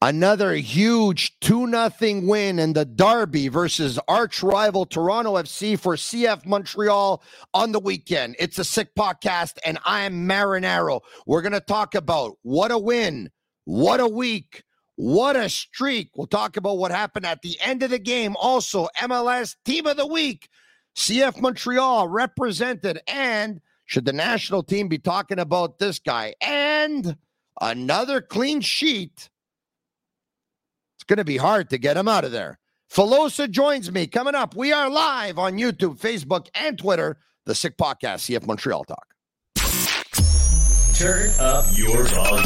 Another 0.00 0.54
huge 0.54 1.40
2 1.40 1.68
0 1.68 2.20
win 2.22 2.60
in 2.60 2.72
the 2.72 2.84
Derby 2.84 3.48
versus 3.48 3.98
arch 4.06 4.44
rival 4.44 4.86
Toronto 4.86 5.34
FC 5.34 5.76
for 5.76 5.96
CF 5.96 6.46
Montreal 6.46 7.20
on 7.52 7.72
the 7.72 7.80
weekend. 7.80 8.36
It's 8.38 8.60
a 8.60 8.64
sick 8.64 8.94
podcast, 8.94 9.58
and 9.64 9.76
I'm 9.84 10.28
Marinaro. 10.28 11.00
We're 11.26 11.42
going 11.42 11.50
to 11.50 11.60
talk 11.60 11.96
about 11.96 12.36
what 12.42 12.70
a 12.70 12.78
win, 12.78 13.30
what 13.64 13.98
a 13.98 14.06
week, 14.06 14.62
what 14.94 15.34
a 15.34 15.48
streak. 15.48 16.10
We'll 16.14 16.28
talk 16.28 16.56
about 16.56 16.78
what 16.78 16.92
happened 16.92 17.26
at 17.26 17.42
the 17.42 17.58
end 17.60 17.82
of 17.82 17.90
the 17.90 17.98
game. 17.98 18.36
Also, 18.38 18.86
MLS 18.98 19.56
Team 19.64 19.88
of 19.88 19.96
the 19.96 20.06
Week, 20.06 20.48
CF 20.96 21.40
Montreal 21.40 22.06
represented. 22.06 23.00
And 23.08 23.60
should 23.84 24.04
the 24.04 24.12
national 24.12 24.62
team 24.62 24.86
be 24.86 24.98
talking 24.98 25.40
about 25.40 25.80
this 25.80 25.98
guy? 25.98 26.34
And 26.40 27.16
another 27.60 28.20
clean 28.20 28.60
sheet 28.60 29.28
going 31.08 31.16
to 31.16 31.24
be 31.24 31.38
hard 31.38 31.70
to 31.70 31.78
get 31.78 31.96
him 31.96 32.06
out 32.06 32.24
of 32.24 32.30
there. 32.30 32.58
Filosa 32.92 33.50
joins 33.50 33.90
me 33.90 34.06
coming 34.06 34.34
up. 34.34 34.54
We 34.54 34.72
are 34.72 34.88
live 34.88 35.38
on 35.38 35.54
YouTube, 35.54 35.98
Facebook, 35.98 36.48
and 36.54 36.78
Twitter. 36.78 37.18
The 37.46 37.54
Sick 37.54 37.76
Podcast, 37.76 38.28
CF 38.28 38.46
Montreal 38.46 38.84
Talk. 38.84 39.06
Turn 40.94 41.30
up 41.40 41.64
your 41.72 42.04
volume. 42.04 42.44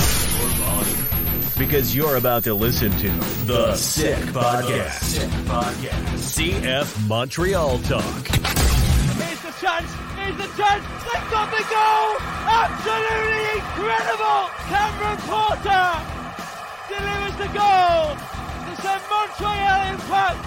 Because 1.59 1.95
you're 1.95 2.16
about 2.16 2.45
to 2.45 2.55
listen 2.55 2.91
to 2.98 3.09
The 3.47 3.75
Sick 3.75 4.16
Podcast. 4.27 5.02
Sick 5.02 5.30
Podcast. 5.47 6.15
CF 6.16 7.09
Montreal 7.09 7.79
Talk. 7.80 8.27
Here's 8.29 9.43
the 9.43 9.55
chance. 9.60 9.93
Here's 10.16 10.37
the 10.37 10.51
chance. 10.57 10.85
They've 11.02 11.30
got 11.30 11.51
the 11.51 11.65
goal. 11.66 12.16
Absolutely 12.47 13.59
incredible. 13.59 14.51
Cameron 14.71 15.19
Porter 15.27 15.99
delivers 16.88 17.37
the 17.38 17.59
goal 17.59 18.41
send 18.83 19.03
Montreal 19.09 19.95
Impact 19.95 20.45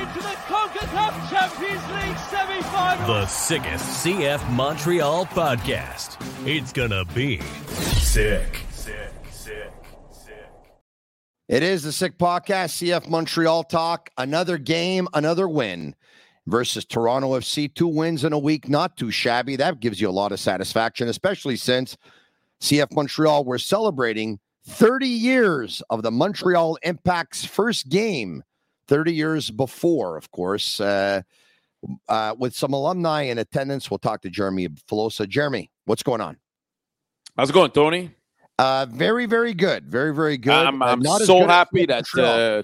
into 0.00 0.20
the 0.20 0.34
CONCACAF 0.48 1.30
Champions 1.30 1.84
League 1.92 2.18
semi-final. 2.30 3.06
The 3.06 3.26
sickest 3.26 4.04
CF 4.04 4.50
Montreal 4.52 5.26
podcast. 5.26 6.16
It's 6.46 6.72
gonna 6.72 7.04
be 7.04 7.40
sick. 7.68 8.60
Sick, 8.70 9.12
sick, 9.30 9.72
sick. 10.10 10.50
It 11.46 11.62
is 11.62 11.82
the 11.82 11.92
Sick 11.92 12.16
Podcast, 12.16 12.82
CF 12.82 13.08
Montreal 13.08 13.64
Talk. 13.64 14.08
Another 14.16 14.56
game, 14.56 15.06
another 15.12 15.46
win 15.46 15.94
versus 16.46 16.86
Toronto 16.86 17.38
FC. 17.38 17.72
Two 17.72 17.88
wins 17.88 18.24
in 18.24 18.32
a 18.32 18.38
week, 18.38 18.66
not 18.66 18.96
too 18.96 19.10
shabby. 19.10 19.56
That 19.56 19.80
gives 19.80 20.00
you 20.00 20.08
a 20.08 20.10
lot 20.10 20.32
of 20.32 20.40
satisfaction, 20.40 21.08
especially 21.08 21.56
since 21.56 21.98
CF 22.62 22.92
Montreal 22.92 23.44
were 23.44 23.58
celebrating 23.58 24.38
30 24.66 25.06
years 25.06 25.82
of 25.90 26.02
the 26.02 26.10
Montreal 26.10 26.78
Impact's 26.82 27.44
first 27.44 27.88
game, 27.88 28.42
30 28.88 29.12
years 29.12 29.50
before, 29.50 30.16
of 30.16 30.30
course, 30.30 30.80
uh, 30.80 31.22
uh, 32.08 32.34
with 32.38 32.54
some 32.54 32.72
alumni 32.72 33.22
in 33.22 33.38
attendance. 33.38 33.90
We'll 33.90 33.98
talk 33.98 34.22
to 34.22 34.30
Jeremy 34.30 34.68
Filosa. 34.68 35.28
Jeremy, 35.28 35.70
what's 35.84 36.02
going 36.02 36.20
on? 36.20 36.38
How's 37.36 37.50
it 37.50 37.52
going, 37.52 37.72
Tony? 37.72 38.14
Uh, 38.58 38.86
very, 38.88 39.26
very 39.26 39.52
good. 39.52 39.86
Very, 39.86 40.14
very 40.14 40.38
good. 40.38 40.52
I'm, 40.52 40.82
I'm 40.82 41.02
so 41.02 41.46
happy 41.46 41.86
that 41.86 42.04
uh, 42.16 42.62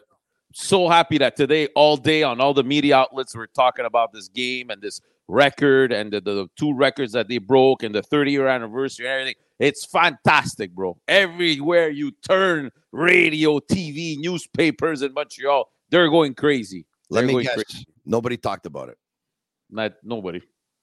so 0.52 0.88
happy 0.88 1.18
that 1.18 1.36
today, 1.36 1.66
all 1.74 1.96
day 1.96 2.22
on 2.22 2.40
all 2.40 2.54
the 2.54 2.64
media 2.64 2.96
outlets, 2.96 3.34
we're 3.34 3.46
talking 3.46 3.84
about 3.84 4.12
this 4.12 4.28
game 4.28 4.70
and 4.70 4.80
this 4.80 5.00
record 5.30 5.92
and 5.92 6.12
the, 6.12 6.20
the 6.20 6.48
two 6.56 6.74
records 6.74 7.12
that 7.12 7.28
they 7.28 7.38
broke 7.38 7.82
and 7.82 7.94
the 7.94 8.02
30 8.02 8.32
year 8.32 8.48
anniversary 8.48 9.06
and 9.06 9.12
everything. 9.12 9.34
It's 9.58 9.84
fantastic, 9.84 10.74
bro. 10.74 10.98
Everywhere 11.06 11.90
you 11.90 12.12
turn, 12.26 12.70
radio, 12.92 13.58
TV, 13.60 14.18
newspapers 14.18 15.02
in 15.02 15.12
Montreal, 15.12 15.70
they're 15.90 16.08
going 16.08 16.34
crazy. 16.34 16.86
Let 17.10 17.26
they're 17.26 17.36
me 17.36 17.42
guess. 17.44 17.54
Crazy. 17.54 17.86
Nobody 18.04 18.36
talked 18.36 18.66
about 18.66 18.88
it. 18.88 18.98
Not 19.70 19.92
nobody. 20.02 20.40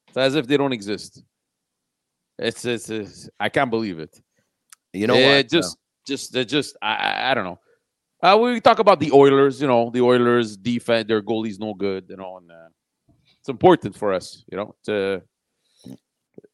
It's 0.07 0.17
as 0.17 0.35
if 0.35 0.47
they 0.47 0.57
don't 0.57 0.73
exist. 0.73 1.23
It's, 2.39 2.63
it's, 2.65 2.89
it's 2.89 3.29
I 3.39 3.49
can't 3.49 3.69
believe 3.69 3.99
it. 3.99 4.21
You 4.93 5.07
know 5.07 5.15
it 5.15 5.25
what? 5.25 5.49
Just, 5.49 5.77
no. 5.77 6.15
just, 6.15 6.49
just, 6.49 6.77
I, 6.81 7.31
I 7.31 7.33
don't 7.33 7.43
know. 7.43 7.59
Uh, 8.21 8.37
we 8.37 8.59
talk 8.61 8.79
about 8.79 8.99
the 8.99 9.11
Oilers. 9.11 9.61
You 9.61 9.67
know, 9.67 9.89
the 9.91 10.01
Oilers 10.01 10.57
defense, 10.57 11.07
their 11.07 11.21
goalie's 11.21 11.59
no 11.59 11.73
good. 11.73 12.05
You 12.09 12.17
know, 12.17 12.37
and 12.37 12.51
uh, 12.51 12.69
it's 13.47 13.53
important 13.53 13.95
for 13.95 14.13
us. 14.13 14.43
You 14.51 14.57
know, 14.57 14.75
to 14.83 15.21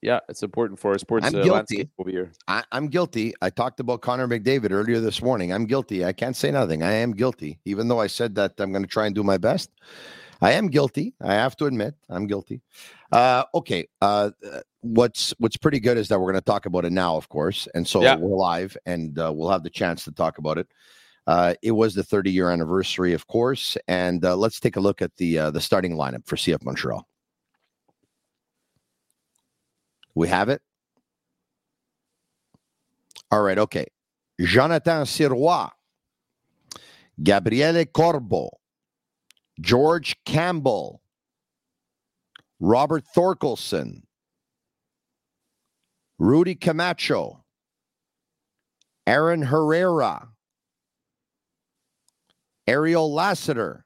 yeah, 0.01 0.19
it's 0.29 0.43
important 0.43 0.79
for 0.79 0.91
our 0.91 0.99
sports 0.99 1.25
I'm 1.25 1.35
uh, 1.35 1.43
guilty. 1.43 1.89
over 1.97 2.11
here. 2.11 2.31
I, 2.47 2.63
am 2.71 2.87
guilty. 2.87 3.33
I 3.41 3.49
talked 3.49 3.79
about 3.79 4.01
Connor 4.01 4.27
McDavid 4.27 4.71
earlier 4.71 4.99
this 4.99 5.21
morning. 5.21 5.51
I'm 5.51 5.65
guilty. 5.65 6.05
I 6.05 6.13
can't 6.13 6.35
say 6.35 6.51
nothing. 6.51 6.83
I 6.83 6.91
am 6.91 7.13
guilty, 7.13 7.59
even 7.65 7.87
though 7.87 7.99
I 7.99 8.05
said 8.05 8.35
that 8.35 8.53
I'm 8.59 8.71
going 8.71 8.83
to 8.83 8.89
try 8.89 9.07
and 9.07 9.15
do 9.15 9.23
my 9.23 9.39
best. 9.39 9.71
I 10.39 10.51
am 10.51 10.67
guilty. 10.67 11.15
I 11.19 11.33
have 11.33 11.55
to 11.57 11.65
admit, 11.65 11.95
I'm 12.09 12.27
guilty. 12.27 12.61
Uh, 13.11 13.45
okay. 13.55 13.87
Uh, 13.99 14.31
what's 14.81 15.33
What's 15.39 15.57
pretty 15.57 15.79
good 15.79 15.97
is 15.97 16.09
that 16.09 16.19
we're 16.19 16.31
going 16.31 16.41
to 16.43 16.45
talk 16.45 16.67
about 16.67 16.85
it 16.85 16.91
now, 16.91 17.15
of 17.15 17.27
course, 17.27 17.67
and 17.73 17.87
so 17.87 18.03
yeah. 18.03 18.15
we're 18.15 18.37
live, 18.37 18.77
and 18.85 19.17
uh, 19.17 19.31
we'll 19.33 19.49
have 19.49 19.63
the 19.63 19.69
chance 19.71 20.03
to 20.03 20.11
talk 20.11 20.37
about 20.37 20.59
it. 20.59 20.67
Uh, 21.25 21.53
it 21.61 21.71
was 21.71 21.95
the 21.95 22.03
30 22.03 22.31
year 22.31 22.49
anniversary, 22.49 23.13
of 23.13 23.27
course, 23.27 23.77
and 23.87 24.25
uh, 24.25 24.35
let's 24.35 24.59
take 24.59 24.75
a 24.75 24.79
look 24.79 25.01
at 25.01 25.15
the 25.17 25.39
uh, 25.39 25.51
the 25.51 25.61
starting 25.61 25.95
lineup 25.95 26.25
for 26.27 26.35
CF 26.35 26.63
Montreal. 26.63 27.07
We 30.15 30.27
have 30.27 30.49
it. 30.49 30.61
All 33.31 33.41
right. 33.41 33.57
Okay. 33.57 33.87
Jonathan 34.39 35.03
Sirois, 35.05 35.69
Gabriele 37.21 37.85
Corbo, 37.85 38.49
George 39.61 40.15
Campbell, 40.25 41.01
Robert 42.59 43.05
Thorkelsson, 43.15 44.03
Rudy 46.19 46.55
Camacho, 46.55 47.43
Aaron 49.07 49.41
Herrera, 49.41 50.32
Ariel 52.67 53.13
Lassiter, 53.13 53.85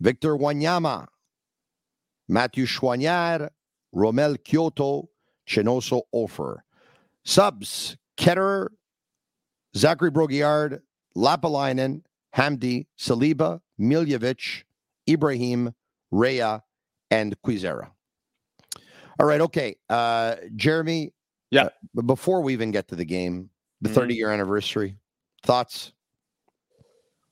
Victor 0.00 0.36
Wanyama, 0.36 1.06
Matthew 2.28 2.66
Choinière, 2.66 3.50
Romel 3.94 4.36
Quioto, 4.38 5.08
Chinonso 5.48 6.02
Offor. 6.14 6.58
Subs, 7.24 7.96
Ketterer, 8.16 8.68
Zachary 9.76 10.10
Brault-Guillard, 10.10 10.80
Lappalainen, 11.16 12.02
Hamdi, 12.34 12.86
Saliba, 12.98 13.60
Miljevic, 13.78 14.64
Ibrahim, 15.08 15.74
Rea, 16.10 16.60
and 17.10 17.36
Kwizera. 17.42 17.90
All 19.20 19.26
right, 19.26 19.40
okay. 19.40 19.76
Uh, 19.90 20.36
Jeremy, 20.56 21.12
yeah. 21.50 21.68
Uh, 21.96 22.02
before 22.02 22.40
we 22.40 22.52
even 22.52 22.70
get 22.70 22.88
to 22.88 22.94
the 22.94 23.04
game, 23.04 23.50
the 23.80 23.88
30 23.88 24.12
mm-hmm. 24.12 24.18
year 24.18 24.32
anniversary, 24.32 24.96
thoughts? 25.42 25.92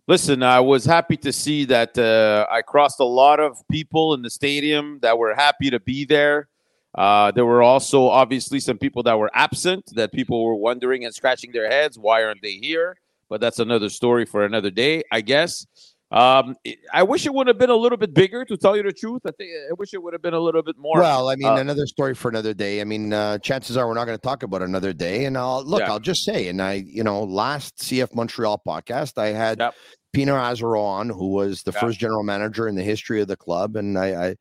Listen, 0.09 0.43
I 0.43 0.61
was 0.61 0.85
happy 0.85 1.17
to 1.17 1.33
see 1.33 1.65
that 1.65 1.99
uh, 1.99 2.47
I 2.49 2.63
crossed 2.63 3.01
a 3.01 3.05
lot 3.05 3.41
of 3.41 3.59
people 3.69 4.15
in 4.15 4.23
the 4.23 4.31
stadium 4.31 5.01
that 5.03 5.19
were 5.19 5.35
happy 5.35 5.69
to 5.71 5.81
be 5.81 6.05
there. 6.05 6.49
Uh, 6.97 7.31
there 7.31 7.45
were 7.45 7.63
also 7.63 8.09
obviously 8.09 8.59
some 8.59 8.79
people 8.79 9.03
that 9.03 9.19
were 9.19 9.31
absent 9.35 9.85
that 9.97 10.13
people 10.13 10.45
were 10.45 10.55
wondering 10.55 11.05
and 11.05 11.15
scratching 11.15 11.53
their 11.53 11.69
heads 11.69 11.99
why 11.99 12.25
aren't 12.25 12.41
they 12.41 12.55
here 12.55 12.97
but 13.29 13.39
that's 13.39 13.59
another 13.59 13.91
story 13.91 14.25
for 14.25 14.47
another 14.47 14.71
day 14.71 15.03
i 15.13 15.21
guess 15.21 15.67
um, 16.13 16.55
I 16.93 17.03
wish 17.03 17.27
it 17.27 17.35
would 17.35 17.49
have 17.49 17.59
been 17.59 17.71
a 17.71 17.77
little 17.77 17.99
bit 17.99 18.15
bigger, 18.15 18.45
to 18.45 18.57
tell 18.57 18.77
you 18.77 18.83
the 18.85 18.93
truth. 18.93 19.23
I 19.27 19.33
think 19.33 19.51
I 19.69 19.75
wish 19.75 19.93
it 19.93 20.03
would 20.03 20.13
have 20.13 20.23
been 20.23 20.35
a 20.35 20.41
little 20.41 20.63
bit 20.63 20.77
more. 20.79 21.01
Well, 21.01 21.29
I 21.29 21.35
mean, 21.35 21.49
uh, 21.49 21.57
another 21.57 21.87
story 21.87 22.15
for 22.15 22.29
another 22.29 22.55
day. 22.55 22.81
I 22.81 22.85
mean, 22.85 23.13
uh, 23.13 23.39
chances 23.39 23.77
are 23.77 23.89
we're 23.89 23.95
not 23.95 24.05
going 24.05 24.17
to 24.17 24.23
talk 24.23 24.45
about 24.45 24.63
another 24.63 24.93
day. 24.93 25.25
And 25.25 25.37
I'll 25.37 25.65
look, 25.65 25.81
yeah. 25.81 25.91
I'll 25.91 26.01
just 26.01 26.25
say, 26.25 26.49
and 26.49 26.63
I, 26.63 26.85
you 26.87 27.03
know, 27.03 27.25
last 27.25 27.79
CF 27.79 28.15
Montreal 28.15 28.63
podcast, 28.67 29.19
I 29.19 29.29
had 29.29 29.59
yep. 29.59 29.75
Pino 30.13 30.37
Asaro 30.37 30.81
on, 30.81 31.09
who 31.09 31.29
was 31.29 31.63
the 31.65 31.73
yep. 31.73 31.81
first 31.81 31.99
general 31.99 32.23
manager 32.23 32.69
in 32.69 32.77
the 32.77 32.85
history 32.85 33.21
of 33.21 33.27
the 33.27 33.37
club, 33.37 33.75
and 33.75 33.99
I, 33.99 34.29
I 34.29 34.37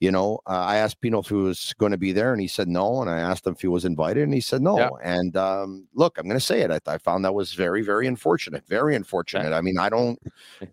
you 0.00 0.10
know, 0.10 0.40
uh, 0.46 0.50
I 0.50 0.76
asked 0.76 1.00
Pino 1.00 1.20
if 1.20 1.28
he 1.28 1.34
was 1.34 1.74
going 1.78 1.92
to 1.92 1.98
be 1.98 2.12
there, 2.12 2.32
and 2.32 2.40
he 2.40 2.48
said 2.48 2.68
no. 2.68 3.00
And 3.00 3.10
I 3.10 3.18
asked 3.18 3.46
him 3.46 3.54
if 3.54 3.60
he 3.62 3.66
was 3.66 3.84
invited, 3.84 4.24
and 4.24 4.34
he 4.34 4.40
said 4.40 4.60
no. 4.60 4.78
Yeah. 4.78 4.90
And 5.02 5.36
um, 5.36 5.88
look, 5.94 6.18
I'm 6.18 6.26
going 6.26 6.38
to 6.38 6.44
say 6.44 6.60
it. 6.60 6.70
I, 6.70 6.80
I, 6.86 6.98
found 6.98 7.24
that 7.24 7.34
was 7.34 7.54
very, 7.54 7.82
very 7.82 8.06
unfortunate. 8.06 8.66
Very 8.68 8.94
unfortunate. 8.94 9.54
I 9.54 9.62
mean, 9.62 9.78
I 9.78 9.88
don't 9.88 10.18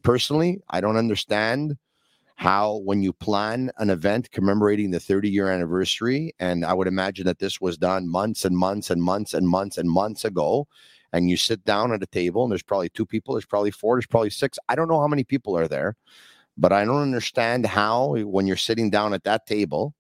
personally, 0.01 0.61
I 0.69 0.81
don't 0.81 0.97
understand 0.97 1.77
how 2.35 2.81
when 2.83 3.01
you 3.01 3.13
plan 3.13 3.71
an 3.77 3.89
event 3.89 4.31
commemorating 4.31 4.91
the 4.91 4.99
30 4.99 5.29
year 5.29 5.49
anniversary, 5.49 6.33
and 6.39 6.65
I 6.65 6.73
would 6.73 6.87
imagine 6.87 7.25
that 7.25 7.39
this 7.39 7.61
was 7.61 7.77
done 7.77 8.09
months 8.09 8.43
and 8.43 8.57
months 8.57 8.89
and 8.89 9.01
months 9.01 9.33
and 9.33 9.47
months 9.47 9.77
and 9.77 9.89
months 9.89 10.25
ago. 10.25 10.67
And 11.13 11.29
you 11.29 11.37
sit 11.37 11.63
down 11.63 11.93
at 11.93 12.01
a 12.01 12.07
table, 12.07 12.43
and 12.43 12.51
there's 12.51 12.63
probably 12.63 12.89
two 12.89 13.05
people, 13.05 13.35
there's 13.35 13.45
probably 13.45 13.71
four, 13.71 13.95
there's 13.95 14.07
probably 14.07 14.31
six. 14.31 14.57
I 14.67 14.75
don't 14.75 14.87
know 14.87 14.99
how 14.99 15.07
many 15.07 15.23
people 15.23 15.55
are 15.55 15.67
there 15.67 15.95
but 16.57 16.71
I 16.71 16.85
don't 16.85 17.01
understand 17.01 17.65
how, 17.65 18.15
when 18.15 18.47
you're 18.47 18.57
sitting 18.57 18.89
down 18.89 19.13
at 19.13 19.23
that 19.23 19.45
table 19.45 19.93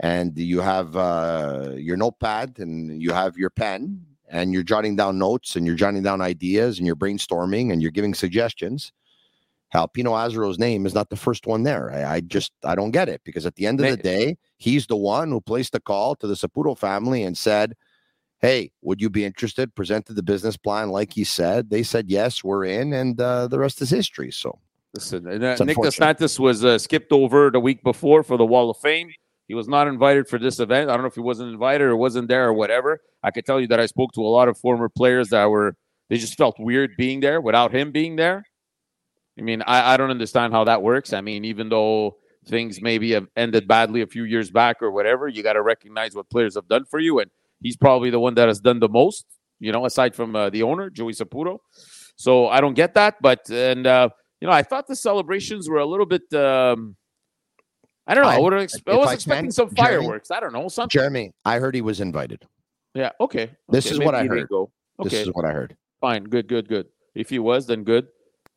and 0.00 0.36
you 0.36 0.60
have 0.60 0.96
uh, 0.96 1.72
your 1.76 1.96
notepad 1.96 2.58
and 2.58 3.00
you 3.00 3.12
have 3.12 3.36
your 3.36 3.50
pen 3.50 4.04
and 4.28 4.52
you're 4.52 4.62
jotting 4.62 4.96
down 4.96 5.18
notes 5.18 5.54
and 5.54 5.66
you're 5.66 5.76
jotting 5.76 6.02
down 6.02 6.20
ideas 6.20 6.78
and 6.78 6.86
you're 6.86 6.96
brainstorming 6.96 7.72
and 7.72 7.80
you're 7.80 7.92
giving 7.92 8.14
suggestions, 8.14 8.92
how 9.68 9.86
Pino 9.86 10.12
Asaro's 10.12 10.58
name 10.58 10.86
is 10.86 10.94
not 10.94 11.10
the 11.10 11.16
first 11.16 11.46
one 11.46 11.62
there. 11.62 11.92
I, 11.92 12.16
I, 12.16 12.20
just 12.20 12.52
I 12.64 12.74
don't 12.74 12.90
get 12.90 13.08
it 13.08 13.20
because 13.24 13.46
at 13.46 13.54
the 13.54 13.66
end 13.66 13.80
of 13.80 13.86
the 13.86 13.96
day, 14.02 14.36
he's 14.58 14.86
the 14.86 14.96
one 14.96 15.30
who 15.30 15.40
placed 15.40 15.72
the 15.72 15.80
call 15.80 16.16
to 16.16 16.26
the 16.26 16.34
Saputo 16.34 16.76
family 16.76 17.22
and 17.22 17.36
said, 17.38 17.74
"Hey, 18.40 18.72
would 18.82 19.00
you 19.00 19.10
be 19.10 19.24
interested?" 19.24 19.74
Presented 19.74 20.14
the 20.14 20.22
business 20.22 20.56
plan 20.56 20.90
like 20.90 21.12
he 21.12 21.24
said. 21.24 21.70
They 21.70 21.82
said 21.82 22.08
yes, 22.08 22.42
we're 22.42 22.64
in, 22.64 22.92
and 22.92 23.20
uh, 23.20 23.46
the 23.48 23.58
rest 23.58 23.80
is 23.80 23.90
history. 23.90 24.32
So. 24.32 24.58
Listen, 24.94 25.26
uh, 25.26 25.56
Nick 25.64 25.76
DeSantis 25.76 26.38
was 26.38 26.64
uh, 26.64 26.78
skipped 26.78 27.10
over 27.10 27.50
the 27.50 27.58
week 27.58 27.82
before 27.82 28.22
for 28.22 28.36
the 28.36 28.46
Wall 28.46 28.70
of 28.70 28.76
Fame. 28.78 29.10
He 29.48 29.54
was 29.54 29.66
not 29.66 29.88
invited 29.88 30.28
for 30.28 30.38
this 30.38 30.60
event. 30.60 30.88
I 30.88 30.94
don't 30.94 31.02
know 31.02 31.08
if 31.08 31.16
he 31.16 31.20
wasn't 31.20 31.52
invited 31.52 31.82
or 31.82 31.96
wasn't 31.96 32.28
there 32.28 32.46
or 32.48 32.54
whatever. 32.54 33.00
I 33.22 33.32
could 33.32 33.44
tell 33.44 33.60
you 33.60 33.66
that 33.68 33.80
I 33.80 33.86
spoke 33.86 34.12
to 34.12 34.20
a 34.20 34.28
lot 34.28 34.48
of 34.48 34.56
former 34.56 34.88
players 34.88 35.30
that 35.30 35.46
were 35.46 35.76
they 36.08 36.16
just 36.16 36.36
felt 36.36 36.56
weird 36.58 36.92
being 36.96 37.20
there 37.20 37.40
without 37.40 37.74
him 37.74 37.90
being 37.90 38.14
there. 38.16 38.44
I 39.38 39.42
mean, 39.42 39.62
I, 39.66 39.94
I 39.94 39.96
don't 39.96 40.10
understand 40.10 40.52
how 40.52 40.64
that 40.64 40.80
works. 40.80 41.12
I 41.12 41.20
mean, 41.20 41.44
even 41.44 41.68
though 41.68 42.16
things 42.46 42.80
maybe 42.80 43.12
have 43.12 43.26
ended 43.36 43.66
badly 43.66 44.02
a 44.02 44.06
few 44.06 44.24
years 44.24 44.50
back 44.50 44.80
or 44.80 44.92
whatever, 44.92 45.28
you 45.28 45.42
got 45.42 45.54
to 45.54 45.62
recognize 45.62 46.14
what 46.14 46.30
players 46.30 46.54
have 46.54 46.68
done 46.68 46.84
for 46.84 47.00
you, 47.00 47.18
and 47.18 47.30
he's 47.60 47.76
probably 47.76 48.10
the 48.10 48.20
one 48.20 48.34
that 48.34 48.48
has 48.48 48.60
done 48.60 48.78
the 48.78 48.88
most. 48.88 49.26
You 49.58 49.72
know, 49.72 49.86
aside 49.86 50.14
from 50.14 50.36
uh, 50.36 50.50
the 50.50 50.62
owner, 50.62 50.88
Joey 50.88 51.14
Saputo. 51.14 51.58
So 52.16 52.48
I 52.48 52.60
don't 52.60 52.74
get 52.74 52.94
that, 52.94 53.16
but 53.20 53.48
and 53.50 53.86
uh, 53.86 54.10
you 54.44 54.50
know, 54.50 54.52
I 54.52 54.62
thought 54.62 54.86
the 54.86 54.94
celebrations 54.94 55.70
were 55.70 55.78
a 55.78 55.86
little 55.86 56.04
bit. 56.04 56.30
Um, 56.34 56.96
I 58.06 58.14
don't 58.14 58.24
know. 58.24 58.28
I, 58.28 58.38
would 58.38 58.52
ex- 58.52 58.74
I 58.86 58.94
was 58.94 59.08
I 59.08 59.14
expecting 59.14 59.46
can, 59.46 59.52
some 59.52 59.70
fireworks. 59.70 60.28
Jeremy, 60.28 60.36
I 60.36 60.40
don't 60.40 60.52
know 60.52 60.68
something. 60.68 60.90
Jeremy, 60.90 61.32
I 61.46 61.58
heard 61.58 61.74
he 61.74 61.80
was 61.80 62.02
invited. 62.02 62.46
Yeah. 62.92 63.12
Okay. 63.20 63.52
This 63.70 63.86
okay. 63.86 63.94
is 63.94 64.00
what 64.00 64.14
I 64.14 64.26
heard. 64.26 64.46
Go. 64.50 64.70
Okay. 65.00 65.08
This 65.08 65.28
is 65.28 65.32
what 65.32 65.46
I 65.46 65.52
heard. 65.52 65.74
Fine. 66.02 66.24
Good. 66.24 66.46
Good. 66.46 66.68
Good. 66.68 66.88
If 67.14 67.30
he 67.30 67.38
was, 67.38 67.66
then 67.66 67.84
good. 67.84 68.06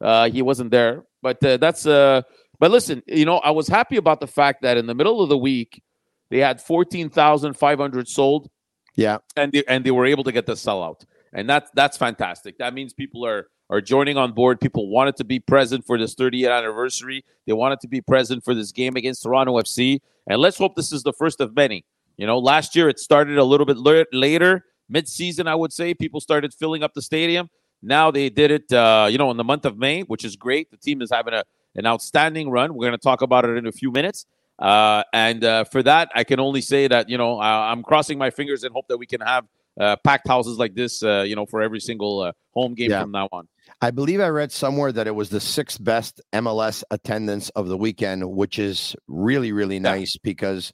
Uh, 0.02 0.30
he 0.30 0.42
wasn't 0.42 0.72
there, 0.72 1.06
but 1.22 1.42
uh, 1.46 1.56
that's. 1.56 1.86
Uh, 1.86 2.22
but 2.60 2.70
listen, 2.70 3.02
you 3.08 3.24
know, 3.24 3.38
I 3.38 3.52
was 3.52 3.70
happy 3.70 3.96
about 3.96 4.20
the 4.20 4.28
fact 4.28 4.64
that 4.64 4.76
in 4.76 4.88
the 4.88 4.94
middle 4.94 5.22
of 5.22 5.30
the 5.30 5.38
week 5.38 5.82
they 6.30 6.40
had 6.40 6.62
fourteen 6.62 7.10
thousand 7.10 7.54
five 7.54 7.80
hundred 7.80 8.10
sold. 8.10 8.50
Yeah, 8.98 9.20
and 9.38 9.54
they 9.54 9.64
and 9.70 9.86
they 9.86 9.92
were 9.92 10.06
able 10.06 10.26
to 10.26 10.34
get 10.34 10.48
the 10.48 10.56
sellout, 10.56 11.06
and 11.32 11.50
that's 11.50 11.72
that's 11.76 11.96
fantastic. 11.96 12.58
That 12.58 12.74
means 12.74 12.92
people 12.92 13.26
are 13.26 13.48
are 13.70 13.82
joining 13.82 14.18
on 14.18 14.32
board. 14.32 14.60
People 14.60 14.90
wanted 14.90 15.16
to 15.18 15.24
be 15.24 15.40
present 15.40 15.86
for 15.86 15.98
this 15.98 16.16
30th 16.16 16.52
anniversary. 16.52 17.24
They 17.46 17.54
wanted 17.54 17.80
to 17.82 17.88
be 17.88 18.02
present 18.02 18.44
for 18.44 18.54
this 18.54 18.72
game 18.72 18.96
against 18.96 19.24
Toronto 19.24 19.60
FC, 19.60 20.00
and 20.28 20.40
let's 20.40 20.58
hope 20.58 20.76
this 20.76 20.92
is 20.92 21.04
the 21.04 21.14
first 21.14 21.42
of 21.42 21.56
many. 21.56 21.86
You 22.18 22.26
know, 22.26 22.40
last 22.40 22.76
year 22.76 22.90
it 22.90 23.00
started 23.00 23.38
a 23.38 23.44
little 23.44 23.66
bit 23.66 23.78
later, 23.78 24.66
mid-season, 24.90 25.48
I 25.48 25.56
would 25.56 25.72
say. 25.72 25.94
People 25.94 26.20
started 26.20 26.54
filling 26.54 26.84
up 26.84 26.94
the 26.94 27.02
stadium. 27.02 27.50
Now 27.84 28.10
they 28.10 28.30
did 28.30 28.50
it, 28.50 28.74
uh, 28.74 29.08
you 29.10 29.18
know, 29.18 29.30
in 29.30 29.38
the 29.38 29.44
month 29.44 29.66
of 29.66 29.78
May, 29.78 30.02
which 30.02 30.26
is 30.26 30.36
great. 30.36 30.72
The 30.72 30.78
team 30.78 31.02
is 31.02 31.12
having 31.12 31.36
a, 31.36 31.44
an 31.76 31.86
outstanding 31.86 32.50
run. 32.50 32.74
We're 32.74 32.88
going 32.88 32.98
to 32.98 33.04
talk 33.04 33.22
about 33.22 33.46
it 33.46 33.56
in 33.56 33.68
a 33.68 33.72
few 33.72 33.92
minutes. 33.92 34.26
Uh, 34.58 35.04
and 35.14 35.44
uh, 35.44 35.64
for 35.66 35.84
that, 35.84 36.10
I 36.16 36.24
can 36.24 36.40
only 36.40 36.62
say 36.62 36.88
that, 36.88 37.08
you 37.10 37.18
know, 37.18 37.40
I'm 37.40 37.84
crossing 37.84 38.18
my 38.18 38.32
fingers 38.32 38.64
and 38.64 38.74
hope 38.74 38.88
that 38.88 38.98
we 38.98 39.06
can 39.06 39.22
have 39.22 39.46
uh, 39.80 39.96
packed 39.98 40.28
houses 40.28 40.58
like 40.58 40.74
this, 40.74 41.04
uh, 41.04 41.22
you 41.22 41.36
know, 41.36 41.46
for 41.46 41.62
every 41.62 41.80
single 41.80 42.22
uh, 42.22 42.32
home 42.54 42.74
game 42.74 42.90
yeah. 42.90 43.02
from 43.02 43.12
now 43.12 43.30
on. 43.32 43.48
I 43.82 43.92
believe 43.92 44.20
I 44.20 44.30
read 44.30 44.52
somewhere 44.52 44.92
that 44.92 45.08
it 45.08 45.16
was 45.16 45.30
the 45.30 45.40
sixth 45.40 45.84
best 45.84 46.22
MLS 46.34 46.84
attendance 46.92 47.50
of 47.50 47.68
the 47.68 47.78
weekend, 47.78 48.30
which 48.30 48.60
is 48.60 48.96
really, 49.08 49.52
really 49.52 49.80
nice 49.80 50.16
yeah. 50.16 50.22
because 50.24 50.74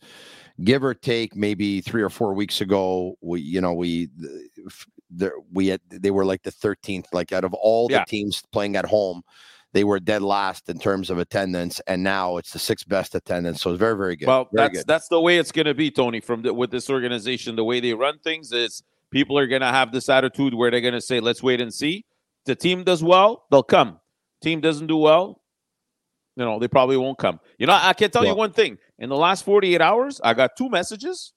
give 0.63 0.83
or 0.83 0.93
take 0.93 1.35
maybe 1.35 1.81
three 1.81 2.01
or 2.01 2.09
four 2.09 2.33
weeks 2.33 2.61
ago, 2.61 3.15
we, 3.21 3.41
you 3.41 3.59
know, 3.59 3.73
we, 3.73 4.09
there 5.15 5.33
we 5.51 5.67
had 5.67 5.81
they 5.89 6.11
were 6.11 6.25
like 6.25 6.43
the 6.43 6.51
13th 6.51 7.05
like 7.13 7.31
out 7.31 7.43
of 7.43 7.53
all 7.53 7.87
the 7.87 8.03
teams 8.07 8.41
playing 8.51 8.75
at 8.75 8.85
home 8.85 9.21
they 9.71 9.83
were 9.83 9.99
dead 9.99 10.21
last 10.21 10.69
in 10.69 10.77
terms 10.77 11.09
of 11.09 11.17
attendance 11.17 11.79
and 11.87 12.03
now 12.03 12.37
it's 12.37 12.51
the 12.51 12.59
sixth 12.59 12.87
best 12.87 13.15
attendance 13.15 13.61
so 13.61 13.71
it's 13.71 13.79
very 13.79 13.95
very 13.95 14.15
good 14.15 14.27
well 14.27 14.47
very 14.51 14.67
that's 14.67 14.77
good. 14.79 14.87
that's 14.87 15.07
the 15.09 15.19
way 15.19 15.37
it's 15.37 15.51
going 15.51 15.65
to 15.65 15.73
be 15.73 15.91
tony 15.91 16.19
from 16.19 16.41
the, 16.41 16.53
with 16.53 16.71
this 16.71 16.89
organization 16.89 17.55
the 17.55 17.63
way 17.63 17.79
they 17.79 17.93
run 17.93 18.17
things 18.19 18.51
is 18.51 18.83
people 19.11 19.37
are 19.37 19.47
going 19.47 19.61
to 19.61 19.67
have 19.67 19.91
this 19.91 20.09
attitude 20.09 20.53
where 20.53 20.71
they're 20.71 20.81
going 20.81 20.93
to 20.93 21.01
say 21.01 21.19
let's 21.19 21.43
wait 21.43 21.61
and 21.61 21.73
see 21.73 22.05
the 22.45 22.55
team 22.55 22.83
does 22.83 23.03
well 23.03 23.45
they'll 23.51 23.63
come 23.63 23.99
team 24.41 24.61
doesn't 24.61 24.87
do 24.87 24.97
well 24.97 25.41
you 26.35 26.43
know 26.43 26.59
they 26.59 26.67
probably 26.67 26.97
won't 26.97 27.17
come 27.17 27.39
you 27.57 27.67
know 27.67 27.77
i 27.81 27.93
can 27.93 28.09
tell 28.09 28.25
you 28.25 28.35
one 28.35 28.51
thing 28.51 28.77
in 28.99 29.09
the 29.09 29.15
last 29.15 29.45
48 29.45 29.81
hours 29.81 30.19
i 30.23 30.33
got 30.33 30.55
two 30.57 30.69
messages 30.69 31.33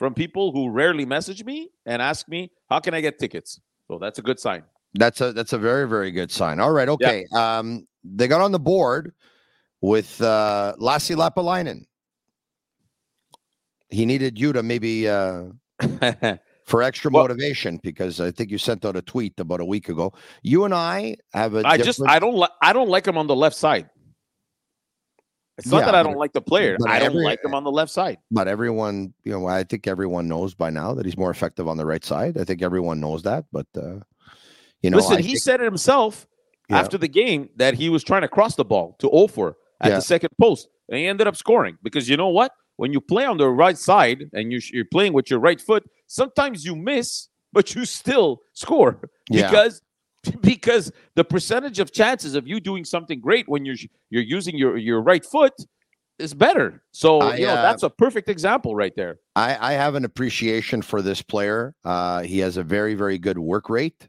from 0.00 0.14
people 0.14 0.50
who 0.50 0.70
rarely 0.70 1.04
message 1.04 1.44
me 1.44 1.68
and 1.84 2.00
ask 2.00 2.26
me, 2.26 2.50
"How 2.70 2.80
can 2.80 2.94
I 2.94 3.02
get 3.02 3.18
tickets?" 3.18 3.60
So 3.86 3.98
that's 3.98 4.18
a 4.18 4.22
good 4.22 4.40
sign. 4.40 4.64
That's 4.94 5.20
a 5.20 5.34
that's 5.34 5.52
a 5.52 5.58
very 5.58 5.86
very 5.86 6.10
good 6.10 6.32
sign. 6.32 6.58
All 6.58 6.72
right, 6.72 6.88
okay. 6.88 7.26
Yeah. 7.30 7.58
Um, 7.58 7.86
they 8.02 8.26
got 8.26 8.40
on 8.40 8.50
the 8.50 8.58
board 8.58 9.12
with 9.82 10.18
uh, 10.22 10.74
Lassi 10.80 11.14
Lappalainen. 11.14 11.84
He 13.90 14.06
needed 14.06 14.38
you 14.38 14.54
to 14.54 14.62
maybe 14.62 15.06
uh, 15.06 15.48
for 16.70 16.82
extra 16.82 17.10
well, 17.10 17.24
motivation 17.24 17.80
because 17.82 18.20
I 18.20 18.30
think 18.30 18.50
you 18.50 18.56
sent 18.56 18.84
out 18.84 18.94
a 18.94 19.02
tweet 19.02 19.38
about 19.40 19.60
a 19.60 19.64
week 19.64 19.88
ago. 19.88 20.12
You 20.42 20.64
and 20.64 20.72
I 20.72 21.16
have 21.34 21.54
a. 21.54 21.58
I 21.66 21.76
different... 21.76 21.84
just 21.84 22.02
I 22.06 22.18
don't 22.20 22.36
like 22.36 22.50
I 22.62 22.72
don't 22.72 22.88
like 22.88 23.06
him 23.06 23.18
on 23.18 23.26
the 23.26 23.34
left 23.34 23.56
side. 23.56 23.90
It's 25.58 25.66
not 25.66 25.80
yeah, 25.80 25.86
that 25.86 25.94
I 25.96 26.02
don't 26.02 26.16
like 26.16 26.32
the 26.32 26.40
player. 26.40 26.78
I 26.86 27.00
don't 27.00 27.08
every, 27.08 27.24
like 27.24 27.44
him 27.44 27.54
on 27.54 27.64
the 27.64 27.70
left 27.70 27.90
side. 27.90 28.16
But 28.30 28.48
everyone, 28.48 29.12
you 29.24 29.32
know, 29.32 29.46
I 29.46 29.64
think 29.64 29.86
everyone 29.86 30.26
knows 30.26 30.54
by 30.54 30.70
now 30.70 30.94
that 30.94 31.04
he's 31.04 31.18
more 31.18 31.30
effective 31.30 31.68
on 31.68 31.76
the 31.76 31.84
right 31.84 32.02
side. 32.02 32.38
I 32.38 32.44
think 32.44 32.62
everyone 32.62 32.98
knows 32.98 33.24
that. 33.24 33.44
But 33.52 33.66
uh, 33.76 33.98
you 34.80 34.90
know, 34.90 34.98
listen, 34.98 35.16
I 35.16 35.20
he 35.20 35.28
think, 35.28 35.38
said 35.40 35.60
it 35.60 35.64
himself 35.64 36.26
yeah. 36.70 36.78
after 36.78 36.96
the 36.96 37.08
game 37.08 37.50
that 37.56 37.74
he 37.74 37.90
was 37.90 38.04
trying 38.04 38.22
to 38.22 38.28
cross 38.28 38.54
the 38.54 38.64
ball 38.64 38.96
to 39.00 39.10
Offor 39.10 39.54
at 39.80 39.90
yeah. 39.90 39.96
the 39.96 40.02
second 40.02 40.30
post, 40.40 40.68
and 40.88 40.98
he 40.98 41.06
ended 41.06 41.26
up 41.26 41.36
scoring 41.36 41.76
because 41.82 42.08
you 42.08 42.16
know 42.16 42.28
what? 42.28 42.52
When 42.80 42.94
you 42.94 43.00
play 43.02 43.26
on 43.26 43.36
the 43.36 43.46
right 43.46 43.76
side 43.76 44.30
and 44.32 44.50
you're, 44.50 44.62
you're 44.72 44.86
playing 44.86 45.12
with 45.12 45.28
your 45.28 45.38
right 45.38 45.60
foot, 45.60 45.84
sometimes 46.06 46.64
you 46.64 46.74
miss, 46.74 47.28
but 47.52 47.74
you 47.74 47.84
still 47.84 48.40
score 48.54 48.98
because 49.30 49.82
because 50.40 50.90
the 51.14 51.22
percentage 51.22 51.78
of 51.78 51.92
chances 51.92 52.34
of 52.34 52.48
you 52.48 52.58
doing 52.58 52.86
something 52.86 53.20
great 53.20 53.46
when 53.50 53.66
you're 53.66 53.76
you're 54.08 54.22
using 54.22 54.56
your 54.56 54.78
your 54.78 55.02
right 55.02 55.26
foot 55.26 55.52
is 56.18 56.32
better. 56.32 56.82
So 56.92 57.20
I, 57.20 57.36
you 57.36 57.46
know 57.48 57.52
uh, 57.52 57.60
that's 57.60 57.82
a 57.82 57.90
perfect 57.90 58.30
example 58.30 58.74
right 58.74 58.96
there. 58.96 59.18
I, 59.36 59.72
I 59.72 59.72
have 59.74 59.94
an 59.94 60.06
appreciation 60.06 60.80
for 60.80 61.02
this 61.02 61.20
player. 61.20 61.74
Uh, 61.84 62.22
he 62.22 62.38
has 62.38 62.56
a 62.56 62.62
very 62.62 62.94
very 62.94 63.18
good 63.18 63.38
work 63.38 63.68
rate. 63.68 64.08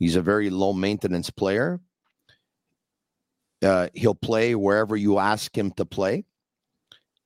He's 0.00 0.16
a 0.16 0.22
very 0.22 0.50
low 0.50 0.72
maintenance 0.72 1.30
player. 1.30 1.78
Uh, 3.62 3.90
he'll 3.94 4.16
play 4.16 4.56
wherever 4.56 4.96
you 4.96 5.20
ask 5.20 5.56
him 5.56 5.70
to 5.76 5.84
play. 5.84 6.24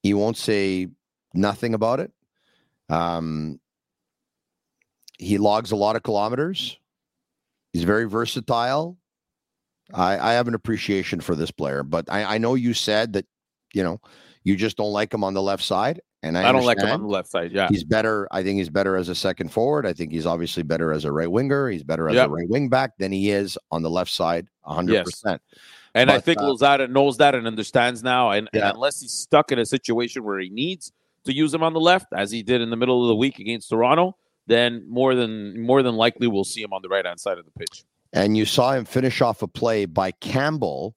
He 0.07 0.15
won't 0.15 0.37
say 0.37 0.87
nothing 1.35 1.75
about 1.75 1.99
it. 1.99 2.13
Um, 2.89 3.59
he 5.19 5.37
logs 5.37 5.73
a 5.73 5.77
lot 5.77 5.97
of 5.97 6.05
kilometers. 6.05 6.79
He's 7.73 7.83
very 7.83 8.09
versatile. 8.09 8.99
I, 9.93 10.17
I 10.17 10.33
have 10.35 10.47
an 10.47 10.55
appreciation 10.55 11.21
for 11.21 11.35
this 11.35 11.51
player, 11.51 11.83
but 11.83 12.09
I, 12.09 12.37
I 12.37 12.39
know 12.39 12.55
you 12.55 12.73
said 12.73 13.15
that, 13.15 13.27
you 13.75 13.83
know, 13.83 14.01
you 14.45 14.55
just 14.55 14.77
don't 14.77 14.93
like 14.93 15.13
him 15.13 15.25
on 15.25 15.35
the 15.35 15.43
left 15.43 15.65
side. 15.65 16.01
And 16.23 16.39
I, 16.39 16.51
I 16.51 16.53
don't 16.53 16.65
like 16.65 16.79
him 16.79 16.89
on 16.89 17.03
the 17.03 17.09
left 17.09 17.29
side. 17.29 17.51
Yeah. 17.51 17.67
He's 17.69 17.83
better. 17.83 18.29
I 18.31 18.45
think 18.45 18.59
he's 18.59 18.71
better 18.71 18.97
as 18.97 19.09
a 19.09 19.15
second 19.17 19.51
forward. 19.51 19.87
I 19.87 19.93
think 19.93 20.13
he's 20.13 20.25
obviously 20.25 20.63
better 20.63 20.93
as 20.93 21.05
a 21.05 21.11
right 21.11 21.31
winger. 21.31 21.69
He's 21.69 21.83
better 21.83 22.09
as 22.09 22.15
yep. 22.15 22.29
a 22.29 22.31
right 22.31 22.49
wing 22.49 22.69
back 22.69 22.97
than 22.99 23.11
he 23.11 23.31
is 23.31 23.59
on 23.73 23.83
the 23.83 23.91
left 23.91 24.13
side, 24.13 24.47
100%. 24.67 24.89
Yes. 24.89 25.41
And 25.97 26.09
but, 26.09 26.17
I 26.17 26.21
think 26.21 26.41
uh, 26.41 26.47
Losada 26.47 26.88
knows 26.88 27.17
that 27.17 27.35
and 27.35 27.47
understands 27.47 28.03
now. 28.03 28.31
And, 28.31 28.50
yeah. 28.53 28.67
and 28.67 28.75
unless 28.75 29.00
he's 29.00 29.12
stuck 29.12 29.50
in 29.50 29.59
a 29.59 29.65
situation 29.65 30.25
where 30.25 30.38
he 30.38 30.50
needs 30.50 30.93
to 31.25 31.33
use 31.33 31.53
him 31.53 31.62
on 31.62 31.73
the 31.73 31.81
left, 31.81 32.07
as 32.15 32.31
he 32.31 32.43
did 32.43 32.61
in 32.61 32.69
the 32.69 32.76
middle 32.76 33.03
of 33.03 33.09
the 33.09 33.17
week 33.17 33.38
against 33.38 33.71
Toronto, 33.71 34.15
then 34.47 34.85
more 34.88 35.15
than 35.15 35.59
more 35.61 35.83
than 35.83 35.97
likely 35.97 36.26
we'll 36.26 36.45
see 36.45 36.62
him 36.62 36.73
on 36.73 36.83
the 36.83 36.88
right 36.88 37.05
hand 37.05 37.19
side 37.19 37.38
of 37.38 37.45
the 37.47 37.50
pitch. 37.59 37.85
And 38.12 38.37
you 38.37 38.45
saw 38.45 38.73
him 38.73 38.85
finish 38.85 39.21
off 39.21 39.43
a 39.43 39.49
play 39.49 39.87
by 39.87 40.12
Campbell, 40.12 40.95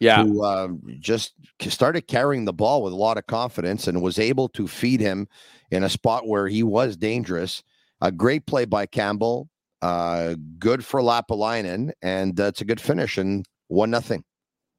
yeah, 0.00 0.24
who 0.24 0.42
uh, 0.42 0.68
just 0.98 1.34
started 1.60 2.08
carrying 2.08 2.44
the 2.46 2.52
ball 2.52 2.82
with 2.82 2.92
a 2.92 2.96
lot 2.96 3.18
of 3.18 3.26
confidence 3.26 3.86
and 3.86 4.02
was 4.02 4.18
able 4.18 4.48
to 4.50 4.66
feed 4.66 5.00
him 5.00 5.28
in 5.70 5.84
a 5.84 5.88
spot 5.88 6.26
where 6.26 6.48
he 6.48 6.62
was 6.62 6.96
dangerous. 6.96 7.62
A 8.00 8.10
great 8.10 8.46
play 8.46 8.64
by 8.64 8.86
Campbell, 8.86 9.48
uh, 9.82 10.36
good 10.58 10.84
for 10.84 11.00
Lappalainen, 11.00 11.92
and 12.00 12.40
uh, 12.40 12.44
it's 12.44 12.62
a 12.62 12.64
good 12.64 12.80
finish 12.80 13.18
and 13.18 13.44
one 13.68 13.90
nothing. 13.90 14.24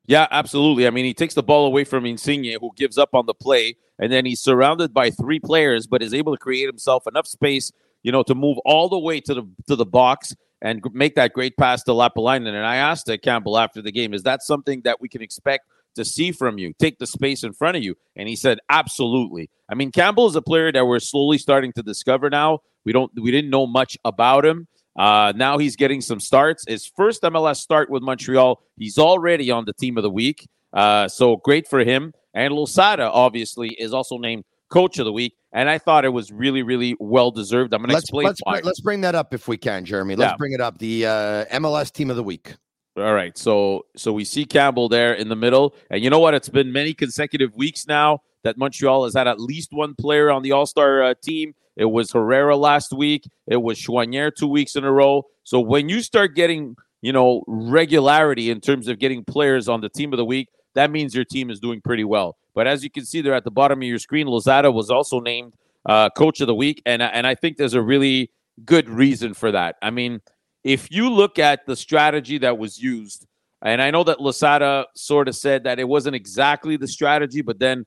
Yeah, 0.09 0.27
absolutely. 0.31 0.87
I 0.87 0.89
mean, 0.89 1.05
he 1.05 1.13
takes 1.13 1.35
the 1.35 1.43
ball 1.43 1.67
away 1.67 1.83
from 1.83 2.05
Insigne, 2.05 2.57
who 2.59 2.71
gives 2.75 2.97
up 2.97 3.13
on 3.13 3.27
the 3.27 3.33
play, 3.35 3.75
and 3.99 4.11
then 4.11 4.25
he's 4.25 4.41
surrounded 4.41 4.91
by 4.91 5.11
three 5.11 5.39
players, 5.39 5.85
but 5.85 6.01
is 6.01 6.15
able 6.15 6.33
to 6.33 6.39
create 6.39 6.65
himself 6.65 7.05
enough 7.05 7.27
space 7.27 7.71
you 8.03 8.11
know, 8.11 8.23
to 8.23 8.35
move 8.35 8.57
all 8.65 8.89
the 8.89 8.99
way 8.99 9.19
to 9.21 9.33
the 9.33 9.43
to 9.67 9.75
the 9.75 9.85
box 9.85 10.35
and 10.61 10.81
make 10.93 11.15
that 11.15 11.33
great 11.33 11.55
pass 11.57 11.83
to 11.83 11.91
Lappalainen. 11.91 12.47
And 12.47 12.65
I 12.65 12.77
asked 12.77 13.09
uh, 13.09 13.17
Campbell 13.17 13.57
after 13.57 13.81
the 13.81 13.91
game, 13.91 14.13
is 14.13 14.23
that 14.23 14.41
something 14.41 14.81
that 14.83 14.99
we 14.99 15.07
can 15.07 15.21
expect 15.21 15.65
to 15.95 16.05
see 16.05 16.31
from 16.31 16.57
you, 16.57 16.73
take 16.79 16.99
the 16.99 17.07
space 17.07 17.43
in 17.43 17.53
front 17.53 17.77
of 17.77 17.83
you. 17.83 17.95
And 18.15 18.27
he 18.27 18.35
said, 18.35 18.59
absolutely. 18.69 19.49
I 19.69 19.75
mean, 19.75 19.91
Campbell 19.91 20.27
is 20.27 20.35
a 20.35 20.41
player 20.41 20.71
that 20.71 20.85
we're 20.85 20.99
slowly 20.99 21.37
starting 21.37 21.73
to 21.73 21.83
discover 21.83 22.29
now. 22.29 22.59
We 22.85 22.93
don't, 22.93 23.11
we 23.19 23.31
didn't 23.31 23.49
know 23.49 23.65
much 23.65 23.97
about 24.05 24.45
him. 24.45 24.67
Uh, 24.97 25.33
now 25.35 25.57
he's 25.57 25.75
getting 25.75 26.01
some 26.01 26.19
starts. 26.19 26.63
His 26.67 26.85
first 26.85 27.21
MLS 27.23 27.57
start 27.57 27.89
with 27.89 28.03
Montreal. 28.03 28.61
He's 28.77 28.97
already 28.97 29.51
on 29.51 29.65
the 29.65 29.73
team 29.73 29.97
of 29.97 30.03
the 30.03 30.09
week. 30.09 30.47
Uh, 30.73 31.07
so 31.07 31.37
great 31.37 31.67
for 31.67 31.79
him. 31.79 32.13
And 32.33 32.53
Losada, 32.53 33.09
obviously, 33.09 33.69
is 33.69 33.93
also 33.93 34.17
named 34.17 34.43
coach 34.69 34.99
of 34.99 35.05
the 35.05 35.11
week. 35.11 35.35
And 35.51 35.69
I 35.69 35.79
thought 35.79 36.05
it 36.05 36.09
was 36.09 36.31
really, 36.31 36.61
really 36.61 36.95
well 36.99 37.31
deserved. 37.31 37.73
I'm 37.73 37.81
going 37.81 37.89
to 37.89 37.97
explain 37.97 38.27
let's, 38.27 38.39
why. 38.43 38.59
Let's 38.63 38.81
bring 38.81 39.01
that 39.01 39.15
up 39.15 39.33
if 39.33 39.47
we 39.47 39.57
can, 39.57 39.83
Jeremy. 39.83 40.15
Let's 40.15 40.33
yeah. 40.33 40.37
bring 40.37 40.53
it 40.53 40.61
up. 40.61 40.77
The 40.77 41.07
uh, 41.07 41.45
MLS 41.45 41.91
team 41.91 42.09
of 42.09 42.15
the 42.15 42.23
week. 42.23 42.55
All 42.97 43.13
right. 43.13 43.37
So 43.37 43.85
so 43.95 44.11
we 44.11 44.25
see 44.25 44.45
Campbell 44.45 44.89
there 44.89 45.13
in 45.13 45.29
the 45.29 45.35
middle. 45.35 45.75
And 45.89 46.03
you 46.03 46.09
know 46.09 46.19
what? 46.19 46.33
It's 46.33 46.49
been 46.49 46.71
many 46.71 46.93
consecutive 46.93 47.55
weeks 47.55 47.87
now 47.87 48.21
that 48.43 48.57
Montreal 48.57 49.05
has 49.05 49.13
had 49.13 49.27
at 49.27 49.39
least 49.39 49.71
one 49.71 49.95
player 49.95 50.29
on 50.31 50.43
the 50.43 50.51
All 50.51 50.65
Star 50.65 51.03
uh, 51.03 51.13
team. 51.21 51.55
It 51.79 51.85
was 51.85 52.11
Herrera 52.11 52.57
last 52.57 52.91
week. 52.91 53.23
It 53.47 53.61
was 53.63 53.79
Choinière 53.79 54.35
two 54.35 54.47
weeks 54.47 54.75
in 54.75 54.83
a 54.83 54.91
row. 54.91 55.23
So 55.45 55.61
when 55.61 55.87
you 55.87 56.01
start 56.01 56.35
getting, 56.35 56.75
you 57.01 57.13
know, 57.13 57.43
regularity 57.47 58.51
in 58.51 58.59
terms 58.59 58.89
of 58.89 58.99
getting 58.99 59.23
players 59.23 59.69
on 59.69 59.79
the 59.79 59.87
team 59.87 60.11
of 60.11 60.17
the 60.17 60.25
week, 60.25 60.49
that 60.75 60.91
means 60.91 61.15
your 61.15 61.23
team 61.23 61.49
is 61.49 61.59
doing 61.61 61.79
pretty 61.81 62.03
well. 62.03 62.35
But 62.53 62.67
as 62.67 62.83
you 62.83 62.89
can 62.89 63.05
see 63.05 63.21
there 63.21 63.33
at 63.33 63.45
the 63.45 63.51
bottom 63.51 63.79
of 63.79 63.87
your 63.87 63.97
screen, 63.97 64.27
Losada 64.27 64.69
was 64.69 64.89
also 64.89 65.21
named 65.21 65.53
uh, 65.85 66.09
coach 66.09 66.41
of 66.41 66.47
the 66.47 66.53
week, 66.53 66.81
and 66.85 67.01
and 67.01 67.25
I 67.25 67.33
think 67.33 67.55
there's 67.55 67.73
a 67.73 67.81
really 67.81 68.29
good 68.65 68.89
reason 68.89 69.33
for 69.33 69.49
that. 69.53 69.77
I 69.81 69.89
mean, 69.89 70.19
if 70.65 70.91
you 70.91 71.09
look 71.09 71.39
at 71.39 71.65
the 71.65 71.77
strategy 71.77 72.37
that 72.39 72.57
was 72.57 72.77
used, 72.77 73.25
and 73.61 73.81
I 73.81 73.89
know 73.89 74.03
that 74.03 74.19
Losada 74.19 74.85
sort 74.95 75.29
of 75.29 75.35
said 75.37 75.63
that 75.63 75.79
it 75.79 75.87
wasn't 75.87 76.17
exactly 76.17 76.75
the 76.75 76.87
strategy, 76.87 77.41
but 77.41 77.59
then 77.59 77.85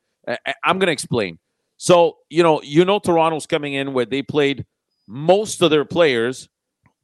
I'm 0.65 0.79
going 0.79 0.87
to 0.87 0.93
explain. 0.93 1.39
So, 1.83 2.19
you 2.31 2.45
know, 2.45 2.62
you 2.62 2.85
know 2.85 3.01
Toronto's 3.01 3.45
coming 3.45 3.75
in 3.75 3.93
where 3.93 4.05
they 4.05 4.23
played 4.23 4.65
most 5.09 5.61
of 5.62 5.71
their 5.71 5.85
players. 5.85 6.49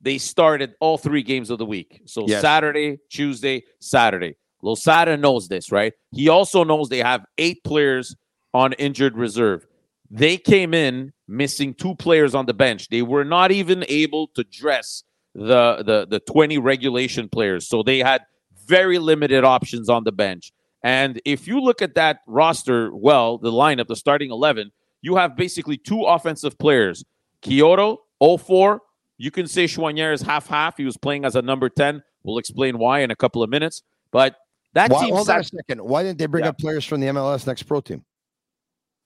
They 0.01 0.19
started 0.19 0.77
all 0.79 0.97
three 0.97 1.25
games 1.25 1.51
of 1.51 1.59
the 1.59 1.67
week. 1.67 2.03
So 2.07 2.27
yes. 2.29 2.41
Saturday, 2.41 3.01
Tuesday, 3.11 3.65
Saturday. 3.81 4.37
Losada 4.63 5.17
knows 5.17 5.49
this, 5.49 5.73
right? 5.73 5.95
He 6.13 6.29
also 6.29 6.63
knows 6.63 6.91
they 6.91 6.99
have 6.99 7.27
eight 7.39 7.65
players 7.65 8.15
on 8.55 8.73
injured 8.75 9.17
reserve. 9.17 9.67
They 10.13 10.37
came 10.37 10.73
in 10.73 11.13
missing 11.27 11.75
two 11.75 11.97
players 11.97 12.37
on 12.37 12.47
the 12.47 12.55
bench. 12.55 12.89
They 12.89 13.03
were 13.03 13.25
not 13.25 13.51
even 13.51 13.85
able 13.89 14.29
to 14.37 14.45
dress 14.45 15.03
the 15.35 15.83
the 15.83 16.07
the 16.09 16.21
20 16.21 16.57
regulation 16.59 17.29
players. 17.29 17.69
So 17.69 17.83
they 17.83 17.99
had 17.99 18.23
very 18.65 19.01
limited 19.01 19.43
options 19.43 19.89
on 19.89 20.05
the 20.05 20.13
bench. 20.13 20.53
And 20.83 21.21
if 21.25 21.47
you 21.49 21.61
look 21.61 21.83
at 21.83 21.95
that 21.97 22.21
roster, 22.27 22.95
well, 22.95 23.39
the 23.39 23.51
lineup, 23.51 23.89
the 23.89 23.97
starting 23.97 24.31
11, 24.31 24.71
you 25.03 25.17
have 25.17 25.37
basically 25.37 25.77
two 25.77 26.03
offensive 26.05 26.59
players. 26.59 27.05
Quioto, 27.43 27.99
Offor. 28.23 28.81
You 29.17 29.31
can 29.31 29.49
say 29.49 29.65
Choinière 29.65 30.13
is 30.13 30.23
half 30.23 30.47
half. 30.47 30.77
He 30.77 30.85
was 30.85 30.97
playing 30.97 31.25
as 31.25 31.35
a 31.35 31.43
number 31.43 31.69
10. 31.69 32.03
We'll 32.23 32.39
explain 32.39 32.79
why 32.79 33.01
in 33.01 33.11
a 33.11 33.17
couple 33.17 33.43
of 33.43 33.51
minutes. 33.51 33.83
But 34.13 34.37
that 34.75 34.91
why, 34.91 35.05
team. 35.05 35.15
Hold 35.15 35.27
sat- 35.27 35.37
on 35.37 35.41
a 35.41 35.45
second. 35.45 35.83
Why 35.83 36.03
didn't 36.03 36.19
they 36.19 36.27
bring 36.27 36.45
yeah. 36.45 36.51
up 36.51 36.59
players 36.59 36.85
from 36.85 37.01
the 37.01 37.09
MLS 37.09 37.47
Next 37.47 37.65
Pro 37.65 37.81
team? 37.81 38.05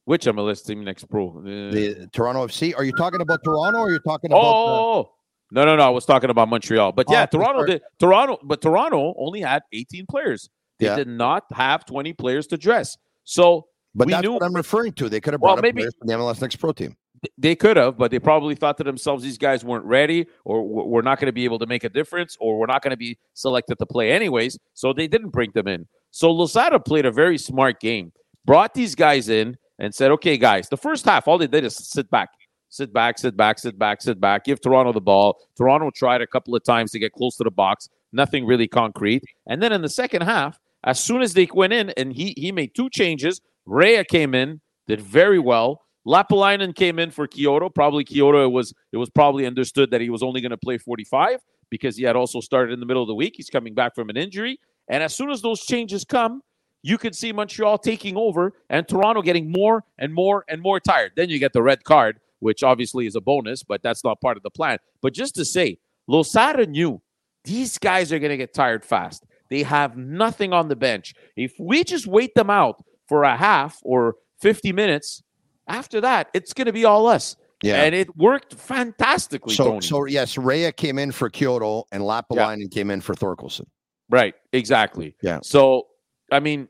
Which 0.05 0.25
MLS 0.27 0.65
team 0.67 0.85
Next 0.85 1.09
Pro? 1.09 1.39
Uh, 1.39 1.43
the 1.43 2.09
Toronto 2.13 2.47
FC. 2.47 2.77
Are 2.77 2.85
you 2.85 2.93
talking 2.93 3.21
about 3.21 3.41
Toronto 3.45 3.79
or 3.79 3.89
are 3.89 3.93
you 3.93 4.01
talking 4.01 4.31
about. 4.31 4.43
Oh, 4.43 5.03
the- 5.51 5.61
no, 5.61 5.65
no, 5.65 5.77
no. 5.77 5.83
I 5.83 5.91
was 5.91 6.05
talking 6.05 6.31
about 6.31 6.49
Montreal. 6.49 6.93
But 6.93 7.07
yeah, 7.09 7.23
oh, 7.23 7.39
Toronto 7.39 7.65
did. 7.65 7.83
Toronto, 7.99 8.39
but 8.43 8.61
Toronto 8.61 9.15
only 9.19 9.41
had 9.41 9.63
18 9.73 10.07
players. 10.07 10.51
They 10.83 10.89
yeah. 10.89 10.97
did 10.97 11.07
not 11.07 11.45
have 11.53 11.85
20 11.85 12.13
players 12.15 12.49
to 12.49 12.57
dress. 12.57 12.99
So, 13.23 13.67
but 13.95 14.09
that's 14.09 14.23
knew, 14.23 14.33
what 14.33 14.43
I'm 14.43 14.55
referring 14.55 14.95
to. 14.95 15.09
They 15.09 15.21
could 15.21 15.33
have 15.33 15.41
brought 15.41 15.55
well, 15.55 15.63
maybe, 15.63 15.85
the 15.85 16.15
MLS 16.15 16.41
Next 16.41 16.57
Pro 16.57 16.73
team. 16.73 16.97
They 17.39 17.55
could 17.55 17.77
have, 17.77 17.97
but 17.97 18.11
they 18.11 18.19
probably 18.19 18.57
thought 18.57 18.77
to 18.79 18.85
themselves, 18.85 19.23
these 19.23 19.39
guys 19.39 19.65
weren't 19.65 19.85
ready, 19.85 20.27
or 20.45 20.67
we're 20.67 21.03
not 21.03 21.21
going 21.21 21.27
to 21.27 21.33
be 21.33 21.45
able 21.45 21.61
to 21.61 21.67
make 21.67 21.85
a 21.85 21.89
difference, 21.89 22.37
or 22.41 22.59
we're 22.59 22.67
not 22.67 22.83
going 22.83 22.91
to 22.91 22.97
be 22.97 23.17
selected 23.35 23.79
to 23.79 23.87
play 23.87 24.11
anyways. 24.11 24.59
So 24.75 24.93
they 24.93 25.07
didn't 25.07 25.31
bring 25.31 25.53
them 25.53 25.69
in. 25.69 25.87
So 26.11 26.33
Losada 26.33 26.81
played 26.81 27.07
a 27.07 27.13
very 27.13 27.39
smart 27.39 27.79
game, 27.79 28.13
brought 28.45 28.75
these 28.75 28.97
guys 28.97 29.29
in, 29.29 29.57
and 29.79 29.95
said, 29.95 30.11
okay, 30.11 30.37
guys, 30.37 30.69
the 30.69 30.77
first 30.77 31.05
half, 31.05 31.29
all 31.29 31.39
they 31.39 31.47
did 31.47 31.63
is 31.63 31.77
sit 31.77 32.11
back, 32.11 32.31
sit 32.71 32.93
back, 32.93 33.19
sit 33.19 33.37
back, 33.37 33.61
sit 33.61 33.79
back, 33.79 34.03
sit 34.03 34.21
back, 34.21 34.45
give 34.45 34.61
Toronto 34.61 34.93
the 34.93 35.01
ball. 35.01 35.37
Toronto 35.57 35.91
tried 35.95 36.23
a 36.23 36.27
couple 36.27 36.57
of 36.57 36.65
times 36.65 36.91
to 36.91 36.99
get 36.99 37.13
close 37.13 37.37
to 37.37 37.45
the 37.45 37.53
box, 37.53 37.89
nothing 38.13 38.45
really 38.45 38.67
concrete. 38.67 39.23
And 39.47 39.63
then 39.63 39.73
in 39.73 39.83
the 39.83 39.89
second 39.89 40.23
half, 40.23 40.59
as 40.85 41.03
soon 41.03 41.23
as 41.23 41.35
they 41.35 41.49
went 41.53 41.73
in, 41.73 41.91
and 41.91 42.13
he 42.13 42.35
he 42.37 42.53
made 42.53 42.75
two 42.75 42.91
changes, 42.91 43.41
Rea 43.67 44.05
came 44.05 44.35
in, 44.35 44.61
did 44.87 45.01
very 45.01 45.39
well. 45.39 45.83
Lappalainen 46.07 46.75
came 46.75 46.99
in 46.99 47.11
for 47.11 47.29
Quioto. 47.29 47.73
Probably 47.73 48.05
Quioto 48.05 48.51
was 48.51 48.75
it 48.93 48.97
was 48.97 49.11
probably 49.11 49.47
understood 49.47 49.91
that 49.91 50.01
he 50.01 50.11
was 50.11 50.23
only 50.23 50.41
going 50.41 50.51
to 50.51 50.57
play 50.57 50.79
45 50.79 51.41
because 51.71 51.97
he 51.97 52.05
had 52.05 52.17
also 52.17 52.41
started 52.41 52.73
in 52.73 52.81
the 52.81 52.87
middle 52.87 53.03
of 53.03 53.09
the 53.09 53.15
week. 53.15 53.35
He's 53.37 53.49
coming 53.49 53.75
back 53.75 53.95
from 53.95 54.11
an 54.11 54.17
injury. 54.17 54.59
And 54.89 55.03
as 55.03 55.15
soon 55.15 55.31
as 55.31 55.41
those 55.41 55.65
changes 55.65 56.05
come, 56.05 56.43
you 56.83 56.99
can 56.99 57.13
see 57.13 57.33
Montreal 57.33 57.79
taking 57.79 58.17
over 58.17 58.53
and 58.69 58.87
Toronto 58.87 59.23
getting 59.23 59.51
more 59.51 59.85
and 59.99 60.13
more 60.13 60.45
and 60.49 60.61
more 60.61 60.81
tired. 60.81 61.13
Then 61.17 61.31
you 61.31 61.39
get 61.39 61.53
the 61.53 61.63
red 61.63 61.85
card, 61.85 62.19
which 62.41 62.63
obviously 62.63 63.07
is 63.07 63.15
a 63.15 63.21
bonus, 63.21 63.63
but 63.63 63.83
that's 63.83 64.03
not 64.03 64.21
part 64.21 64.37
of 64.37 64.43
the 64.43 64.51
plan. 64.51 64.79
But 65.01 65.15
just 65.15 65.37
to 65.37 65.45
say, 65.45 65.79
Losada 66.09 66.67
knew 66.67 67.01
these 67.45 67.79
guys 67.79 68.13
are 68.13 68.19
going 68.19 68.31
to 68.31 68.37
get 68.37 68.53
tired 68.53 68.85
fast. 68.85 69.25
They 69.53 69.65
have 69.65 69.99
nothing 69.99 70.55
on 70.55 70.69
the 70.69 70.77
bench. 70.77 71.13
If 71.37 71.53
we 71.61 71.85
just 71.85 72.07
wait 72.07 72.35
them 72.35 72.49
out 72.49 72.83
for 73.07 73.25
a 73.25 73.37
half 73.37 73.79
or 73.83 74.15
50 74.41 74.73
minutes, 74.73 75.23
after 75.69 76.01
that, 76.01 76.31
it's 76.33 76.55
going 76.55 76.69
to 76.69 76.73
be 76.73 76.87
all 76.87 77.07
us. 77.07 77.37
Yeah. 77.63 77.83
And 77.83 77.95
it 77.95 78.17
worked 78.17 78.55
fantastically. 78.55 79.53
So, 79.53 79.65
Tony. 79.65 79.83
so 79.83 80.07
yes, 80.07 80.39
Rea 80.39 80.73
came 80.73 80.99
in 80.99 81.13
for 81.13 81.29
Quioto 81.29 81.85
and 81.93 82.03
Lappalainen 82.03 82.63
yeah. 82.63 82.69
came 82.69 82.91
in 82.91 83.03
for 83.03 83.15
Thorkelsson. 83.15 83.67
Right. 84.09 84.35
Exactly. 84.55 85.17
Yeah. 85.21 85.41
So, 85.43 85.89
I 86.31 86.41
mean, 86.41 86.67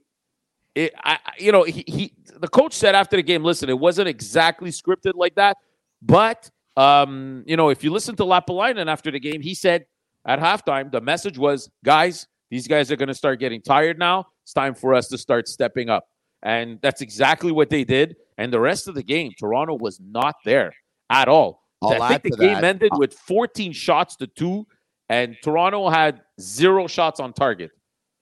it, 0.75 0.93
I, 1.05 1.21
you 1.39 1.53
know, 1.53 1.63
he, 1.63 1.85
he, 1.87 2.15
the 2.41 2.49
coach 2.49 2.73
said 2.73 2.97
after 2.97 3.15
the 3.15 3.23
game, 3.23 3.45
listen, 3.45 3.69
it 3.69 3.79
wasn't 3.79 4.09
exactly 4.09 4.71
scripted 4.71 5.13
like 5.15 5.37
that, 5.37 5.57
but, 6.03 6.51
um, 6.77 7.45
you 7.47 7.57
know, 7.57 7.69
if 7.69 7.85
you 7.85 7.93
listen 7.93 8.17
to 8.17 8.25
Lappalainen 8.25 8.89
after 8.89 9.13
the 9.13 9.21
game, 9.21 9.41
he 9.41 9.55
said 9.55 9.87
at 10.27 10.41
halftime, 10.41 10.91
the 10.91 11.01
message 11.01 11.39
was, 11.39 11.71
guys, 11.85 12.27
these 12.53 12.69
guys 12.69 12.93
are 12.93 12.97
going 12.97 13.09
to 13.09 13.15
start 13.15 13.41
getting 13.41 13.63
tired 13.63 13.99
now. 13.99 14.27
It's 14.43 14.53
time 14.53 14.75
for 14.75 14.93
us 14.93 15.09
to 15.09 15.17
start 15.17 15.49
stepping 15.49 15.89
up. 15.89 16.05
And 16.43 16.79
that's 16.83 17.01
exactly 17.01 17.51
what 17.51 17.71
they 17.71 17.83
did. 17.83 18.17
And 18.37 18.53
the 18.53 18.61
rest 18.61 18.89
of 18.89 18.95
the 18.95 19.03
game, 19.03 19.33
Toronto 19.41 19.75
was 19.75 19.99
not 19.99 20.35
there 20.45 20.75
at 21.09 21.29
all. 21.29 21.63
I'll 21.81 22.03
I 22.03 22.19
think 22.19 22.35
the 22.35 22.37
game 22.37 22.61
that. 22.61 22.65
ended 22.65 22.93
with 22.97 23.15
14 23.15 23.73
shots 23.73 24.17
to 24.17 24.27
two, 24.27 24.67
and 25.09 25.35
Toronto 25.43 25.89
had 25.89 26.21
zero 26.43 26.87
shots 26.87 27.21
on 27.21 27.33
target. 27.33 27.71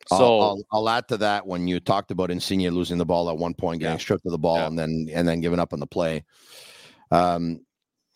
So 0.06 0.16
I'll, 0.16 0.42
I'll, 0.42 0.62
I'll, 0.70 0.88
add 0.88 1.08
to 1.08 1.16
that 1.16 1.44
when 1.44 1.66
you 1.66 1.80
talked 1.80 2.12
about 2.12 2.30
Insigne 2.30 2.70
losing 2.70 2.98
the 2.98 3.04
ball 3.04 3.28
at 3.30 3.36
one 3.36 3.52
point, 3.52 3.80
getting 3.80 3.94
yeah. 3.94 3.98
stripped 3.98 4.26
of 4.26 4.32
the 4.32 4.38
ball, 4.38 4.58
yeah. 4.58 4.66
and 4.68 4.78
then 4.78 5.08
and 5.12 5.26
then 5.26 5.40
giving 5.40 5.58
up 5.58 5.72
on 5.72 5.80
the 5.80 5.86
play. 5.86 6.24
Um, 7.10 7.66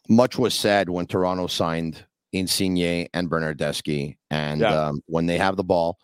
much 0.08 0.38
was 0.38 0.54
said 0.54 0.88
when 0.88 1.06
Toronto 1.06 1.48
signed 1.48 2.04
Insigne 2.34 3.08
and 3.14 3.30
Bernardeschi, 3.30 4.16
and 4.30 4.60
yeah. 4.60 4.88
um, 4.88 5.00
when 5.06 5.26
they 5.26 5.38
have 5.38 5.56
the 5.56 5.64
ball 5.64 5.98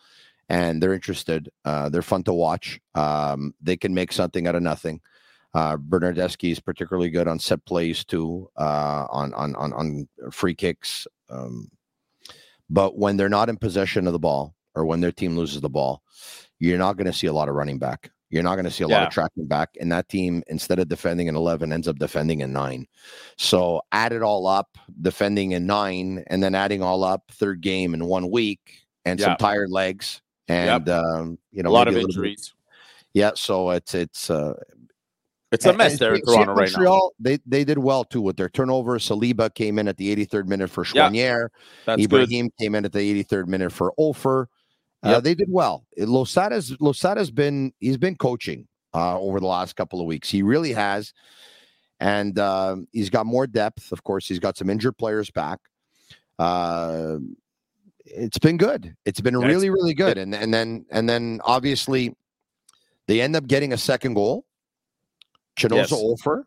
and 0.48 0.82
they're 0.82 0.94
interested, 0.94 1.50
uh, 1.64 1.88
they're 1.88 2.02
fun 2.02 2.22
to 2.24 2.32
watch. 2.32 2.80
Um, 2.94 3.54
they 3.60 3.76
can 3.76 3.92
make 3.92 4.12
something 4.12 4.46
out 4.46 4.54
of 4.54 4.62
nothing. 4.62 5.00
Uh, 5.52 5.76
Bernardeschi 5.76 6.52
is 6.52 6.60
particularly 6.60 7.10
good 7.10 7.26
on 7.26 7.38
set 7.40 7.64
plays 7.66 8.04
too, 8.04 8.48
uh, 8.56 9.06
on, 9.10 9.34
on 9.34 9.56
on 9.56 9.72
on 9.72 10.08
free 10.30 10.54
kicks. 10.54 11.08
Um, 11.28 11.68
but 12.68 12.96
when 12.96 13.16
they're 13.16 13.28
not 13.28 13.48
in 13.48 13.56
possession 13.56 14.06
of 14.06 14.12
the 14.12 14.18
ball, 14.20 14.54
or 14.76 14.84
when 14.84 15.00
their 15.00 15.12
team 15.12 15.36
loses 15.36 15.60
the 15.60 15.68
ball, 15.68 16.02
you're 16.60 16.78
not 16.78 16.96
going 16.96 17.06
to 17.06 17.12
see 17.12 17.26
a 17.26 17.32
lot 17.32 17.48
of 17.48 17.56
running 17.56 17.78
back. 17.78 18.10
You're 18.30 18.44
not 18.44 18.54
going 18.54 18.64
to 18.64 18.70
see 18.70 18.84
a 18.84 18.88
yeah. 18.88 18.98
lot 18.98 19.06
of 19.08 19.12
tracking 19.12 19.46
back. 19.46 19.70
And 19.80 19.90
that 19.90 20.08
team, 20.08 20.42
instead 20.46 20.78
of 20.78 20.88
defending 20.88 21.26
in 21.26 21.34
11, 21.34 21.72
ends 21.72 21.88
up 21.88 21.98
defending 21.98 22.40
in 22.40 22.52
nine. 22.52 22.86
So 23.36 23.82
add 23.90 24.12
it 24.12 24.22
all 24.22 24.46
up, 24.46 24.78
defending 25.02 25.52
in 25.52 25.66
nine, 25.66 26.24
and 26.28 26.42
then 26.42 26.54
adding 26.54 26.82
all 26.82 27.02
up, 27.02 27.30
third 27.32 27.60
game 27.60 27.92
in 27.92 28.04
one 28.04 28.30
week, 28.30 28.84
and 29.04 29.18
yeah. 29.18 29.26
some 29.26 29.36
tired 29.36 29.70
legs, 29.70 30.22
and 30.46 30.86
yep. 30.86 30.96
um, 30.96 31.38
you 31.50 31.62
know, 31.62 31.70
a 31.70 31.72
lot 31.72 31.88
of 31.88 31.96
injuries. 31.96 32.48
Bit, 32.48 33.20
yeah, 33.20 33.30
so 33.34 33.70
it's 33.70 33.94
it's 33.94 34.30
uh, 34.30 34.54
it's 35.52 35.66
a 35.66 35.72
mess 35.72 35.92
and, 35.92 36.00
there 36.00 36.14
in 36.14 36.22
Toronto 36.22 36.54
right 36.54 36.70
now. 36.78 37.10
They 37.18 37.38
they 37.44 37.64
did 37.64 37.78
well 37.78 38.04
too 38.04 38.20
with 38.20 38.36
their 38.36 38.48
turnover. 38.48 38.98
Saliba 38.98 39.52
came 39.52 39.78
in 39.78 39.88
at 39.88 39.96
the 39.96 40.14
83rd 40.14 40.46
minute 40.46 40.70
for 40.70 40.84
Choinière. 40.84 41.48
Yeah, 41.88 41.96
Ibrahim 41.98 42.46
good. 42.46 42.64
came 42.64 42.74
in 42.76 42.84
at 42.84 42.92
the 42.92 43.24
83rd 43.24 43.48
minute 43.48 43.72
for 43.72 43.92
Offor. 45.04 45.14
Uh, 45.14 45.20
they 45.20 45.34
did 45.34 45.48
well. 45.50 45.86
Losada's 45.98 46.76
Losada's 46.76 47.30
been 47.30 47.72
he's 47.80 47.96
been 47.96 48.16
coaching 48.16 48.68
uh, 48.92 49.18
over 49.18 49.40
the 49.40 49.46
last 49.46 49.76
couple 49.76 50.00
of 50.00 50.06
weeks. 50.06 50.28
He 50.28 50.42
really 50.42 50.72
has, 50.72 51.14
and 52.00 52.38
uh, 52.38 52.76
he's 52.92 53.10
got 53.10 53.26
more 53.26 53.46
depth. 53.46 53.92
Of 53.92 54.02
course, 54.04 54.28
he's 54.28 54.38
got 54.38 54.56
some 54.56 54.68
injured 54.68 54.98
players 54.98 55.30
back. 55.30 55.58
Uh, 56.38 57.18
it's 58.04 58.38
been 58.38 58.56
good. 58.56 58.94
It's 59.04 59.20
been 59.20 59.36
really, 59.36 59.70
really 59.70 59.94
good. 59.94 60.18
And 60.18 60.34
and 60.34 60.52
then 60.52 60.84
and 60.90 61.08
then 61.08 61.40
obviously, 61.44 62.14
They 63.10 63.20
end 63.20 63.34
up 63.34 63.48
getting 63.48 63.72
a 63.72 63.76
second 63.76 64.14
goal. 64.14 64.46
Chinonso 65.58 65.74
yes. 65.74 65.92
Offor. 65.92 66.44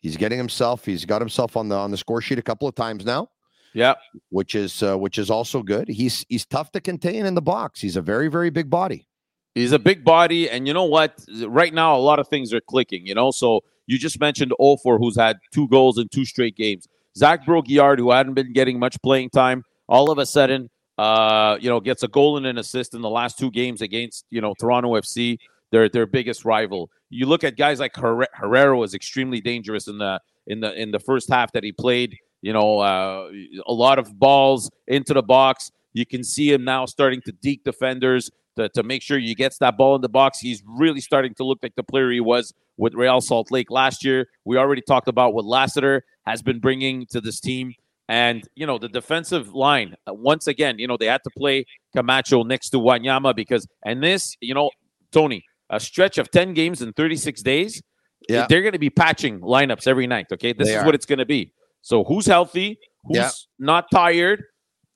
He's 0.00 0.18
getting 0.18 0.36
himself. 0.36 0.84
He's 0.84 1.06
got 1.06 1.22
himself 1.22 1.56
on 1.56 1.68
the 1.68 1.76
on 1.76 1.90
the 1.90 1.96
score 1.96 2.20
sheet 2.20 2.38
a 2.38 2.42
couple 2.42 2.68
of 2.68 2.74
times 2.74 3.06
now. 3.06 3.30
Yeah, 3.74 3.94
which 4.28 4.54
is 4.54 4.82
uh, 4.82 4.96
which 4.98 5.18
is 5.18 5.30
also 5.30 5.62
good. 5.62 5.88
He's 5.88 6.24
he's 6.28 6.44
tough 6.44 6.72
to 6.72 6.80
contain 6.80 7.24
in 7.24 7.34
the 7.34 7.42
box. 7.42 7.80
He's 7.80 7.96
a 7.96 8.02
very 8.02 8.28
very 8.28 8.50
big 8.50 8.68
body. 8.68 9.06
He's 9.54 9.72
a 9.72 9.78
big 9.78 10.04
body, 10.04 10.48
and 10.48 10.66
you 10.66 10.74
know 10.74 10.84
what? 10.84 11.18
Right 11.46 11.72
now, 11.72 11.96
a 11.96 12.00
lot 12.00 12.18
of 12.18 12.28
things 12.28 12.52
are 12.52 12.60
clicking. 12.60 13.06
You 13.06 13.14
know, 13.14 13.30
so 13.30 13.62
you 13.86 13.98
just 13.98 14.20
mentioned 14.20 14.52
Offor, 14.60 14.98
who's 14.98 15.16
had 15.16 15.38
two 15.52 15.68
goals 15.68 15.98
in 15.98 16.08
two 16.08 16.24
straight 16.24 16.56
games. 16.56 16.86
Zach 17.16 17.44
Brault-Guillard, 17.44 17.98
who 17.98 18.10
hadn't 18.10 18.34
been 18.34 18.54
getting 18.54 18.78
much 18.78 18.96
playing 19.02 19.28
time, 19.30 19.64
all 19.86 20.10
of 20.10 20.16
a 20.16 20.24
sudden, 20.24 20.70
uh, 20.96 21.58
you 21.60 21.68
know, 21.68 21.80
gets 21.80 22.02
a 22.02 22.08
goal 22.08 22.38
and 22.38 22.46
an 22.46 22.56
assist 22.56 22.94
in 22.94 23.02
the 23.02 23.10
last 23.10 23.38
two 23.38 23.50
games 23.50 23.82
against 23.82 24.24
you 24.30 24.40
know 24.40 24.54
Toronto 24.58 24.94
FC, 24.94 25.38
their 25.70 25.88
their 25.88 26.06
biggest 26.06 26.44
rival. 26.44 26.90
You 27.10 27.26
look 27.26 27.44
at 27.44 27.56
guys 27.56 27.80
like 27.80 27.94
Herrera 27.96 28.76
was 28.76 28.94
extremely 28.94 29.40
dangerous 29.40 29.88
in 29.88 29.98
the 29.98 30.20
in 30.46 30.60
the 30.60 30.72
in 30.80 30.90
the 30.90 30.98
first 30.98 31.28
half 31.28 31.52
that 31.52 31.64
he 31.64 31.72
played. 31.72 32.16
You 32.42 32.52
know, 32.52 32.80
uh, 32.80 33.30
a 33.66 33.72
lot 33.72 33.98
of 33.98 34.18
balls 34.18 34.70
into 34.86 35.14
the 35.14 35.22
box. 35.22 35.70
You 35.92 36.04
can 36.04 36.24
see 36.24 36.52
him 36.52 36.64
now 36.64 36.86
starting 36.86 37.20
to 37.22 37.32
deke 37.32 37.64
defenders 37.64 38.30
to, 38.56 38.68
to 38.70 38.82
make 38.82 39.02
sure 39.02 39.18
he 39.18 39.34
gets 39.34 39.58
that 39.58 39.76
ball 39.76 39.94
in 39.94 40.00
the 40.00 40.08
box. 40.08 40.40
He's 40.40 40.62
really 40.66 41.00
starting 41.00 41.34
to 41.34 41.44
look 41.44 41.60
like 41.62 41.74
the 41.76 41.82
player 41.82 42.10
he 42.10 42.20
was 42.20 42.52
with 42.76 42.94
Real 42.94 43.20
Salt 43.20 43.50
Lake 43.50 43.70
last 43.70 44.04
year. 44.04 44.28
We 44.44 44.56
already 44.56 44.82
talked 44.82 45.08
about 45.08 45.34
what 45.34 45.44
Lassiter 45.44 46.04
has 46.26 46.42
been 46.42 46.60
bringing 46.60 47.06
to 47.06 47.20
this 47.20 47.40
team. 47.40 47.74
And, 48.08 48.46
you 48.54 48.66
know, 48.66 48.78
the 48.78 48.88
defensive 48.88 49.54
line, 49.54 49.94
uh, 50.06 50.12
once 50.12 50.46
again, 50.46 50.78
you 50.78 50.86
know, 50.86 50.96
they 50.96 51.06
had 51.06 51.22
to 51.24 51.30
play 51.30 51.64
Camacho 51.94 52.42
next 52.42 52.70
to 52.70 52.78
Wanyama 52.78 53.34
because, 53.34 53.66
and 53.84 54.02
this, 54.02 54.36
you 54.40 54.54
know, 54.54 54.70
Tony, 55.12 55.44
a 55.70 55.80
stretch 55.80 56.18
of 56.18 56.30
10 56.30 56.52
games 56.52 56.82
in 56.82 56.92
36 56.92 57.42
days, 57.42 57.82
yeah. 58.28 58.46
they're 58.48 58.60
going 58.60 58.72
to 58.72 58.78
be 58.78 58.90
patching 58.90 59.40
lineups 59.40 59.86
every 59.86 60.06
night. 60.06 60.26
Okay. 60.32 60.52
This 60.52 60.68
they 60.68 60.74
is 60.74 60.82
are. 60.82 60.84
what 60.84 60.94
it's 60.94 61.06
going 61.06 61.20
to 61.20 61.26
be. 61.26 61.52
So 61.82 62.04
who's 62.04 62.26
healthy? 62.26 62.78
Who's 63.04 63.16
yeah. 63.16 63.30
not 63.58 63.86
tired? 63.92 64.44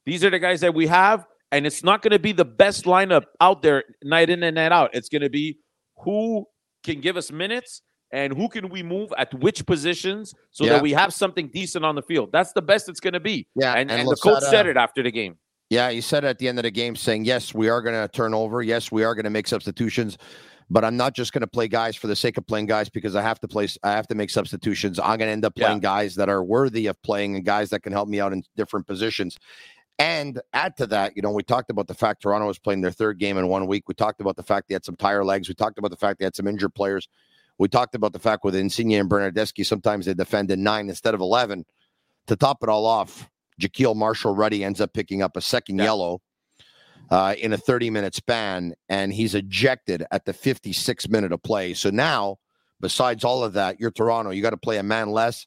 These 0.04 0.24
are 0.24 0.30
the 0.30 0.38
guys 0.38 0.60
that 0.60 0.72
we 0.72 0.86
have 0.86 1.26
and 1.52 1.66
it's 1.66 1.84
not 1.84 2.02
going 2.02 2.12
to 2.12 2.18
be 2.18 2.32
the 2.32 2.44
best 2.44 2.84
lineup 2.84 3.24
out 3.40 3.62
there 3.62 3.84
night 4.02 4.30
in 4.30 4.42
and 4.42 4.56
night 4.56 4.72
out. 4.72 4.90
It's 4.92 5.08
going 5.08 5.22
to 5.22 5.30
be 5.30 5.58
who 5.98 6.44
can 6.82 7.00
give 7.00 7.16
us 7.16 7.30
minutes 7.30 7.82
and 8.12 8.32
who 8.32 8.48
can 8.48 8.68
we 8.68 8.82
move 8.82 9.12
at 9.18 9.32
which 9.40 9.64
positions 9.66 10.34
so 10.50 10.64
yeah. 10.64 10.74
that 10.74 10.82
we 10.82 10.92
have 10.92 11.12
something 11.12 11.48
decent 11.48 11.84
on 11.84 11.94
the 11.94 12.02
field. 12.02 12.30
That's 12.32 12.52
the 12.52 12.62
best 12.62 12.88
it's 12.88 13.00
going 13.00 13.14
to 13.14 13.20
be. 13.20 13.46
Yeah, 13.54 13.72
and, 13.72 13.90
and, 13.90 14.02
and 14.02 14.10
the 14.10 14.16
coach 14.16 14.42
said 14.42 14.66
it 14.66 14.76
after 14.76 15.02
the 15.02 15.10
game. 15.10 15.36
Yeah, 15.70 15.90
he 15.90 16.00
said 16.00 16.24
at 16.24 16.38
the 16.38 16.46
end 16.46 16.58
of 16.60 16.62
the 16.62 16.70
game, 16.70 16.94
saying, 16.94 17.24
"Yes, 17.24 17.52
we 17.52 17.68
are 17.68 17.82
going 17.82 17.96
to 17.96 18.06
turn 18.06 18.34
over. 18.34 18.62
Yes, 18.62 18.92
we 18.92 19.02
are 19.02 19.16
going 19.16 19.24
to 19.24 19.30
make 19.30 19.48
substitutions." 19.48 20.16
But 20.68 20.85
I'm 20.85 20.96
not 20.96 21.14
just 21.14 21.32
going 21.32 21.42
to 21.42 21.46
play 21.46 21.68
guys 21.68 21.94
for 21.94 22.08
the 22.08 22.16
sake 22.16 22.38
of 22.38 22.46
playing 22.46 22.66
guys 22.66 22.88
because 22.88 23.14
I 23.14 23.23
have 23.23 23.38
to 23.40 23.49
play. 23.49 23.68
I 23.85 23.92
have 23.92 24.08
to 24.08 24.16
make 24.16 24.30
substitutions. 24.30 24.99
I'm 24.99 25.18
going 25.18 25.28
to 25.28 25.32
end 25.32 25.44
up 25.44 25.54
playing 25.54 25.78
yeah. 25.78 25.82
guys 25.82 26.16
that 26.16 26.28
are 26.28 26.42
worthy 26.42 26.87
of 26.88 27.00
playing 27.02 27.37
and 27.37 27.44
guys 27.44 27.70
that 27.70 27.80
can 27.80 27.92
help 27.92 28.08
me 28.08 28.20
out 28.20 28.32
in 28.32 28.42
different 28.56 28.87
positions. 28.87 29.38
And 29.99 30.40
add 30.52 30.76
to 30.76 30.87
that, 30.88 31.16
you 31.16 31.23
know, 31.23 31.30
we 31.30 31.42
talked 31.42 31.70
about 31.70 31.87
the 31.87 31.94
fact 31.94 32.23
Toronto 32.23 32.46
was 32.46 32.58
playing 32.58 32.82
their 32.82 32.90
third 32.90 33.18
game 33.18 33.38
in 33.38 33.49
one 33.49 33.66
week. 33.66 33.88
We 33.88 33.94
talked 33.94 34.20
about 34.20 34.37
the 34.37 34.42
fact 34.42 34.68
they 34.68 34.75
had 34.75 34.85
some 34.85 34.96
tire 34.96 35.25
legs. 35.25 35.49
We 35.49 35.54
talked 35.54 35.78
about 35.78 35.90
the 35.90 35.96
fact 35.96 36.18
they 36.18 36.25
had 36.26 36.37
some 36.37 36.46
injured 36.46 36.75
players. 36.75 37.08
We 37.58 37.68
talked 37.68 37.94
about 37.94 38.12
the 38.12 38.18
fact 38.18 38.44
with 38.44 38.54
Insigne 38.54 39.00
and 39.00 39.08
Bernardeschi, 39.08 39.64
sometimes 39.64 40.04
they 40.04 40.12
defend 40.12 40.50
in 40.50 40.62
nine 40.62 40.90
instead 40.90 41.14
of 41.14 41.20
11. 41.20 41.64
To 42.26 42.37
top 42.37 42.62
it 42.62 42.68
all 42.68 42.85
off, 42.85 43.30
Jahkeele 43.61 43.96
Marshall 43.96 44.35
Rutty 44.35 44.64
ends 44.64 44.80
up 44.80 44.92
picking 44.92 45.23
up 45.23 45.37
a 45.37 45.40
second 45.40 45.78
yeah. 45.78 45.85
yellow 45.85 46.20
uh, 47.10 47.34
in 47.38 47.52
a 47.52 47.58
30 47.58 47.90
minute 47.90 48.14
span, 48.14 48.75
and 48.88 49.12
he's 49.12 49.34
ejected 49.34 50.04
at 50.10 50.25
the 50.25 50.32
56 50.32 51.08
minute 51.08 51.32
of 51.32 51.42
play. 51.42 51.75
So 51.75 51.90
now, 51.90 52.36
besides 52.80 53.25
all 53.25 53.44
of 53.44 53.52
that, 53.54 53.80
you're 53.80 53.90
Toronto. 53.90 54.30
You 54.30 54.42
got 54.42 54.50
to 54.50 54.56
play 54.56 54.78
a 54.78 54.82
man 54.82 55.10
less 55.10 55.46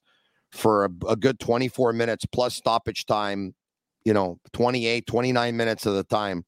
for 0.51 0.86
a, 0.86 0.89
a 1.08 1.16
good 1.16 1.39
24 1.39 1.94
minutes 1.94 2.25
plus 2.25 2.56
stoppage 2.56 3.06
time 3.06 3.54
you 4.06 4.13
know 4.13 4.39
28 4.54 5.06
29 5.06 5.58
minutes 5.58 5.86
of 5.86 5.94
the 5.94 6.04
time 6.04 6.46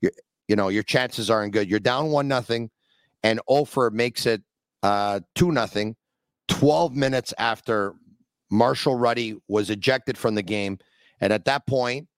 you 0.00 0.10
you 0.48 0.56
know 0.56 0.68
your 0.68 0.82
chances 0.82 1.30
aren't 1.30 1.52
good 1.52 1.68
you're 1.68 1.80
down 1.80 2.10
one 2.10 2.28
nothing 2.28 2.70
and 3.22 3.40
Offor 3.48 3.90
makes 3.92 4.26
it 4.26 4.42
uh 4.82 5.20
2 5.34 5.52
nothing 5.52 5.96
12 6.48 6.94
minutes 6.94 7.34
after 7.38 7.94
Marshall 8.50 8.94
Rutty 8.94 9.36
was 9.48 9.70
ejected 9.70 10.16
from 10.16 10.34
the 10.34 10.42
game 10.42 10.78
and 11.20 11.32
at 11.32 11.44
that 11.46 11.66
point 11.66 12.08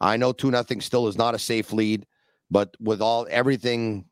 I 0.00 0.16
know 0.16 0.32
2 0.32 0.50
nothing 0.50 0.80
still 0.80 1.08
is 1.08 1.16
not 1.16 1.34
a 1.34 1.38
safe 1.38 1.72
lead 1.72 2.06
but 2.50 2.74
with 2.80 3.02
all 3.02 3.26
everything 3.30 4.04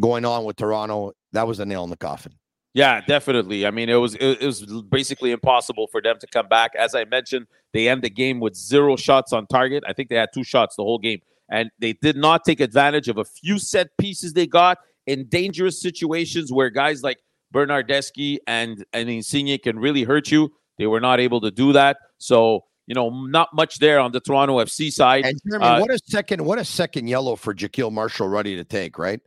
going 0.00 0.24
on 0.24 0.44
with 0.44 0.56
Toronto 0.56 1.12
that 1.32 1.46
was 1.46 1.60
a 1.60 1.66
nail 1.66 1.84
in 1.84 1.90
the 1.90 1.96
coffin 1.96 2.32
yeah, 2.76 3.00
definitely. 3.00 3.66
I 3.66 3.70
mean, 3.70 3.88
it 3.88 3.94
was 3.94 4.16
it, 4.16 4.42
it, 4.42 4.44
was 4.44 4.60
basically 4.90 5.30
impossible 5.30 5.86
for 5.86 6.02
them 6.02 6.18
to 6.20 6.26
come 6.26 6.46
back. 6.46 6.72
As 6.78 6.94
I 6.94 7.06
mentioned, 7.06 7.46
they 7.72 7.88
end 7.88 8.02
the 8.02 8.10
game 8.10 8.38
with 8.38 8.54
zero 8.54 8.96
shots 8.96 9.32
on 9.32 9.46
target. 9.46 9.82
I 9.88 9.94
think 9.94 10.10
they 10.10 10.16
had 10.16 10.28
two 10.34 10.44
shots 10.44 10.76
the 10.76 10.82
whole 10.82 10.98
game, 10.98 11.20
and 11.48 11.70
they 11.78 11.94
did 11.94 12.18
not 12.18 12.44
take 12.44 12.60
advantage 12.60 13.08
of 13.08 13.16
a 13.16 13.24
few 13.24 13.58
set 13.58 13.96
pieces 13.96 14.34
they 14.34 14.46
got 14.46 14.76
in 15.06 15.26
dangerous 15.28 15.80
situations 15.80 16.52
where 16.52 16.68
guys 16.68 17.02
like 17.02 17.16
Bernardeschi 17.54 18.36
and 18.46 18.84
and 18.92 19.08
Insigne 19.08 19.58
can 19.58 19.78
really 19.78 20.02
hurt 20.02 20.30
you. 20.30 20.52
They 20.76 20.86
were 20.86 21.00
not 21.00 21.18
able 21.18 21.40
to 21.40 21.50
do 21.50 21.72
that. 21.72 21.96
So 22.18 22.64
you 22.86 22.94
know, 22.94 23.10
not 23.10 23.54
much 23.54 23.78
there 23.78 24.00
on 24.00 24.12
the 24.12 24.20
Toronto 24.20 24.58
FC 24.58 24.92
side. 24.92 25.24
And 25.24 25.40
Jeremy, 25.48 25.66
uh, 25.66 25.80
what 25.80 25.90
a 25.90 25.98
second, 26.04 26.44
what 26.44 26.58
a 26.58 26.64
second 26.64 27.08
yellow 27.08 27.36
for 27.36 27.54
Jahkeele 27.54 27.92
Marshall 27.92 28.28
Rutty 28.28 28.56
to 28.56 28.64
take, 28.64 28.98
right? 28.98 29.20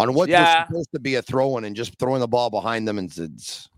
on 0.00 0.14
what 0.14 0.28
yeah. 0.28 0.60
was 0.60 0.66
supposed 0.68 0.92
to 0.92 1.00
be 1.00 1.16
a 1.16 1.22
throw 1.22 1.56
in 1.58 1.64
and 1.64 1.76
just 1.76 1.98
throwing 1.98 2.20
the 2.20 2.28
ball 2.28 2.50
behind 2.50 2.86
them 2.86 2.98
and 2.98 3.16
it's 3.18 3.68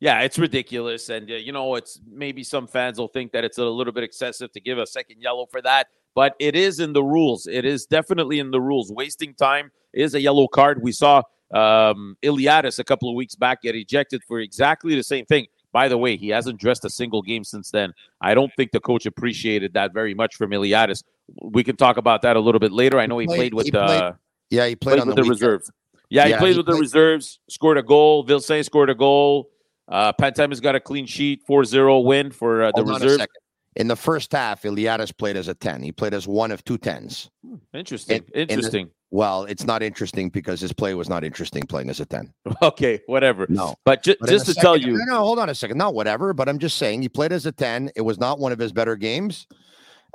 yeah 0.00 0.20
it's 0.20 0.38
ridiculous 0.38 1.08
and 1.08 1.30
uh, 1.30 1.34
you 1.34 1.52
know 1.52 1.74
it's 1.74 2.00
maybe 2.10 2.44
some 2.44 2.66
fans 2.66 2.98
will 2.98 3.08
think 3.08 3.32
that 3.32 3.44
it's 3.44 3.58
a 3.58 3.64
little 3.64 3.92
bit 3.92 4.04
excessive 4.04 4.52
to 4.52 4.60
give 4.60 4.78
a 4.78 4.86
second 4.86 5.20
yellow 5.20 5.46
for 5.46 5.62
that 5.62 5.88
but 6.14 6.34
it 6.38 6.54
is 6.54 6.80
in 6.80 6.92
the 6.92 7.02
rules 7.02 7.46
it 7.46 7.64
is 7.64 7.86
definitely 7.86 8.38
in 8.38 8.50
the 8.50 8.60
rules 8.60 8.92
wasting 8.92 9.34
time 9.34 9.70
is 9.92 10.14
a 10.14 10.20
yellow 10.20 10.46
card 10.46 10.82
we 10.82 10.92
saw 10.92 11.22
um 11.54 12.16
Iliadis 12.22 12.78
a 12.78 12.84
couple 12.84 13.08
of 13.08 13.14
weeks 13.14 13.34
back 13.34 13.62
get 13.62 13.74
ejected 13.74 14.22
for 14.28 14.40
exactly 14.40 14.94
the 14.94 15.02
same 15.02 15.24
thing 15.24 15.46
by 15.72 15.88
the 15.88 15.98
way, 15.98 16.16
he 16.16 16.28
hasn't 16.28 16.58
dressed 16.58 16.84
a 16.84 16.90
single 16.90 17.22
game 17.22 17.44
since 17.44 17.70
then. 17.70 17.92
I 18.20 18.34
don't 18.34 18.52
think 18.56 18.72
the 18.72 18.80
coach 18.80 19.06
appreciated 19.06 19.74
that 19.74 19.92
very 19.92 20.14
much 20.14 20.36
for 20.36 20.46
Iliadis. 20.46 21.02
We 21.42 21.64
can 21.64 21.76
talk 21.76 21.96
about 21.96 22.22
that 22.22 22.36
a 22.36 22.40
little 22.40 22.58
bit 22.58 22.72
later. 22.72 22.98
I 22.98 23.06
know 23.06 23.18
he, 23.18 23.24
he 23.24 23.26
played, 23.26 23.38
played, 23.38 23.54
with 23.54 23.66
he 23.66 23.72
played, 23.72 23.82
uh, 23.82 24.12
yeah, 24.50 24.66
he 24.66 24.76
played, 24.76 24.98
played 24.98 25.06
with 25.06 25.16
the, 25.16 25.22
the 25.22 25.28
reserves. 25.28 25.70
Yeah, 26.10 26.26
he 26.26 26.34
played 26.36 26.52
he 26.52 26.56
with 26.58 26.66
the 26.66 26.74
reserves, 26.74 27.38
scored 27.50 27.76
a 27.76 27.82
goal. 27.82 28.24
Vilsaint 28.24 28.64
scored 28.64 28.88
a 28.88 28.94
goal. 28.94 29.50
Uh, 29.88 30.12
Pantemis 30.12 30.60
got 30.60 30.74
a 30.74 30.80
clean 30.80 31.06
sheet, 31.06 31.46
4-0 31.48 32.04
win 32.04 32.30
for 32.30 32.64
uh, 32.64 32.72
the 32.74 32.84
reserve. 32.84 33.26
In 33.76 33.88
the 33.88 33.96
first 33.96 34.32
half, 34.32 34.62
Iliadis 34.62 35.16
played 35.16 35.36
as 35.36 35.48
a 35.48 35.54
10. 35.54 35.82
He 35.82 35.92
played 35.92 36.12
as 36.12 36.26
one 36.26 36.50
of 36.50 36.64
two 36.64 36.78
tens. 36.78 37.30
Hmm, 37.46 37.56
interesting. 37.72 38.24
In, 38.34 38.48
interesting. 38.48 38.86
In 38.86 38.90
well, 39.10 39.44
it's 39.44 39.64
not 39.64 39.82
interesting 39.82 40.28
because 40.28 40.60
his 40.60 40.72
play 40.72 40.94
was 40.94 41.08
not 41.08 41.24
interesting 41.24 41.64
playing 41.66 41.90
as 41.90 42.00
a 42.00 42.06
10. 42.06 42.32
Okay, 42.62 43.00
whatever. 43.06 43.46
No. 43.48 43.74
But, 43.84 44.02
ju- 44.02 44.16
but 44.20 44.28
just 44.28 44.46
to 44.46 44.52
second, 44.52 44.62
tell 44.62 44.76
you. 44.76 44.98
No, 44.98 45.04
no, 45.04 45.18
hold 45.18 45.38
on 45.38 45.48
a 45.48 45.54
second. 45.54 45.78
Not 45.78 45.94
whatever, 45.94 46.32
but 46.34 46.48
I'm 46.48 46.58
just 46.58 46.76
saying 46.76 47.02
he 47.02 47.08
played 47.08 47.32
as 47.32 47.46
a 47.46 47.52
10. 47.52 47.92
It 47.96 48.02
was 48.02 48.18
not 48.18 48.38
one 48.38 48.52
of 48.52 48.58
his 48.58 48.72
better 48.72 48.96
games. 48.96 49.46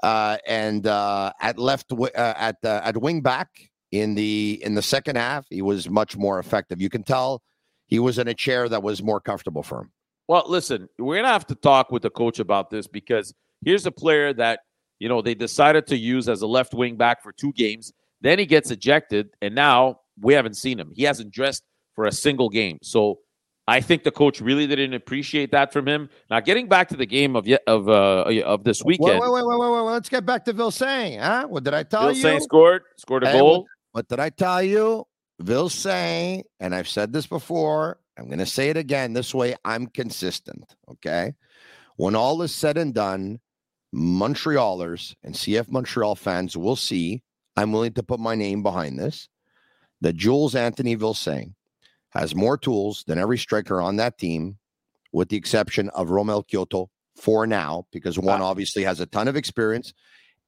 Uh, 0.01 0.37
and 0.47 0.85
uh, 0.87 1.31
at 1.41 1.57
left, 1.57 1.91
uh, 1.91 2.07
at, 2.15 2.57
uh, 2.63 2.81
at 2.83 2.97
wing 2.97 3.21
back, 3.21 3.49
in 3.93 4.15
the 4.15 4.59
in 4.63 4.73
the 4.73 4.81
second 4.81 5.17
half, 5.17 5.45
he 5.51 5.61
was 5.61 5.87
much 5.87 6.17
more 6.17 6.39
effective. 6.39 6.81
You 6.81 6.89
can 6.89 7.03
tell 7.03 7.43
he 7.85 7.99
was 7.99 8.17
in 8.17 8.27
a 8.27 8.33
chair 8.33 8.67
that 8.67 8.81
was 8.81 9.03
more 9.03 9.21
comfortable 9.21 9.61
for 9.61 9.81
him. 9.81 9.91
Well, 10.27 10.45
listen, 10.47 10.89
we're 10.97 11.17
gonna 11.17 11.27
have 11.27 11.45
to 11.47 11.55
talk 11.55 11.91
with 11.91 12.01
the 12.01 12.09
coach 12.09 12.39
about 12.39 12.71
this 12.71 12.87
because 12.87 13.35
here's 13.63 13.85
a 13.85 13.91
player 13.91 14.33
that 14.33 14.61
you 14.97 15.09
know 15.09 15.21
they 15.21 15.35
decided 15.35 15.85
to 15.87 15.95
use 15.95 16.27
as 16.27 16.41
a 16.41 16.47
left 16.47 16.73
wing 16.73 16.95
back 16.95 17.21
for 17.21 17.31
two 17.31 17.53
games. 17.53 17.93
Then 18.23 18.39
he 18.39 18.45
gets 18.45 18.71
ejected, 18.71 19.29
and 19.41 19.53
now 19.53 19.99
we 20.19 20.33
haven't 20.33 20.55
seen 20.55 20.79
him. 20.79 20.91
He 20.95 21.03
hasn't 21.03 21.31
dressed 21.31 21.63
for 21.93 22.05
a 22.05 22.11
single 22.11 22.49
game. 22.49 22.79
So 22.81 23.19
I 23.67 23.81
think 23.81 24.03
the 24.03 24.11
coach 24.11 24.39
really 24.39 24.65
didn't 24.65 24.93
appreciate 24.93 25.51
that 25.51 25.73
from 25.73 25.87
him. 25.87 26.09
Now, 26.29 26.39
getting 26.39 26.67
back 26.67 26.87
to 26.89 26.97
the 26.97 27.05
game 27.05 27.35
of 27.35 27.47
of 27.67 27.89
uh, 27.89 28.23
of 28.45 28.63
this 28.63 28.81
weekend. 28.83 29.19
Wait, 29.19 29.31
wait, 29.31 29.45
wait, 29.45 29.59
wait, 29.59 29.71
wait, 29.71 29.83
wait. 29.85 29.91
Let's 29.91 30.09
get 30.09 30.25
back 30.25 30.45
to 30.45 30.53
Vilsaint. 30.53 31.21
Huh? 31.21 31.47
What 31.47 31.63
did 31.63 31.73
I 31.73 31.83
tell 31.83 32.11
you? 32.13 32.23
Vilsaint 32.23 32.41
scored, 32.41 32.83
scored 32.97 33.23
a 33.23 33.29
hey, 33.29 33.39
goal. 33.39 33.65
What 33.91 34.07
did 34.07 34.19
I 34.19 34.29
tell 34.29 34.63
you? 34.63 35.05
Vilsaint, 35.41 36.43
and 36.61 36.73
I've 36.73 36.87
said 36.87 37.11
this 37.11 37.27
before, 37.27 37.99
I'm 38.17 38.27
going 38.27 38.39
to 38.39 38.45
say 38.45 38.69
it 38.69 38.77
again. 38.77 39.11
This 39.13 39.33
way 39.33 39.55
I'm 39.65 39.87
consistent. 39.87 40.75
Okay. 40.89 41.33
When 41.97 42.15
all 42.15 42.41
is 42.41 42.55
said 42.55 42.77
and 42.77 42.93
done, 42.93 43.39
Montrealers 43.93 45.13
and 45.23 45.35
CF 45.35 45.69
Montreal 45.69 46.15
fans 46.15 46.55
will 46.57 46.75
see 46.75 47.21
I'm 47.55 47.71
willing 47.71 47.93
to 47.93 48.03
put 48.03 48.19
my 48.19 48.35
name 48.35 48.63
behind 48.63 48.99
this 48.99 49.29
that 50.01 50.15
Jules 50.15 50.55
Anthony 50.55 50.97
Vilsaint 50.97 51.53
has 52.09 52.35
more 52.35 52.57
tools 52.57 53.03
than 53.07 53.17
every 53.17 53.37
striker 53.37 53.81
on 53.81 53.95
that 53.97 54.17
team, 54.17 54.57
with 55.11 55.29
the 55.29 55.37
exception 55.37 55.89
of 55.89 56.09
Romell 56.09 56.43
Quioto 56.47 56.89
for 57.15 57.47
now, 57.47 57.85
because 57.91 58.19
one 58.19 58.41
obviously 58.41 58.83
has 58.83 58.99
a 58.99 59.05
ton 59.05 59.27
of 59.27 59.35
experience 59.35 59.93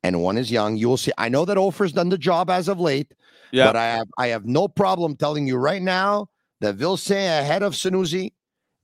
and 0.03 0.21
one 0.21 0.37
is 0.37 0.51
young. 0.51 0.77
You 0.77 0.89
will 0.89 0.97
see. 0.97 1.11
I 1.17 1.29
know 1.29 1.45
that 1.45 1.57
Offor's 1.57 1.93
done 1.93 2.09
the 2.09 2.17
job 2.17 2.49
as 2.49 2.67
of 2.67 2.79
late, 2.79 3.13
Yeah. 3.51 3.67
But 3.67 3.75
I 3.75 3.85
have 3.85 4.07
I 4.17 4.27
have 4.27 4.45
no 4.45 4.67
problem 4.67 5.15
telling 5.15 5.47
you 5.47 5.57
right 5.57 5.81
now 5.81 6.27
that 6.61 6.77
Vilsaint 6.77 7.41
ahead 7.41 7.63
of 7.63 7.73
Sunusi, 7.73 8.33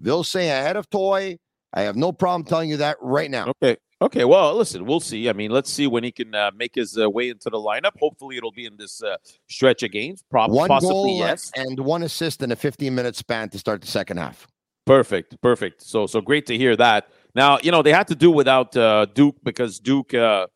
Vilsaint 0.03 0.49
ahead 0.49 0.77
of 0.77 0.89
Toye. 0.89 1.37
I 1.73 1.81
have 1.81 1.95
no 1.95 2.11
problem 2.11 2.45
telling 2.45 2.69
you 2.69 2.77
that 2.77 2.97
right 3.01 3.29
now. 3.29 3.47
Okay. 3.61 3.77
Okay, 4.01 4.25
well, 4.25 4.55
listen, 4.55 4.85
we'll 4.85 4.99
see. 4.99 5.29
I 5.29 5.33
mean, 5.33 5.51
let's 5.51 5.71
see 5.71 5.85
when 5.85 6.03
he 6.03 6.11
can 6.11 6.33
uh, 6.33 6.49
make 6.55 6.73
his 6.73 6.97
uh, 6.97 7.07
way 7.07 7.29
into 7.29 7.51
the 7.51 7.57
lineup. 7.57 7.91
Hopefully, 7.99 8.35
it'll 8.35 8.51
be 8.51 8.65
in 8.65 8.75
this 8.75 9.03
uh, 9.03 9.17
stretch 9.47 9.83
of 9.83 9.91
games. 9.91 10.23
Probably, 10.31 10.57
one 10.57 10.67
possibly, 10.67 10.93
goal 10.93 11.17
yes, 11.19 11.51
and 11.55 11.79
one 11.79 12.01
assist 12.01 12.41
in 12.41 12.51
a 12.51 12.55
15-minute 12.55 13.15
span 13.15 13.49
to 13.49 13.59
start 13.59 13.81
the 13.81 13.87
second 13.87 14.17
half. 14.17 14.47
Perfect, 14.87 15.39
perfect. 15.41 15.83
So, 15.83 16.07
so 16.07 16.19
great 16.19 16.47
to 16.47 16.57
hear 16.57 16.75
that. 16.77 17.09
Now, 17.35 17.59
you 17.61 17.69
know, 17.69 17.83
they 17.83 17.93
had 17.93 18.07
to 18.07 18.15
do 18.15 18.31
without 18.31 18.75
uh, 18.75 19.05
Duke 19.05 19.35
because 19.43 19.79
Duke, 19.79 20.15
uh, 20.15 20.47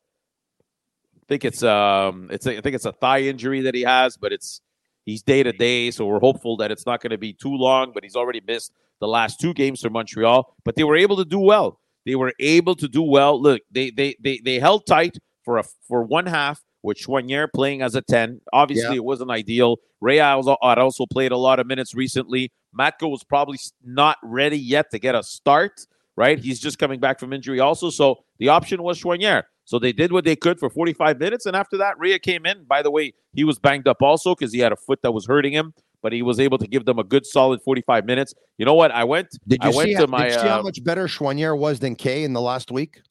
I 1.16 1.24
think 1.28 1.46
it's 1.46 1.62
um, 1.62 2.30
it's 2.32 2.48
a, 2.48 2.58
I 2.58 2.62
think 2.62 2.76
it's 2.76 2.86
a 2.86 2.94
thigh 2.94 3.22
injury 3.22 3.62
that 3.62 3.76
he 3.76 3.84
has, 3.84 4.18
but 4.18 4.34
it's 4.34 4.60
he's 5.06 5.22
day 5.22 5.44
to 5.44 5.52
day, 5.52 5.92
so 5.92 6.08
we're 6.08 6.20
hopeful 6.20 6.58
that 6.58 6.72
it's 6.72 6.88
not 6.88 7.00
going 7.00 7.12
to 7.12 7.20
be 7.20 7.34
too 7.34 7.56
long. 7.56 7.92
But 7.94 8.04
he's 8.04 8.16
already 8.16 8.42
missed 8.46 8.74
the 9.00 9.08
last 9.08 9.40
two 9.40 9.54
games 9.54 9.82
for 9.82 9.92
Montreal, 9.92 10.56
but 10.64 10.76
they 10.76 10.84
were 10.84 10.96
able 10.96 11.18
to 11.18 11.26
do 11.26 11.40
well 11.40 11.80
they 12.06 12.16
were 12.16 12.34
able 12.40 12.76
to 12.76 12.88
do 12.88 13.02
well. 13.02 13.42
Look, 13.42 13.62
they 13.72 13.90
they 13.90 14.16
they 14.22 14.40
they 14.44 14.60
held 14.60 14.86
tight 14.86 15.18
for 15.44 15.58
a 15.58 15.64
for 15.88 16.04
one 16.04 16.26
half 16.26 16.62
with 16.86 16.98
Choinière 16.98 17.48
playing 17.54 17.82
as 17.82 17.96
a 17.96 18.02
10. 18.02 18.40
Obviously, 18.54 18.90
yeah. 18.90 18.96
it 18.96 19.04
wasn't 19.04 19.32
ideal. 19.32 19.78
Ray 20.02 20.20
also, 20.20 20.56
had 20.62 20.78
also 20.78 21.06
played 21.06 21.32
a 21.32 21.38
lot 21.38 21.60
of 21.60 21.68
minutes 21.68 21.96
recently. 21.96 22.52
Matko 22.78 23.10
was 23.10 23.24
probably 23.24 23.58
not 23.84 24.18
ready 24.24 24.58
yet 24.58 24.92
to 24.92 25.00
get 25.00 25.16
a 25.16 25.24
start, 25.24 25.82
right? 26.16 26.38
He's 26.38 26.60
just 26.60 26.78
coming 26.78 27.00
back 27.00 27.20
from 27.20 27.34
injury 27.34 27.60
also. 27.60 27.90
So 27.90 28.20
the 28.38 28.50
option 28.50 28.84
was 28.84 29.02
Choinière. 29.02 29.44
So 29.64 29.80
they 29.80 29.94
did 29.94 30.12
what 30.12 30.26
they 30.26 30.36
could 30.36 30.60
for 30.60 30.70
45 30.70 31.20
minutes. 31.20 31.48
And 31.48 31.56
after 31.56 31.78
that, 31.78 31.98
Rea 31.98 32.20
came 32.20 32.46
in. 32.46 32.66
By 32.66 32.84
the 32.84 32.92
way, 32.92 33.14
he 33.34 33.44
was 33.44 33.58
banged 33.58 33.88
up 33.88 34.04
also 34.04 34.36
because 34.36 34.54
he 34.54 34.60
had 34.60 34.72
a 34.72 34.76
foot 34.76 35.02
that 35.02 35.12
was 35.12 35.26
hurting 35.26 35.54
him 35.54 35.74
but 36.02 36.14
he 36.14 36.22
was 36.22 36.40
able 36.40 36.58
to 36.58 36.68
give 36.68 36.86
them 36.86 37.00
a 37.00 37.04
good 37.04 37.26
solid 37.26 37.62
45 37.64 38.06
minutes. 38.06 38.34
You 38.58 38.66
know 38.66 38.74
what? 38.74 38.92
I 38.92 39.04
went. 39.04 39.30
Did 39.48 39.64
you 39.64 39.72
I 39.72 39.76
went 39.76 39.90
see, 39.90 39.96
to 39.96 40.08
my, 40.08 40.24
did 40.24 40.34
you 40.34 40.40
see 40.40 40.48
uh, 40.48 40.56
how 40.58 40.62
much 40.62 40.84
better 40.84 41.08
Choinière 41.08 41.58
was 41.58 41.80
than 41.80 41.96
Kaye 41.96 42.24
in 42.24 42.34
the 42.34 42.42
last 42.42 42.72
week? 42.72 43.02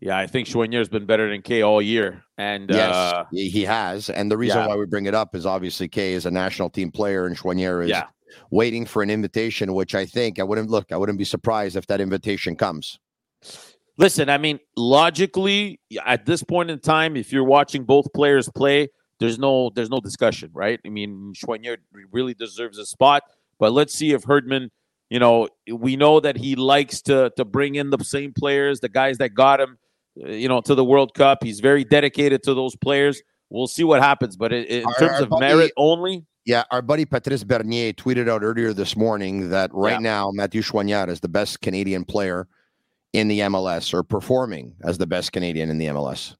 Yeah, 0.00 0.16
I 0.16 0.26
think 0.26 0.48
Choinière's 0.48 0.88
been 0.88 1.04
better 1.04 1.28
than 1.28 1.42
Kaye 1.42 1.62
all 1.62 1.82
year. 1.82 2.24
And 2.38 2.70
yes, 2.70 2.94
uh, 2.94 3.24
he 3.30 3.64
has. 3.64 4.08
And 4.08 4.30
the 4.30 4.38
reason 4.38 4.58
yeah. 4.58 4.66
why 4.66 4.76
we 4.76 4.86
bring 4.86 5.06
it 5.06 5.14
up 5.14 5.34
is 5.34 5.44
obviously 5.44 5.88
Kaye 5.88 6.14
is 6.14 6.24
a 6.24 6.30
national 6.30 6.70
team 6.70 6.90
player 6.90 7.26
and 7.26 7.36
Choinière 7.36 7.84
is 7.84 7.90
yeah. 7.90 8.06
waiting 8.50 8.86
for 8.86 9.02
an 9.02 9.10
invitation, 9.10 9.74
which 9.74 9.94
I 9.94 10.06
think 10.06 10.38
I 10.38 10.42
wouldn't 10.42 10.70
look, 10.70 10.90
I 10.90 10.96
wouldn't 10.96 11.18
be 11.18 11.24
surprised 11.24 11.76
if 11.76 11.86
that 11.88 12.00
invitation 12.00 12.56
comes. 12.56 12.98
Listen, 13.98 14.30
I 14.30 14.38
mean, 14.38 14.58
logically, 14.76 15.78
at 16.06 16.24
this 16.24 16.42
point 16.42 16.70
in 16.70 16.78
time, 16.78 17.16
if 17.16 17.30
you're 17.30 17.44
watching 17.44 17.84
both 17.84 18.10
players 18.14 18.48
play, 18.48 18.88
there's 19.20 19.38
no 19.38 19.70
there's 19.74 19.90
no 19.90 20.00
discussion, 20.00 20.50
right? 20.52 20.80
I 20.84 20.88
mean, 20.88 21.32
Choinière 21.36 21.76
really 22.10 22.34
deserves 22.34 22.78
a 22.78 22.86
spot, 22.86 23.22
but 23.58 23.72
let's 23.72 23.94
see 23.94 24.12
if 24.12 24.24
Herdman, 24.24 24.70
you 25.10 25.18
know, 25.18 25.48
we 25.70 25.94
know 25.96 26.18
that 26.20 26.36
he 26.36 26.56
likes 26.56 27.02
to 27.02 27.30
to 27.36 27.44
bring 27.44 27.76
in 27.76 27.90
the 27.90 28.02
same 28.02 28.32
players, 28.32 28.80
the 28.80 28.88
guys 28.88 29.18
that 29.18 29.34
got 29.34 29.60
him, 29.60 29.78
uh, 30.24 30.30
you 30.30 30.48
know, 30.48 30.60
to 30.62 30.74
the 30.74 30.84
World 30.84 31.14
Cup. 31.14 31.44
He's 31.44 31.60
very 31.60 31.84
dedicated 31.84 32.42
to 32.44 32.54
those 32.54 32.74
players. 32.76 33.22
We'll 33.50 33.66
see 33.66 33.84
what 33.84 34.00
happens, 34.00 34.36
but 34.36 34.52
in, 34.52 34.64
in 34.64 34.84
our, 34.86 34.94
terms 34.94 35.12
our 35.12 35.22
of 35.22 35.28
buddy, 35.28 35.46
merit 35.46 35.72
only. 35.76 36.24
Yeah, 36.46 36.64
our 36.70 36.80
buddy 36.80 37.04
Patrice 37.04 37.44
Bernier 37.44 37.92
tweeted 37.92 38.28
out 38.28 38.42
earlier 38.42 38.72
this 38.72 38.96
morning 38.96 39.50
that 39.50 39.70
right 39.74 39.92
yeah. 39.92 39.98
now 39.98 40.30
Mathieu 40.32 40.62
Choinière 40.62 41.08
is 41.08 41.20
the 41.20 41.28
best 41.28 41.60
Canadian 41.60 42.04
player 42.04 42.48
in 43.12 43.28
the 43.28 43.40
MLS 43.40 43.92
or 43.92 44.02
performing 44.02 44.74
as 44.82 44.96
the 44.96 45.06
best 45.06 45.32
Canadian 45.32 45.68
in 45.68 45.78
the 45.78 45.86
MLS. 45.86 46.36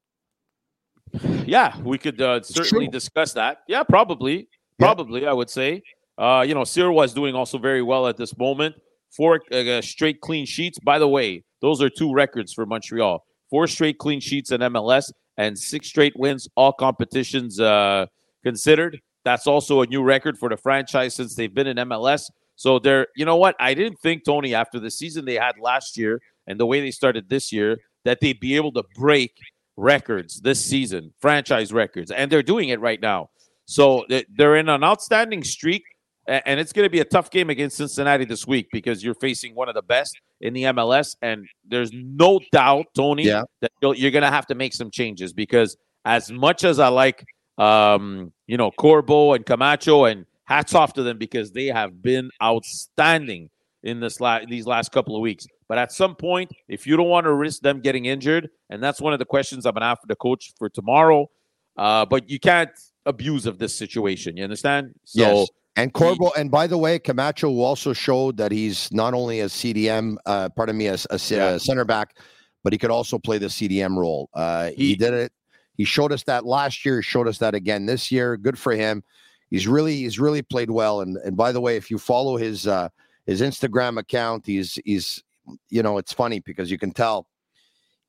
Yeah, 1.47 1.77
we 1.83 1.99
could 1.99 2.21
uh, 2.21 2.43
certainly 2.43 2.89
discuss 2.89 3.33
that. 3.35 3.59
Yeah, 3.67 3.83
probably, 3.83 4.49
probably. 4.79 5.23
Yeah. 5.23 5.31
I 5.31 5.33
would 5.33 5.51
say. 5.51 5.83
Uh, 6.19 6.45
you 6.47 6.55
know, 6.55 6.63
Sirois 6.63 7.07
is 7.07 7.15
doing 7.15 7.35
also 7.35 7.57
very 7.57 7.83
well 7.83 8.07
at 8.07 8.17
this 8.17 8.37
moment. 8.37 8.75
Four 9.11 9.41
uh, 9.51 9.81
straight 9.81 10.21
clean 10.21 10.47
sheets. 10.47 10.79
By 10.79 10.99
the 10.99 11.09
way, 11.09 11.45
those 11.61 11.83
are 11.83 11.91
two 11.91 12.13
records 12.13 12.53
for 12.53 12.67
Montreal: 12.67 13.25
four 13.49 13.67
straight 13.67 13.99
clean 13.99 14.21
sheets 14.21 14.53
in 14.53 14.61
MLS 14.61 15.11
and 15.37 15.59
six 15.59 15.89
straight 15.89 16.13
wins, 16.17 16.49
all 16.55 16.73
competitions 16.73 17.59
uh, 17.59 18.07
considered. 18.45 19.01
That's 19.25 19.47
also 19.47 19.81
a 19.81 19.87
new 19.87 20.03
record 20.03 20.39
for 20.39 20.49
the 20.49 20.57
franchise 20.57 21.15
since 21.15 21.35
they've 21.35 21.53
been 21.53 21.67
in 21.67 21.77
MLS. 21.79 22.31
So 22.57 22.79
they're, 22.79 23.07
you 23.17 23.25
know 23.25 23.37
what? 23.37 23.57
I 23.59 23.73
didn't 23.73 23.99
think 24.01 24.25
Tony 24.25 24.55
after 24.55 24.79
the 24.79 24.91
season 24.91 25.25
they 25.25 25.37
had 25.37 25.55
last 25.59 25.97
year 25.97 26.21
and 26.47 26.61
the 26.61 26.67
way 26.67 26.81
they 26.83 26.91
started 26.91 27.29
this 27.29 27.53
year 27.53 27.79
that 28.05 28.21
they'd 28.21 28.39
be 28.39 28.57
able 28.57 28.73
to 28.73 28.85
break 28.95 29.33
records 29.81 30.41
this 30.41 30.63
season, 30.65 31.13
franchise 31.21 31.73
records, 31.73 32.11
and 32.11 32.31
they're 32.31 32.43
doing 32.43 32.69
it 32.69 32.81
right 32.81 33.01
now. 33.01 33.31
So 33.65 34.05
they're 34.09 34.57
in 34.57 34.69
an 34.69 34.85
outstanding 34.85 35.45
streak, 35.45 35.85
and 36.27 36.61
it's 36.61 36.73
going 36.73 36.87
to 36.87 36.91
be 36.91 37.01
a 37.01 37.05
tough 37.05 37.31
game 37.31 37.51
against 37.51 37.77
Cincinnati 37.77 38.25
this 38.25 38.47
week 38.47 38.69
because 38.73 39.03
you're 39.03 39.15
facing 39.15 39.55
one 39.55 39.69
of 39.69 39.75
the 39.75 39.83
best 39.83 40.21
in 40.41 40.53
the 40.55 40.65
MLS, 40.65 41.17
and 41.23 41.47
there's 41.67 41.93
no 41.93 42.41
doubt, 42.53 42.87
Tony, 42.95 43.25
yeah. 43.25 43.43
that 43.61 43.71
you're 43.81 44.11
going 44.11 44.23
to 44.23 44.31
have 44.31 44.47
to 44.47 44.55
make 44.55 44.75
some 44.75 44.91
changes 44.91 45.33
because 45.33 45.77
as 46.05 46.31
much 46.31 46.65
as 46.65 46.79
I 46.79 46.89
like, 46.89 47.25
um, 47.59 48.33
you 48.47 48.57
know, 48.57 48.71
Corbo 48.71 49.35
and 49.35 49.45
Camacho, 49.45 50.05
and 50.05 50.27
hats 50.51 50.75
off 50.75 50.93
to 50.95 51.05
them 51.05 51.17
because 51.17 51.53
they 51.53 51.67
have 51.67 52.03
been 52.03 52.29
outstanding 52.43 53.49
in 53.85 54.01
this 54.01 54.21
la- 54.21 54.45
these 54.45 54.67
last 54.67 54.91
couple 54.91 55.15
of 55.15 55.23
weeks. 55.23 55.47
But 55.71 55.79
at 55.79 55.93
some 55.93 56.17
point, 56.17 56.51
if 56.67 56.85
you 56.85 56.97
don't 56.97 57.09
want 57.09 57.27
to 57.27 57.33
risk 57.33 57.63
them 57.63 57.81
getting 57.81 58.07
injured, 58.07 58.51
and 58.71 58.83
that's 58.83 59.01
one 59.01 59.13
of 59.13 59.21
the 59.21 59.25
questions 59.25 59.65
I'm 59.65 59.75
going 59.75 59.83
to 59.83 59.87
ask 59.87 60.01
the 60.05 60.17
coach 60.17 60.53
for 60.59 60.69
tomorrow, 60.69 61.31
uh, 61.77 62.05
but 62.07 62.29
you 62.29 62.41
can't 62.41 62.73
abuse 63.07 63.47
of 63.47 63.61
this 63.61 63.73
situation. 63.73 64.37
You 64.37 64.43
understand? 64.43 64.93
So, 65.05 65.21
yes. 65.21 65.49
And 65.77 65.93
Corbo, 65.93 66.33
and 66.37 66.51
by 66.51 66.67
the 66.67 66.77
way, 66.77 66.99
Camacho 66.99 67.49
also 67.61 67.93
showed 67.93 68.37
that 68.39 68.51
he's 68.51 68.93
not 68.93 69.15
only 69.15 69.39
a 69.39 69.47
CDM, 69.47 70.17
uh, 70.27 70.49
pardon 70.49 70.77
me, 70.77 70.89
a, 70.89 70.97
a, 71.09 71.21
yeah. 71.29 71.57
center 71.57 71.85
back, 71.85 72.17
but 72.65 72.73
he 72.73 72.79
could 72.79 72.91
also 72.91 73.17
play 73.17 73.39
the 73.39 73.47
CDM 73.47 73.97
role. 73.97 74.29
Uh, 74.35 74.71
he, 74.71 74.89
he 74.89 74.97
did 74.97 75.15
it. 75.15 75.33
He 75.77 75.85
showed 75.85 76.11
us 76.11 76.25
that 76.25 76.45
last 76.45 76.85
year. 76.85 76.97
He 76.97 77.03
showed 77.03 77.29
us 77.29 77.39
that 77.39 77.55
again 77.55 77.87
this 77.87 78.11
year. 78.11 78.37
Good 78.37 78.59
for 78.59 78.73
him. 78.73 79.05
He's 79.51 79.69
really 79.69 79.99
he's 79.99 80.19
really 80.19 80.43
played 80.43 80.73
well. 80.73 81.01
And 81.01 81.17
and 81.19 81.37
by 81.37 81.53
the 81.53 81.61
way, 81.61 81.77
if 81.77 81.93
you 81.93 81.99
follow 81.99 82.37
his 82.37 82.67
uh, 82.67 82.89
his 83.31 83.41
Instagram 83.41 83.99
account. 83.99 84.45
He's 84.47 84.79
he's 84.85 85.23
you 85.69 85.83
know 85.83 85.99
it's 85.99 86.13
funny 86.13 86.41
because 86.41 86.71
you 86.71 86.79
can 86.79 86.93
tell 86.93 87.29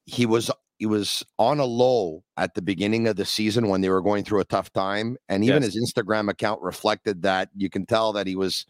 he 0.06 0.26
was 0.26 0.52
he 0.78 0.88
was 0.88 1.24
on 1.38 1.60
a 1.60 1.66
low 1.66 2.24
at 2.38 2.56
the 2.56 2.62
beginning 2.62 3.08
of 3.08 3.16
the 3.16 3.26
season 3.26 3.68
when 3.68 3.82
they 3.82 3.90
were 3.90 4.02
going 4.02 4.24
through 4.24 4.40
a 4.40 4.46
tough 4.46 4.74
time, 4.74 5.16
and 5.30 5.44
even 5.44 5.62
yes. 5.62 5.74
his 5.74 5.94
Instagram 5.94 6.30
account 6.30 6.62
reflected 6.62 7.22
that. 7.22 7.50
You 7.56 7.70
can 7.70 7.86
tell 7.86 8.14
that 8.14 8.26
he 8.26 8.36
was 8.36 8.66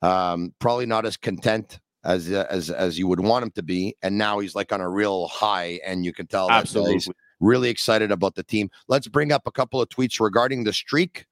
um, 0.00 0.54
probably 0.58 0.86
not 0.86 1.04
as 1.04 1.16
content 1.16 1.78
as 2.04 2.30
as 2.30 2.70
as 2.70 2.98
you 2.98 3.06
would 3.06 3.20
want 3.20 3.44
him 3.44 3.50
to 3.50 3.62
be, 3.62 3.94
and 4.02 4.16
now 4.16 4.38
he's 4.38 4.54
like 4.54 4.72
on 4.72 4.80
a 4.80 4.88
real 4.88 5.28
high, 5.28 5.78
and 5.84 6.04
you 6.04 6.12
can 6.12 6.26
tell 6.26 6.50
Absolutely. 6.50 6.92
that 6.92 6.94
he's 6.94 7.08
really 7.40 7.68
excited 7.68 8.10
about 8.10 8.34
the 8.34 8.42
team. 8.42 8.70
Let's 8.88 9.08
bring 9.08 9.30
up 9.30 9.46
a 9.46 9.52
couple 9.52 9.80
of 9.80 9.88
tweets 9.88 10.20
regarding 10.20 10.64
the 10.64 10.72
streak. 10.72 11.26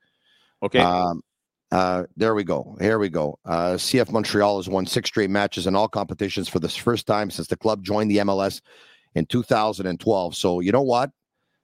Okay. 0.63 0.81
Um, 0.81 1.23
uh, 1.75 2.05
there 2.17 2.37
we 2.37 2.45
go. 2.45 2.77
Here 2.81 3.01
we 3.01 3.09
go. 3.09 3.37
Uh, 3.45 3.73
CF 3.73 4.13
Montreal 4.13 4.59
has 4.59 4.69
won 4.69 4.87
six 4.87 5.09
straight 5.09 5.29
matches 5.29 5.67
in 5.67 5.75
all 5.75 5.89
competitions 5.89 6.49
for 6.49 6.61
the 6.61 6.69
first 6.69 7.05
time 7.05 7.31
since 7.31 7.49
the 7.49 7.57
club 7.57 7.83
joined 7.83 8.13
the 8.13 8.19
MLS 8.19 8.61
in 9.17 9.27
2012. 9.27 10.37
So 10.37 10.61
you 10.61 10.71
know 10.71 10.83
what? 10.83 11.11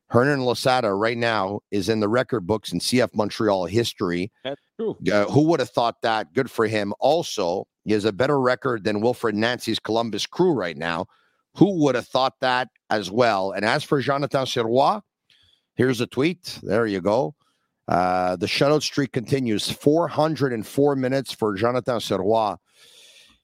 Hernan 0.08 0.44
Losada 0.44 0.92
right 0.92 1.16
now 1.16 1.60
is 1.70 1.88
in 1.88 2.00
the 2.00 2.08
record 2.08 2.44
books 2.44 2.72
in 2.72 2.80
CF 2.80 3.14
Montreal 3.14 3.66
history. 3.66 4.32
That's 4.42 4.60
true. 4.74 4.96
Uh, 5.12 5.26
who 5.26 5.42
would 5.44 5.60
have 5.60 5.70
thought 5.70 6.02
that? 6.02 6.32
Good 6.34 6.50
for 6.50 6.66
him. 6.66 6.92
Also, 6.98 7.68
he 7.84 7.92
has 7.92 8.04
a 8.04 8.12
better 8.12 8.40
record 8.40 8.82
than 8.82 9.00
Wilfred 9.00 9.36
Nancy's 9.36 9.78
Columbus 9.78 10.26
Crew 10.26 10.54
right 10.54 10.76
now. 10.76 11.06
Who 11.54 11.84
would 11.84 11.94
have 11.94 12.08
thought 12.08 12.34
that 12.40 12.66
as 12.90 13.12
well? 13.12 13.52
And 13.52 13.64
as 13.64 13.84
for 13.84 14.00
Jonathan 14.00 14.44
Sirois, 14.44 15.02
here's 15.76 16.00
a 16.00 16.08
tweet. 16.08 16.58
There 16.64 16.86
you 16.86 17.00
go. 17.00 17.36
Uh, 17.90 18.36
the 18.36 18.46
shutout 18.46 18.82
streak 18.82 19.10
continues 19.10 19.68
404 19.68 20.94
minutes 20.94 21.32
for 21.32 21.56
Jonathan 21.56 21.96
Sirois. 21.96 22.56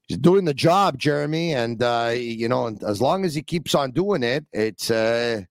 He's 0.07 0.19
doing 0.19 0.45
the 0.45 0.55
job, 0.55 0.99
Jeremy, 0.99 1.53
and 1.53 1.83
uh, 1.83 2.13
you 2.15 2.49
know, 2.49 2.69
as 2.87 3.03
long 3.03 3.25
as 3.25 3.35
he 3.35 3.43
keeps 3.43 3.75
on 3.75 3.91
doing 3.91 4.23
it, 4.23 4.47
it's 4.53 4.89
uh, 4.89 5.43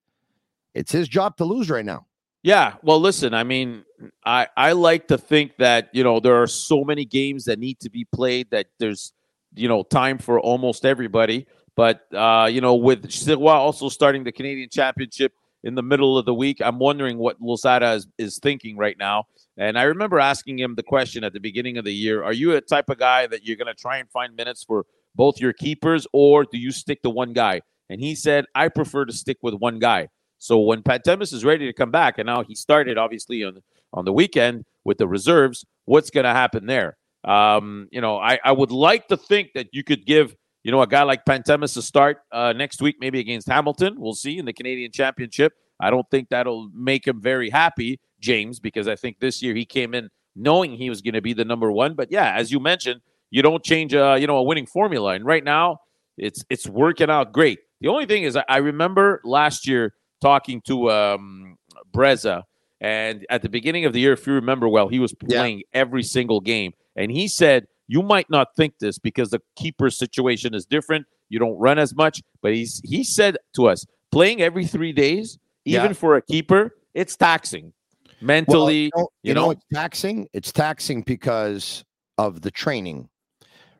it's 0.74 0.90
his 0.90 1.08
job 1.08 1.36
to 1.36 1.44
lose 1.44 1.68
right 1.68 1.84
now. 1.84 2.06
Yeah, 2.42 2.76
well, 2.82 2.98
listen, 2.98 3.34
I 3.34 3.44
mean, 3.44 3.84
I 4.24 4.48
I 4.56 4.72
like 4.72 5.08
to 5.08 5.18
think 5.18 5.58
that 5.58 5.90
you 5.92 6.02
know 6.02 6.18
there 6.18 6.40
are 6.40 6.46
so 6.46 6.82
many 6.82 7.04
games 7.04 7.44
that 7.44 7.58
need 7.58 7.78
to 7.80 7.90
be 7.90 8.06
played 8.06 8.48
that 8.50 8.68
there's 8.78 9.12
you 9.54 9.68
know 9.68 9.82
time 9.82 10.16
for 10.16 10.40
almost 10.40 10.86
everybody. 10.86 11.46
But 11.74 12.06
uh, 12.14 12.48
you 12.50 12.62
know, 12.62 12.76
with 12.76 13.08
Sirois 13.08 13.56
also 13.56 13.90
starting 13.90 14.24
the 14.24 14.32
Canadian 14.32 14.70
Championship 14.70 15.34
in 15.64 15.74
the 15.74 15.82
middle 15.82 16.16
of 16.16 16.24
the 16.24 16.34
week. 16.34 16.60
I'm 16.62 16.78
wondering 16.78 17.18
what 17.18 17.40
Losada 17.40 17.92
is, 17.92 18.06
is 18.18 18.38
thinking 18.38 18.76
right 18.76 18.96
now. 18.98 19.24
And 19.56 19.78
I 19.78 19.84
remember 19.84 20.20
asking 20.20 20.58
him 20.58 20.74
the 20.74 20.82
question 20.82 21.24
at 21.24 21.32
the 21.32 21.40
beginning 21.40 21.78
of 21.78 21.84
the 21.84 21.94
year 21.94 22.22
Are 22.22 22.32
you 22.32 22.54
a 22.56 22.60
type 22.60 22.90
of 22.90 22.98
guy 22.98 23.26
that 23.26 23.44
you're 23.44 23.56
going 23.56 23.74
to 23.74 23.74
try 23.74 23.98
and 23.98 24.10
find 24.10 24.36
minutes 24.36 24.64
for 24.64 24.84
both 25.14 25.40
your 25.40 25.52
keepers, 25.52 26.06
or 26.12 26.44
do 26.44 26.58
you 26.58 26.70
stick 26.70 27.02
to 27.02 27.10
one 27.10 27.32
guy? 27.32 27.62
And 27.88 28.00
he 28.00 28.14
said, 28.14 28.44
I 28.54 28.68
prefer 28.68 29.06
to 29.06 29.12
stick 29.12 29.38
with 29.42 29.54
one 29.54 29.78
guy. 29.78 30.08
So 30.38 30.58
when 30.58 30.82
Pantemis 30.82 31.32
is 31.32 31.44
ready 31.44 31.66
to 31.66 31.72
come 31.72 31.90
back, 31.90 32.18
and 32.18 32.26
now 32.26 32.42
he 32.42 32.54
started 32.54 32.98
obviously 32.98 33.42
on 33.44 33.62
on 33.92 34.04
the 34.04 34.12
weekend 34.12 34.64
with 34.84 34.98
the 34.98 35.08
reserves, 35.08 35.64
what's 35.86 36.10
going 36.10 36.24
to 36.24 36.32
happen 36.32 36.66
there? 36.66 36.96
Um, 37.24 37.88
you 37.90 38.00
know, 38.00 38.18
I, 38.18 38.38
I 38.44 38.52
would 38.52 38.70
like 38.70 39.08
to 39.08 39.16
think 39.16 39.50
that 39.54 39.68
you 39.72 39.82
could 39.82 40.06
give 40.06 40.36
you 40.66 40.72
know 40.72 40.82
a 40.82 40.86
guy 40.88 41.04
like 41.04 41.24
Pantemis 41.24 41.74
to 41.74 41.82
start 41.82 42.22
uh, 42.32 42.52
next 42.52 42.82
week, 42.82 42.96
maybe 42.98 43.20
against 43.20 43.46
Hamilton. 43.48 43.94
We'll 44.00 44.14
see 44.14 44.36
in 44.36 44.46
the 44.46 44.52
Canadian 44.52 44.90
Championship. 44.90 45.52
I 45.78 45.90
don't 45.90 46.10
think 46.10 46.28
that'll 46.28 46.70
make 46.74 47.06
him 47.06 47.20
very 47.20 47.50
happy, 47.50 48.00
James, 48.18 48.58
because 48.58 48.88
I 48.88 48.96
think 48.96 49.20
this 49.20 49.40
year 49.40 49.54
he 49.54 49.64
came 49.64 49.94
in 49.94 50.10
knowing 50.34 50.76
he 50.76 50.90
was 50.90 51.02
going 51.02 51.14
to 51.14 51.20
be 51.20 51.34
the 51.34 51.44
number 51.44 51.70
one. 51.70 51.94
But 51.94 52.10
yeah, 52.10 52.34
as 52.34 52.50
you 52.50 52.58
mentioned, 52.58 53.00
you 53.30 53.42
don't 53.42 53.62
change 53.62 53.94
a 53.94 54.16
you 54.18 54.26
know 54.26 54.38
a 54.38 54.42
winning 54.42 54.66
formula, 54.66 55.12
and 55.12 55.24
right 55.24 55.44
now 55.44 55.82
it's 56.18 56.44
it's 56.50 56.66
working 56.66 57.10
out 57.10 57.30
great. 57.30 57.60
The 57.80 57.86
only 57.86 58.06
thing 58.06 58.24
is, 58.24 58.36
I 58.36 58.56
remember 58.56 59.20
last 59.22 59.68
year 59.68 59.94
talking 60.20 60.62
to 60.62 60.90
um, 60.90 61.58
Breza, 61.94 62.42
and 62.80 63.24
at 63.30 63.42
the 63.42 63.48
beginning 63.48 63.84
of 63.84 63.92
the 63.92 64.00
year, 64.00 64.14
if 64.14 64.26
you 64.26 64.32
remember 64.32 64.68
well, 64.68 64.88
he 64.88 64.98
was 64.98 65.12
playing 65.12 65.58
yeah. 65.58 65.64
every 65.74 66.02
single 66.02 66.40
game, 66.40 66.72
and 66.96 67.12
he 67.12 67.28
said 67.28 67.68
you 67.88 68.02
might 68.02 68.28
not 68.30 68.54
think 68.56 68.74
this 68.78 68.98
because 68.98 69.30
the 69.30 69.40
keeper 69.56 69.90
situation 69.90 70.54
is 70.54 70.66
different. 70.66 71.06
You 71.28 71.38
don't 71.38 71.56
run 71.58 71.78
as 71.78 71.94
much, 71.94 72.22
but 72.42 72.52
he's 72.52 72.80
he 72.84 73.04
said 73.04 73.36
to 73.54 73.68
us, 73.68 73.86
playing 74.12 74.42
every 74.42 74.66
three 74.66 74.92
days, 74.92 75.38
even 75.64 75.86
yeah. 75.86 75.92
for 75.92 76.16
a 76.16 76.22
keeper, 76.22 76.76
it's 76.94 77.16
taxing 77.16 77.72
mentally. 78.20 78.90
Well, 78.94 79.12
you, 79.22 79.34
know, 79.34 79.40
you, 79.40 79.46
know, 79.46 79.50
it's 79.50 79.64
taxing. 79.72 80.28
It's 80.32 80.52
taxing 80.52 81.02
because 81.02 81.84
of 82.18 82.42
the 82.42 82.50
training, 82.50 83.08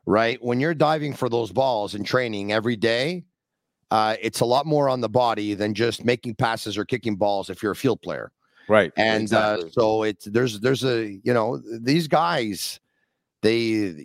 right? 0.05 0.41
When 0.43 0.59
you're 0.59 0.73
diving 0.73 1.13
for 1.13 1.29
those 1.29 1.51
balls 1.51 1.95
and 1.95 2.05
training 2.05 2.51
every 2.51 2.75
day, 2.75 3.23
uh, 3.91 4.15
it's 4.21 4.41
a 4.41 4.45
lot 4.45 4.65
more 4.65 4.89
on 4.89 5.01
the 5.01 5.09
body 5.09 5.53
than 5.53 5.73
just 5.73 6.03
making 6.03 6.35
passes 6.35 6.77
or 6.77 6.85
kicking 6.85 7.15
balls 7.15 7.49
if 7.49 7.63
you're 7.63 7.71
a 7.71 7.75
field 7.75 8.01
player. 8.01 8.31
Right. 8.69 8.91
And 8.97 9.33
uh, 9.33 9.57
exactly. 9.59 9.69
uh, 9.69 9.71
so 9.71 10.03
it's 10.03 10.25
there's 10.25 10.59
there's 10.59 10.83
a 10.83 11.19
you 11.23 11.33
know 11.33 11.61
these 11.79 12.07
guys 12.07 12.81
they 13.47 13.59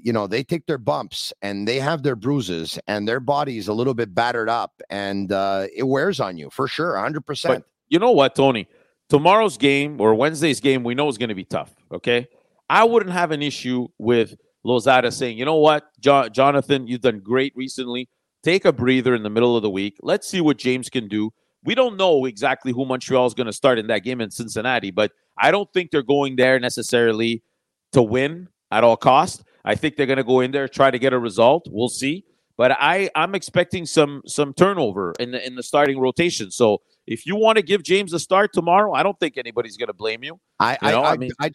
you 0.04 0.12
know 0.12 0.28
they 0.28 0.44
take 0.44 0.66
their 0.66 0.78
bumps 0.78 1.32
and 1.42 1.66
they 1.66 1.80
have 1.80 2.04
their 2.04 2.14
bruises 2.14 2.78
and 2.86 3.08
their 3.08 3.18
body's 3.18 3.66
a 3.66 3.72
little 3.72 3.94
bit 3.94 4.14
battered 4.14 4.48
up 4.48 4.80
and 4.88 5.32
uh, 5.32 5.66
it 5.74 5.82
wears 5.82 6.20
on 6.20 6.38
you 6.38 6.48
for 6.50 6.68
sure 6.68 6.92
100% 6.92 7.48
but 7.48 7.64
you 7.88 7.98
know 7.98 8.12
what 8.12 8.36
tony? 8.36 8.68
Tomorrow's 9.08 9.58
game 9.58 10.00
or 10.00 10.14
wednesday's 10.14 10.60
game 10.60 10.84
we 10.84 10.94
know 10.94 11.08
is 11.08 11.18
going 11.18 11.28
to 11.28 11.34
be 11.34 11.44
tough 11.44 11.74
okay? 11.92 12.28
I 12.70 12.84
wouldn't 12.84 13.12
have 13.12 13.32
an 13.32 13.42
issue 13.42 13.88
with 13.98 14.36
losada 14.64 15.10
saying 15.10 15.36
you 15.36 15.44
know 15.44 15.56
what 15.56 15.90
jo- 15.98 16.28
jonathan 16.28 16.86
you've 16.86 17.00
done 17.00 17.18
great 17.18 17.52
recently. 17.56 18.08
Take 18.44 18.64
a 18.64 18.72
breather 18.72 19.14
in 19.14 19.22
the 19.22 19.30
middle 19.30 19.56
of 19.56 19.62
the 19.62 19.70
week. 19.70 19.96
Let's 20.02 20.26
see 20.26 20.40
what 20.40 20.56
James 20.56 20.88
can 20.90 21.06
do. 21.06 21.30
We 21.64 21.76
don't 21.76 21.96
know 21.96 22.24
exactly 22.24 22.72
who 22.72 22.84
Montreal 22.84 23.26
is 23.26 23.34
going 23.34 23.46
to 23.46 23.52
start 23.52 23.78
in 23.78 23.86
that 23.86 24.00
game 24.00 24.20
in 24.20 24.32
Cincinnati, 24.32 24.90
but 24.90 25.12
I 25.38 25.52
don't 25.52 25.72
think 25.72 25.92
they're 25.92 26.02
going 26.02 26.34
there 26.34 26.58
necessarily 26.58 27.44
to 27.92 28.02
win 28.02 28.48
at 28.72 28.82
all 28.82 28.96
cost. 28.96 29.44
I 29.64 29.76
think 29.76 29.96
they're 29.96 30.06
going 30.06 30.16
to 30.16 30.24
go 30.24 30.40
in 30.40 30.50
there 30.50 30.66
try 30.66 30.90
to 30.90 30.98
get 30.98 31.12
a 31.12 31.18
result. 31.18 31.68
We'll 31.70 31.88
see. 31.88 32.24
But 32.56 32.72
I 32.72 33.10
I'm 33.14 33.34
expecting 33.34 33.86
some 33.86 34.22
some 34.26 34.52
turnover 34.52 35.14
in 35.18 35.30
the 35.30 35.44
in 35.46 35.54
the 35.56 35.62
starting 35.62 35.98
rotation. 35.98 36.50
So 36.50 36.82
if 37.06 37.26
you 37.26 37.34
want 37.34 37.56
to 37.56 37.62
give 37.62 37.82
James 37.82 38.12
a 38.12 38.18
start 38.18 38.52
tomorrow, 38.52 38.92
I 38.92 39.02
don't 39.02 39.18
think 39.18 39.36
anybody's 39.36 39.76
going 39.76 39.88
to 39.88 39.94
blame 39.94 40.22
you. 40.22 40.38
I 40.60 40.78
you 40.82 40.90
know, 40.90 41.02
I, 41.02 41.08
I, 41.08 41.12
I 41.12 41.16
mean, 41.16 41.30
I, 41.40 41.50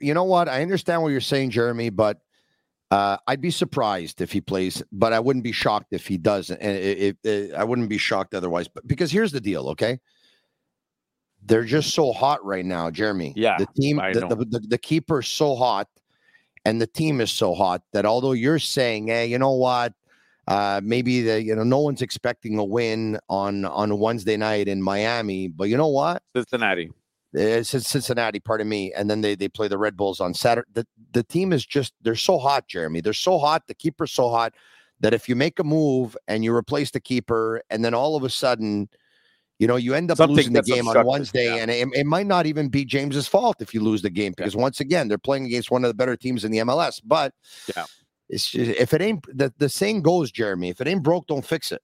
you 0.00 0.14
know 0.14 0.24
what? 0.24 0.48
I 0.48 0.62
understand 0.62 1.02
what 1.02 1.08
you're 1.08 1.20
saying, 1.20 1.50
Jeremy, 1.50 1.90
but 1.90 2.18
uh, 2.90 3.18
I'd 3.26 3.40
be 3.40 3.50
surprised 3.50 4.20
if 4.20 4.32
he 4.32 4.40
plays, 4.40 4.82
but 4.90 5.12
I 5.12 5.20
wouldn't 5.20 5.44
be 5.44 5.52
shocked 5.52 5.92
if 5.92 6.06
he 6.06 6.16
doesn't. 6.16 6.58
And 6.60 6.76
it, 6.76 6.98
it, 6.98 7.28
it, 7.28 7.54
I 7.54 7.64
wouldn't 7.64 7.88
be 7.88 7.98
shocked 7.98 8.34
otherwise. 8.34 8.66
But 8.68 8.86
because 8.86 9.10
here's 9.10 9.32
the 9.32 9.40
deal, 9.40 9.68
okay? 9.68 9.98
They're 11.44 11.64
just 11.64 11.94
so 11.94 12.12
hot 12.12 12.44
right 12.44 12.64
now, 12.64 12.90
Jeremy. 12.90 13.34
Yeah, 13.36 13.58
the 13.58 13.68
team, 13.80 13.98
the, 13.98 14.26
the, 14.28 14.36
the, 14.36 14.66
the 14.70 14.78
keeper 14.78 15.20
is 15.20 15.28
so 15.28 15.54
hot, 15.54 15.86
and 16.64 16.80
the 16.80 16.86
team 16.86 17.20
is 17.20 17.30
so 17.30 17.54
hot 17.54 17.82
that 17.92 18.04
although 18.06 18.32
you're 18.32 18.58
saying, 18.58 19.08
"Hey, 19.08 19.26
you 19.26 19.38
know 19.38 19.52
what? 19.52 19.92
Uh, 20.48 20.80
maybe 20.82 21.20
the 21.22 21.42
you 21.42 21.54
know 21.54 21.62
no 21.62 21.78
one's 21.78 22.00
expecting 22.00 22.58
a 22.58 22.64
win 22.64 23.18
on 23.28 23.66
on 23.66 23.98
Wednesday 23.98 24.36
night 24.36 24.66
in 24.66 24.82
Miami, 24.82 25.46
but 25.48 25.68
you 25.68 25.76
know 25.76 25.88
what? 25.88 26.22
Cincinnati. 26.34 26.90
It's 27.34 27.68
Cincinnati, 27.68 28.40
pardon 28.40 28.68
me, 28.68 28.90
and 28.94 29.10
then 29.10 29.20
they 29.20 29.34
they 29.34 29.48
play 29.48 29.68
the 29.68 29.76
Red 29.76 29.96
Bulls 29.96 30.20
on 30.20 30.32
Saturday. 30.32 30.68
The, 30.72 30.86
the 31.12 31.22
team 31.22 31.52
is 31.52 31.66
just 31.66 31.92
they're 32.00 32.14
so 32.14 32.38
hot, 32.38 32.66
Jeremy. 32.66 33.02
They're 33.02 33.12
so 33.12 33.38
hot. 33.38 33.66
The 33.66 33.74
keeper's 33.74 34.12
so 34.12 34.30
hot 34.30 34.54
that 35.00 35.12
if 35.12 35.28
you 35.28 35.36
make 35.36 35.58
a 35.58 35.64
move 35.64 36.16
and 36.26 36.42
you 36.42 36.54
replace 36.54 36.90
the 36.90 37.00
keeper, 37.00 37.62
and 37.68 37.84
then 37.84 37.92
all 37.92 38.16
of 38.16 38.24
a 38.24 38.30
sudden, 38.30 38.88
you 39.58 39.66
know, 39.66 39.76
you 39.76 39.94
end 39.94 40.10
up 40.10 40.18
Something 40.18 40.36
losing 40.36 40.52
the 40.52 40.62
game 40.62 40.86
on 40.86 41.04
Wednesday, 41.04 41.46
yeah. 41.46 41.56
and 41.56 41.70
it, 41.70 41.88
it, 41.92 42.06
might 42.06 42.26
not 42.26 42.46
even 42.46 42.68
be 42.68 42.84
James's 42.84 43.26
fault 43.26 43.56
if 43.60 43.74
you 43.74 43.80
lose 43.80 44.02
the 44.02 44.10
game 44.10 44.32
because 44.36 44.54
yeah. 44.54 44.60
once 44.60 44.80
again 44.80 45.08
they're 45.08 45.18
playing 45.18 45.46
against 45.46 45.70
one 45.70 45.84
of 45.84 45.88
the 45.88 45.94
better 45.94 46.16
teams 46.16 46.44
in 46.44 46.52
the 46.52 46.58
MLS. 46.58 47.00
But 47.04 47.34
yeah, 47.76 47.84
it's 48.28 48.48
just, 48.48 48.70
if 48.78 48.94
it 48.94 49.02
ain't 49.02 49.24
the 49.36 49.52
the 49.58 49.68
saying 49.68 50.02
goes, 50.02 50.30
Jeremy, 50.30 50.68
if 50.68 50.80
it 50.80 50.86
ain't 50.86 51.02
broke, 51.02 51.26
don't 51.26 51.44
fix 51.44 51.72
it. 51.72 51.82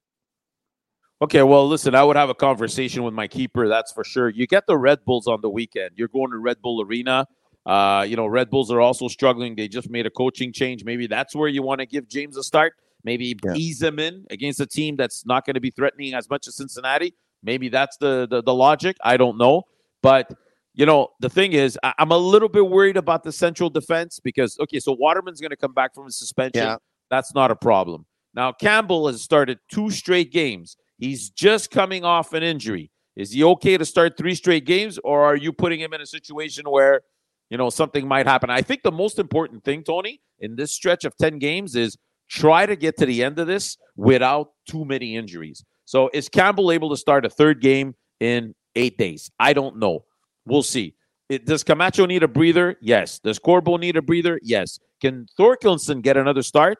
Okay, 1.23 1.43
well, 1.43 1.67
listen, 1.67 1.95
I 1.95 2.05
would 2.05 2.17
have 2.17 2.29
a 2.29 2.35
conversation 2.35 3.03
with 3.03 3.15
my 3.15 3.27
keeper, 3.27 3.67
that's 3.69 3.93
for 3.93 4.05
sure. 4.05 4.29
You 4.29 4.47
get 4.47 4.67
the 4.67 4.77
Red 4.77 5.05
Bulls 5.05 5.27
on 5.27 5.41
the 5.41 5.49
weekend. 5.49 5.93
You're 5.95 6.09
going 6.09 6.31
to 6.31 6.39
Red 6.39 6.61
Bull 6.61 6.83
Arena. 6.83 7.27
Uh, 7.65 8.05
you 8.07 8.15
know, 8.15 8.27
Red 8.27 8.51
Bulls 8.51 8.71
are 8.71 8.81
also 8.81 9.09
struggling. 9.09 9.55
They 9.55 9.69
just 9.69 9.89
made 9.89 10.07
a 10.07 10.11
coaching 10.11 10.53
change. 10.53 10.85
Maybe 10.85 11.07
that's 11.07 11.35
where 11.35 11.49
you 11.49 11.63
want 11.63 11.81
to 11.81 11.87
give 11.87 12.09
James 12.09 12.37
a 12.37 12.43
start. 12.43 12.75
Maybe 13.05 13.37
yeah. 13.45 13.55
ease 13.55 13.81
him 13.81 13.99
in 13.99 14.27
against 14.31 14.61
a 14.61 14.67
team 14.67 14.97
that's 14.97 15.25
not 15.25 15.47
going 15.47 15.55
to 15.55 15.61
be 15.61 15.71
threatening 15.71 16.15
as 16.15 16.29
much 16.29 16.47
as 16.47 16.57
Cincinnati. 16.57 17.15
Maybe 17.45 17.69
that's 17.69 17.97
the, 17.99 18.27
the, 18.29 18.43
the 18.43 18.55
logic. 18.55 18.97
I 19.05 19.17
don't 19.17 19.37
know. 19.37 19.65
But, 20.03 20.33
you 20.73 20.87
know, 20.87 21.09
the 21.21 21.29
thing 21.29 21.53
is, 21.53 21.79
I, 21.83 21.93
am 21.99 22.11
a 22.11 22.17
little 22.17 22.49
bit 22.49 22.69
worried 22.69 22.97
about 22.97 23.23
the 23.23 23.33
central 23.33 23.71
defense 23.71 24.19
because, 24.19 24.59
okay, 24.59 24.81
so 24.81 24.93
Waterman's 24.93 25.41
going 25.41 25.51
to 25.51 25.57
come 25.57 25.75
back 25.75 25.95
from 25.95 26.07
a 26.07 26.11
suspension. 26.11 26.65
Yeah. 26.65 26.77
That's 27.11 27.35
not 27.35 27.51
a 27.51 27.57
problem. 27.57 28.07
Now, 28.35 28.51
Campbell 28.53 29.07
has 29.07 29.23
started 29.23 29.59
two 29.71 29.91
straight 29.91 30.33
games. 30.33 30.77
He's 30.99 31.31
just 31.31 31.71
coming 31.71 32.05
off 32.05 32.33
an 32.33 32.43
injury. 32.43 32.91
Is 33.15 33.31
he 33.31 33.45
okay 33.45 33.79
to 33.79 33.85
start 33.85 34.17
three 34.17 34.35
straight 34.35 34.65
games, 34.65 34.99
or 35.05 35.25
are 35.25 35.37
you 35.37 35.53
putting 35.53 35.79
him 35.79 35.93
in 35.93 36.01
a 36.01 36.07
situation 36.07 36.69
where, 36.69 37.03
you 37.49 37.57
know, 37.57 37.71
something 37.71 38.09
might 38.09 38.27
happen? 38.27 38.51
I 38.51 38.63
think 38.63 38.83
the 38.83 38.91
most 38.91 39.19
important 39.19 39.63
thing, 39.63 39.85
Tony, 39.85 40.21
in 40.41 40.57
this 40.57 40.73
stretch 40.73 41.05
of 41.05 41.17
10 41.17 41.39
games 41.39 41.77
is 41.77 41.97
try 42.29 42.67
to 42.67 42.75
get 42.75 42.97
to 42.97 43.07
the 43.07 43.23
end 43.23 43.39
of 43.39 43.47
this 43.47 43.77
without 43.97 44.51
too 44.69 44.85
many 44.85 45.15
injuries. 45.15 45.65
So 45.85 46.11
is 46.13 46.29
Campbell 46.29 46.73
able 46.73 46.91
to 46.91 46.97
start 46.97 47.25
a 47.25 47.31
third 47.31 47.61
game 47.61 47.95
in 48.21 48.55
eight 48.75 48.99
days? 48.99 49.31
I 49.39 49.53
don't 49.53 49.79
know. 49.79 50.05
We'll 50.47 50.63
see. 50.63 50.95
It, 51.29 51.47
does 51.47 51.65
Camacho 51.65 52.07
need 52.07 52.23
a 52.23 52.29
breather? 52.29 52.77
Yes. 52.81 53.19
Does 53.19 53.39
Corbo 53.39 53.77
need 53.77 53.97
a 53.97 54.03
breather? 54.03 54.39
Yes. 54.43 54.79
Can 55.01 55.27
Thorkelsson 55.39 56.03
get 56.03 56.17
another 56.17 56.43
start? 56.43 56.79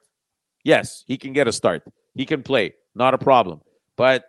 Yes, 0.65 1.05
he 1.07 1.17
can 1.17 1.33
get 1.33 1.47
a 1.47 1.53
start. 1.53 1.83
He 2.15 2.25
can 2.25 2.43
play. 2.43 2.75
Not 2.95 3.15
a 3.15 3.19
problem. 3.19 3.61
But 3.97 4.25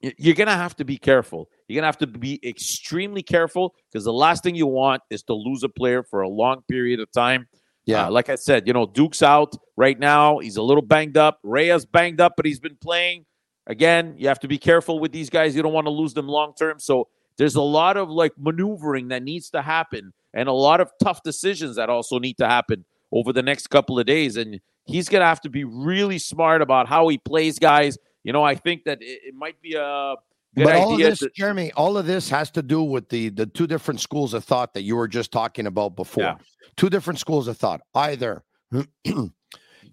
you're 0.00 0.34
going 0.34 0.48
to 0.48 0.54
have 0.54 0.76
to 0.76 0.84
be 0.84 0.96
careful. 0.96 1.48
You're 1.66 1.76
going 1.76 1.82
to 1.82 1.86
have 1.86 1.98
to 1.98 2.06
be 2.06 2.40
extremely 2.46 3.22
careful 3.22 3.74
because 3.90 4.04
the 4.04 4.12
last 4.12 4.42
thing 4.42 4.54
you 4.54 4.66
want 4.66 5.02
is 5.10 5.22
to 5.24 5.34
lose 5.34 5.62
a 5.62 5.68
player 5.68 6.02
for 6.02 6.22
a 6.22 6.28
long 6.28 6.62
period 6.68 7.00
of 7.00 7.10
time. 7.12 7.48
Yeah. 7.84 8.06
Uh, 8.06 8.10
like 8.10 8.28
I 8.28 8.34
said, 8.34 8.66
you 8.66 8.72
know, 8.72 8.86
Duke's 8.86 9.22
out 9.22 9.56
right 9.76 9.98
now. 9.98 10.38
He's 10.38 10.56
a 10.56 10.62
little 10.62 10.82
banged 10.82 11.16
up. 11.16 11.38
Reyes 11.42 11.86
banged 11.86 12.20
up, 12.20 12.34
but 12.36 12.44
he's 12.44 12.60
been 12.60 12.76
playing. 12.80 13.24
Again, 13.68 14.14
you 14.18 14.28
have 14.28 14.40
to 14.40 14.48
be 14.48 14.58
careful 14.58 14.98
with 14.98 15.12
these 15.12 15.30
guys. 15.30 15.54
You 15.54 15.62
don't 15.62 15.72
want 15.72 15.86
to 15.86 15.92
lose 15.92 16.14
them 16.14 16.26
long 16.26 16.54
term. 16.58 16.80
So 16.80 17.08
there's 17.36 17.54
a 17.54 17.62
lot 17.62 17.96
of 17.96 18.10
like 18.10 18.32
maneuvering 18.36 19.08
that 19.08 19.22
needs 19.22 19.50
to 19.50 19.62
happen 19.62 20.12
and 20.34 20.48
a 20.48 20.52
lot 20.52 20.80
of 20.80 20.90
tough 21.00 21.22
decisions 21.22 21.76
that 21.76 21.88
also 21.88 22.18
need 22.18 22.38
to 22.38 22.48
happen 22.48 22.84
over 23.12 23.32
the 23.32 23.42
next 23.42 23.68
couple 23.68 23.98
of 23.98 24.06
days. 24.06 24.36
And 24.36 24.60
he's 24.84 25.08
going 25.08 25.20
to 25.20 25.26
have 25.26 25.40
to 25.42 25.50
be 25.50 25.64
really 25.64 26.18
smart 26.18 26.62
about 26.62 26.88
how 26.88 27.08
he 27.08 27.18
plays 27.18 27.58
guys 27.58 27.98
you 28.28 28.32
know, 28.32 28.42
I 28.42 28.56
think 28.56 28.84
that 28.84 29.00
it, 29.00 29.20
it 29.28 29.34
might 29.34 29.60
be 29.62 29.74
a 29.74 30.14
but 30.54 30.74
all 30.74 30.92
of 30.92 30.98
this, 30.98 31.20
to- 31.20 31.30
Jeremy, 31.34 31.72
all 31.72 31.96
of 31.96 32.06
this 32.06 32.28
has 32.30 32.50
to 32.50 32.62
do 32.62 32.82
with 32.82 33.08
the 33.08 33.28
the 33.28 33.46
two 33.46 33.66
different 33.66 34.00
schools 34.00 34.34
of 34.34 34.44
thought 34.44 34.74
that 34.74 34.82
you 34.82 34.96
were 34.96 35.08
just 35.08 35.30
talking 35.30 35.66
about 35.66 35.96
before. 35.96 36.24
Yeah. 36.24 36.34
Two 36.76 36.90
different 36.90 37.20
schools 37.20 37.48
of 37.48 37.56
thought. 37.56 37.80
Either 37.94 38.42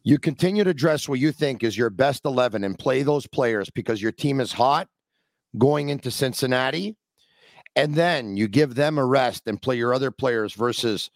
you 0.05 0.19
continue 0.19 0.63
to 0.63 0.73
dress 0.73 1.09
what 1.09 1.19
you 1.19 1.31
think 1.31 1.63
is 1.63 1.75
your 1.75 1.89
best 1.89 2.25
11 2.25 2.63
and 2.63 2.77
play 2.77 3.01
those 3.01 3.25
players 3.25 3.71
because 3.71 3.99
your 3.99 4.11
team 4.11 4.39
is 4.39 4.53
hot 4.53 4.87
going 5.57 5.89
into 5.89 6.11
Cincinnati, 6.11 6.95
and 7.75 7.95
then 7.95 8.37
you 8.37 8.47
give 8.47 8.75
them 8.75 8.99
a 8.99 9.05
rest 9.05 9.47
and 9.47 9.59
play 9.59 9.75
your 9.75 9.95
other 9.95 10.11
players 10.11 10.53
versus 10.53 11.09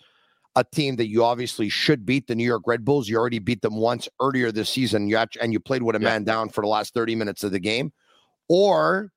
a 0.55 0.63
team 0.63 0.95
that 0.95 1.07
you 1.07 1.23
obviously 1.23 1.69
should 1.69 2.03
beat, 2.03 2.25
the 2.25 2.33
New 2.33 2.43
York 2.43 2.63
Red 2.65 2.83
Bulls. 2.83 3.07
You 3.07 3.17
already 3.17 3.37
beat 3.37 3.61
them 3.61 3.75
once 3.75 4.09
earlier 4.19 4.51
this 4.51 4.69
season. 4.69 5.07
You 5.07 5.17
actually, 5.17 5.43
and 5.43 5.53
you 5.53 5.59
played 5.59 5.83
with 5.83 5.95
a 5.95 6.01
yeah. 6.01 6.09
man 6.09 6.23
down 6.23 6.49
for 6.49 6.61
the 6.61 6.67
last 6.67 6.95
30 6.95 7.15
minutes 7.15 7.43
of 7.43 7.51
the 7.51 7.59
game. 7.59 7.93
Or 8.49 9.11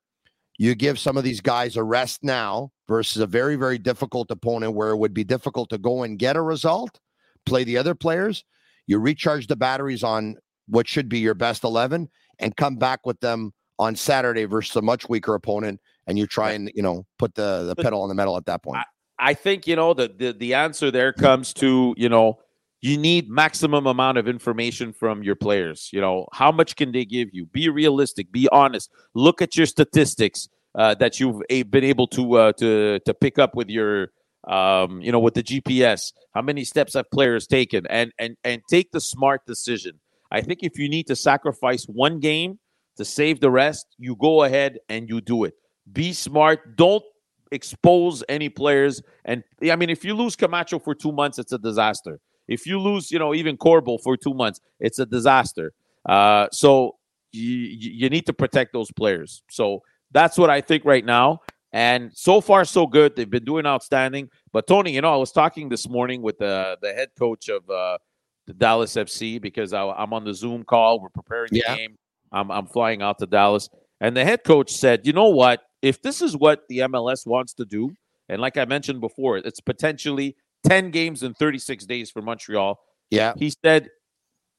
you 0.59 0.75
give 0.75 0.99
some 0.99 1.17
of 1.17 1.25
these 1.25 1.41
guys 1.41 1.77
a 1.77 1.83
rest 1.83 2.23
now 2.23 2.73
versus 2.89 3.23
a 3.23 3.27
very, 3.27 3.57
very 3.57 3.79
difficult 3.79 4.31
opponent 4.31 4.75
where 4.75 4.91
it 4.91 4.99
would 4.99 5.15
be 5.15 5.25
difficult 5.25 5.71
to 5.71 5.79
go 5.79 6.03
and 6.03 6.19
get 6.19 6.37
a 6.37 6.43
result, 6.43 7.01
play 7.47 7.65
the 7.65 7.79
other 7.79 7.95
players. 7.95 8.45
You 8.87 8.99
recharge 8.99 9.47
the 9.47 9.57
batteries 9.57 10.03
on 10.03 10.37
what 10.69 10.89
should 10.89 11.09
be 11.09 11.19
your 11.19 11.35
best 11.35 11.65
11 11.65 12.09
and 12.39 12.57
come 12.57 12.77
back 12.77 13.01
with 13.05 13.21
them 13.21 13.53
on 13.79 13.97
Saturday 13.97 14.45
versus 14.45 14.75
a 14.77 14.83
much 14.83 15.09
weaker 15.09 15.35
opponent 15.35 15.81
and 16.07 16.19
you 16.19 16.27
try 16.27 16.53
and 16.53 16.71
you 16.75 16.83
know 16.83 17.07
put 17.19 17.35
the 17.35 17.65
the 17.65 17.77
pedal 17.83 18.03
on 18.03 18.09
the 18.09 18.15
metal 18.15 18.37
at 18.37 18.47
that 18.47 18.63
point. 18.63 18.79
I, 18.79 19.31
I 19.31 19.35
think 19.35 19.67
you 19.67 19.77
know 19.77 19.95
the, 19.95 20.13
the 20.17 20.33
the 20.33 20.55
answer 20.55 20.91
there 20.91 21.13
comes 21.13 21.53
to 21.55 21.95
you 21.97 22.09
know 22.09 22.39
you 22.81 22.99
need 22.99 23.31
maximum 23.31 23.87
amount 23.87 24.19
of 24.19 24.27
information 24.27 24.93
from 24.93 25.23
your 25.23 25.37
players. 25.37 25.91
You 25.93 26.01
know 26.01 26.27
how 26.33 26.51
much 26.51 26.77
can 26.77 26.93
they 26.93 27.05
give 27.05 27.29
you? 27.33 27.47
Be 27.47 27.69
realistic. 27.69 28.33
Be 28.33 28.49
honest. 28.51 28.91
Look 29.15 29.41
at 29.41 29.57
your 29.57 29.67
statistics 29.67 30.49
uh, 30.75 30.95
that 30.97 31.21
you've 31.21 31.43
been 31.49 31.85
able 31.85 32.07
to 32.09 32.35
uh, 32.35 32.53
to 32.55 32.99
to 33.01 33.15
pick 33.15 33.39
up 33.39 33.55
with 33.55 33.69
your 33.69 34.09
um, 34.45 35.01
you 35.01 35.13
know 35.13 35.21
with 35.21 35.35
the 35.35 35.43
GPS. 35.43 36.13
How 36.35 36.43
many 36.43 36.65
steps 36.65 36.95
have 36.95 37.11
players 37.11 37.47
taken? 37.47 37.87
And 37.89 38.13
and 38.19 38.37
and 38.45 38.63
take 38.69 38.93
the 38.93 39.01
smart 39.01 39.47
decision. 39.47 40.01
I 40.31 40.41
think 40.41 40.61
if 40.63 40.79
you 40.79 40.89
need 40.89 41.07
to 41.09 41.17
sacrifice 41.17 41.85
one 41.85 42.19
game 42.19 42.59
to 42.97 43.05
save 43.05 43.41
the 43.41 43.51
rest, 43.51 43.87
you 43.99 44.17
go 44.17 44.45
ahead 44.45 44.79
and 44.89 45.09
you 45.09 45.21
do 45.21 45.45
it. 45.45 45.55
Be 45.93 46.13
smart. 46.13 46.77
Don't 46.77 47.05
expose 47.51 48.25
any 48.29 48.49
players. 48.49 49.03
And 49.25 49.45
I 49.71 49.77
mean, 49.77 49.91
if 49.91 50.05
you 50.05 50.15
lose 50.15 50.35
Camacho 50.37 50.79
for 50.79 50.95
two 50.95 51.13
months, 51.13 51.39
it's 51.39 51.53
a 51.53 51.59
disaster. 51.59 52.19
If 52.49 52.67
you 52.67 52.81
lose, 52.81 53.11
you 53.11 53.19
know, 53.19 53.35
even 53.35 53.57
Corbo 53.57 53.99
for 53.99 54.17
two 54.17 54.35
months, 54.35 54.61
it's 54.81 54.99
a 54.99 55.07
disaster. 55.07 55.73
Uh, 56.09 56.49
so 56.51 56.97
you, 57.31 57.51
you 57.51 58.11
need 58.11 58.27
to 58.27 58.33
protect 58.33 58.73
those 58.73 58.91
players. 58.91 59.43
So 59.51 59.83
that's 60.11 60.37
what 60.37 60.51
I 60.51 60.61
think 60.61 60.85
right 60.85 61.05
now. 61.05 61.41
And 61.73 62.11
so 62.15 62.41
far, 62.41 62.65
so 62.65 62.87
good. 62.87 63.17
They've 63.17 63.31
been 63.31 63.45
doing 63.45 63.65
outstanding. 63.65 64.29
But 64.53 64.67
Tony, 64.67 64.93
you 64.93 65.01
know, 65.01 65.13
I 65.13 65.17
was 65.17 65.33
talking 65.33 65.69
this 65.69 65.89
morning 65.89 66.21
with 66.23 66.39
the 66.39 66.77
the 66.83 66.93
head 66.93 67.09
coach 67.19 67.49
of 67.49 67.69
uh, 67.71 67.99
the 68.47 68.53
Dallas 68.53 68.95
FC 68.95 69.41
because 69.41 69.73
I, 69.73 70.03
am 70.03 70.13
on 70.13 70.25
the 70.25 70.35
Zoom 70.35 70.65
call. 70.65 71.01
We're 71.01 71.09
preparing 71.09 71.49
the 71.51 71.63
yeah. 71.67 71.77
game. 71.77 71.97
I'm 72.31 72.51
I'm 72.51 72.67
flying 72.67 73.03
out 73.03 73.19
to 73.21 73.27
Dallas, 73.27 73.69
and 74.01 74.17
the 74.17 74.25
head 74.25 74.45
coach 74.45 74.73
said, 74.73 75.07
"You 75.07 75.13
know 75.13 75.31
what? 75.31 75.63
If 75.81 76.03
this 76.03 76.21
is 76.21 76.37
what 76.37 76.63
the 76.69 76.79
MLS 76.81 77.27
wants 77.27 77.55
to 77.55 77.65
do, 77.65 77.91
and 78.29 78.41
like 78.41 78.57
I 78.57 78.65
mentioned 78.65 79.01
before, 79.01 79.39
it's 79.39 79.61
potentially 79.61 80.37
10 80.65 80.91
games 80.91 81.23
in 81.23 81.35
36 81.35 81.85
days 81.87 82.11
for 82.11 82.23
Montreal. 82.23 82.79
Yeah. 83.11 83.35
He 83.37 83.53
said, 83.65 83.89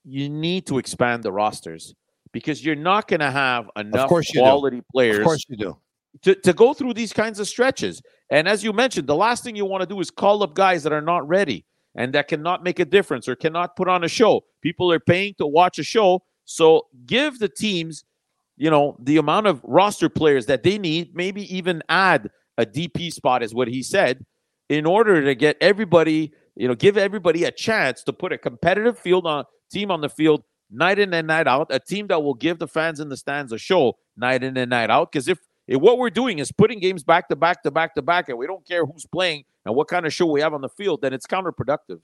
you 0.04 0.30
need 0.30 0.68
to 0.68 0.78
expand 0.78 1.24
the 1.24 1.32
rosters 1.32 1.94
because 2.32 2.64
you're 2.64 2.76
not 2.76 3.08
going 3.08 3.22
to 3.22 3.32
have 3.32 3.70
enough 3.76 4.10
quality 4.10 4.78
do. 4.78 4.86
players. 4.92 5.20
Of 5.20 5.26
course 5.26 5.46
you 5.48 5.58
do. 5.58 5.78
To, 6.22 6.36
to 6.36 6.54
go 6.54 6.74
through 6.76 6.94
these 6.94 7.12
kinds 7.12 7.40
of 7.40 7.48
stretches. 7.48 8.02
And 8.30 8.48
as 8.48 8.64
you 8.64 8.72
mentioned, 8.72 9.08
the 9.08 9.16
last 9.16 9.44
thing 9.44 9.56
you 9.56 9.66
want 9.66 9.82
to 9.82 9.88
do 9.88 10.00
is 10.00 10.12
call 10.12 10.44
up 10.44 10.54
guys 10.54 10.84
that 10.84 10.94
are 10.94 11.02
not 11.02 11.28
ready 11.28 11.66
and 11.96 12.14
that 12.14 12.28
cannot 12.28 12.64
make 12.64 12.80
a 12.80 12.86
difference 12.86 13.28
or 13.28 13.36
cannot 13.36 13.76
put 13.76 13.88
on 13.88 14.04
a 14.04 14.08
show. 14.08 14.44
People 14.62 14.92
are 14.92 15.00
paying 15.00 15.34
to 15.40 15.48
watch 15.48 15.80
a 15.80 15.84
show. 15.84 16.24
So 16.46 16.88
give 17.06 17.40
the 17.40 17.50
teams, 17.50 18.04
you 18.58 18.70
know, 18.70 18.96
the 19.00 19.18
amount 19.18 19.48
of 19.48 19.62
roster 19.64 20.10
players 20.10 20.46
that 20.48 20.64
they 20.64 20.78
need, 20.78 21.16
maybe 21.16 21.54
even 21.56 21.82
add 21.90 22.30
a 22.58 22.66
DP 22.66 23.12
spot, 23.12 23.44
is 23.44 23.54
what 23.54 23.68
he 23.68 23.84
said, 23.84 24.26
in 24.70 24.86
order 24.86 25.24
to 25.24 25.36
get 25.36 25.58
everybody, 25.62 26.32
you 26.56 26.68
know, 26.68 26.76
give 26.76 26.98
everybody 26.98 27.44
a 27.44 27.52
chance 27.52 28.04
to 28.04 28.14
put 28.14 28.32
a 28.32 28.38
competitive 28.38 28.98
field 28.98 29.26
on 29.28 29.46
team 29.72 29.92
on 29.92 30.02
the 30.02 30.10
field 30.10 30.44
night 30.72 31.00
in 31.00 31.14
and 31.14 31.28
night 31.28 31.48
out, 31.48 31.68
a 31.70 31.80
team 31.80 32.08
that 32.08 32.22
will 32.24 32.34
give 32.34 32.60
the 32.60 32.68
fans 32.68 33.00
in 33.00 33.10
the 33.10 33.18
stands 33.18 33.52
a 33.52 33.58
show 33.58 33.98
night 34.18 34.44
in 34.44 34.58
and 34.58 34.70
night 34.70 34.90
out. 34.90 35.12
Because 35.12 35.28
if, 35.28 35.40
if 35.68 35.80
what 35.80 35.98
we're 35.98 36.10
doing 36.10 36.40
is 36.40 36.52
putting 36.52 36.80
games 36.80 37.04
back 37.04 37.30
to 37.30 37.36
back 37.36 37.64
to 37.64 37.72
back 37.72 37.96
to 37.96 38.02
back, 38.02 38.30
and 38.30 38.38
we 38.38 38.48
don't 38.48 38.66
care 38.68 38.86
who's 38.86 39.06
playing 39.06 39.46
and 39.66 39.76
what 39.76 39.88
kind 39.88 40.06
of 40.06 40.14
show 40.14 40.26
we 40.26 40.42
have 40.42 40.54
on 40.54 40.62
the 40.62 40.70
field, 40.70 41.02
then 41.02 41.14
it's 41.14 41.26
counterproductive. 41.26 42.00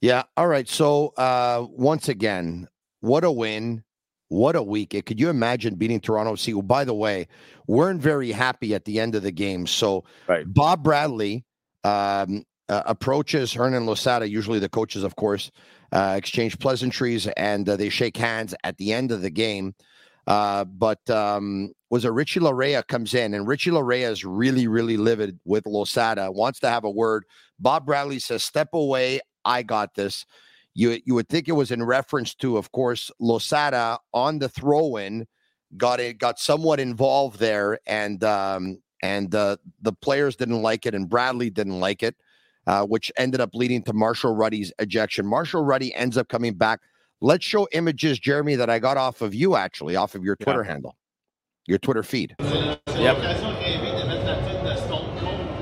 Yeah. 0.00 0.24
All 0.36 0.48
right. 0.48 0.68
So 0.68 1.08
uh, 1.16 1.66
once 1.70 2.08
again, 2.08 2.68
what 3.00 3.24
a 3.24 3.30
win. 3.30 3.84
What 4.28 4.56
a 4.56 4.62
week. 4.62 4.90
Could 5.06 5.20
you 5.20 5.28
imagine 5.28 5.76
beating 5.76 6.00
Toronto 6.00 6.34
FC? 6.34 6.54
Well, 6.54 6.62
by 6.62 6.84
the 6.84 6.94
way, 6.94 7.28
weren't 7.66 8.02
very 8.02 8.32
happy 8.32 8.74
at 8.74 8.84
the 8.84 8.98
end 8.98 9.14
of 9.14 9.22
the 9.22 9.30
game. 9.30 9.66
So 9.66 10.04
right. 10.26 10.44
Bob 10.46 10.82
Bradley 10.82 11.44
um, 11.84 12.44
uh, 12.68 12.82
approaches 12.86 13.52
Hernan 13.52 13.86
Losada, 13.86 14.28
usually 14.28 14.58
the 14.58 14.68
coaches, 14.68 15.04
of 15.04 15.16
course, 15.16 15.50
uh, 15.92 16.14
exchange 16.16 16.58
pleasantries 16.58 17.26
and 17.36 17.68
uh, 17.68 17.76
they 17.76 17.90
shake 17.90 18.16
hands 18.16 18.54
at 18.64 18.76
the 18.78 18.92
end 18.92 19.12
of 19.12 19.22
the 19.22 19.30
game. 19.30 19.74
Uh, 20.26 20.64
but 20.64 21.08
um, 21.10 21.72
was 21.90 22.04
it 22.04 22.10
Richie 22.10 22.40
Laryea 22.40 22.86
comes 22.86 23.14
in 23.14 23.34
and 23.34 23.46
Richie 23.46 23.70
Laryea 23.70 24.10
is 24.10 24.24
really, 24.24 24.66
really 24.66 24.96
livid 24.96 25.38
with 25.44 25.66
Losada, 25.66 26.32
wants 26.32 26.60
to 26.60 26.70
have 26.70 26.84
a 26.84 26.90
word. 26.90 27.24
Bob 27.58 27.86
Bradley 27.86 28.18
says, 28.18 28.42
"Step 28.42 28.68
away, 28.72 29.20
I 29.44 29.62
got 29.62 29.94
this." 29.94 30.24
You 30.74 30.98
you 31.04 31.14
would 31.14 31.28
think 31.28 31.48
it 31.48 31.52
was 31.52 31.70
in 31.70 31.82
reference 31.82 32.34
to, 32.36 32.56
of 32.56 32.72
course, 32.72 33.10
Losada 33.20 33.98
on 34.12 34.38
the 34.38 34.48
throw-in 34.48 35.26
got 35.76 36.00
it 36.00 36.18
got 36.18 36.38
somewhat 36.38 36.80
involved 36.80 37.38
there, 37.38 37.78
and 37.86 38.22
um, 38.24 38.78
and 39.02 39.34
uh, 39.34 39.56
the 39.82 39.92
players 39.92 40.36
didn't 40.36 40.62
like 40.62 40.86
it, 40.86 40.94
and 40.94 41.08
Bradley 41.08 41.50
didn't 41.50 41.80
like 41.80 42.02
it, 42.02 42.16
uh, 42.66 42.84
which 42.84 43.12
ended 43.16 43.40
up 43.40 43.50
leading 43.54 43.82
to 43.84 43.92
Marshall 43.92 44.34
Rutty's 44.34 44.72
ejection. 44.78 45.26
Marshall 45.26 45.62
Ruddy 45.64 45.94
ends 45.94 46.16
up 46.16 46.28
coming 46.28 46.54
back. 46.54 46.80
Let's 47.24 47.42
show 47.42 47.66
images, 47.72 48.18
Jeremy, 48.18 48.56
that 48.56 48.68
I 48.68 48.78
got 48.78 48.98
off 48.98 49.22
of 49.22 49.34
you 49.34 49.56
actually, 49.56 49.96
off 49.96 50.14
of 50.14 50.22
your 50.24 50.36
Twitter 50.36 50.62
yeah. 50.62 50.72
handle, 50.72 50.94
your 51.66 51.78
Twitter 51.78 52.02
feed. 52.02 52.36
Yep. 52.38 53.16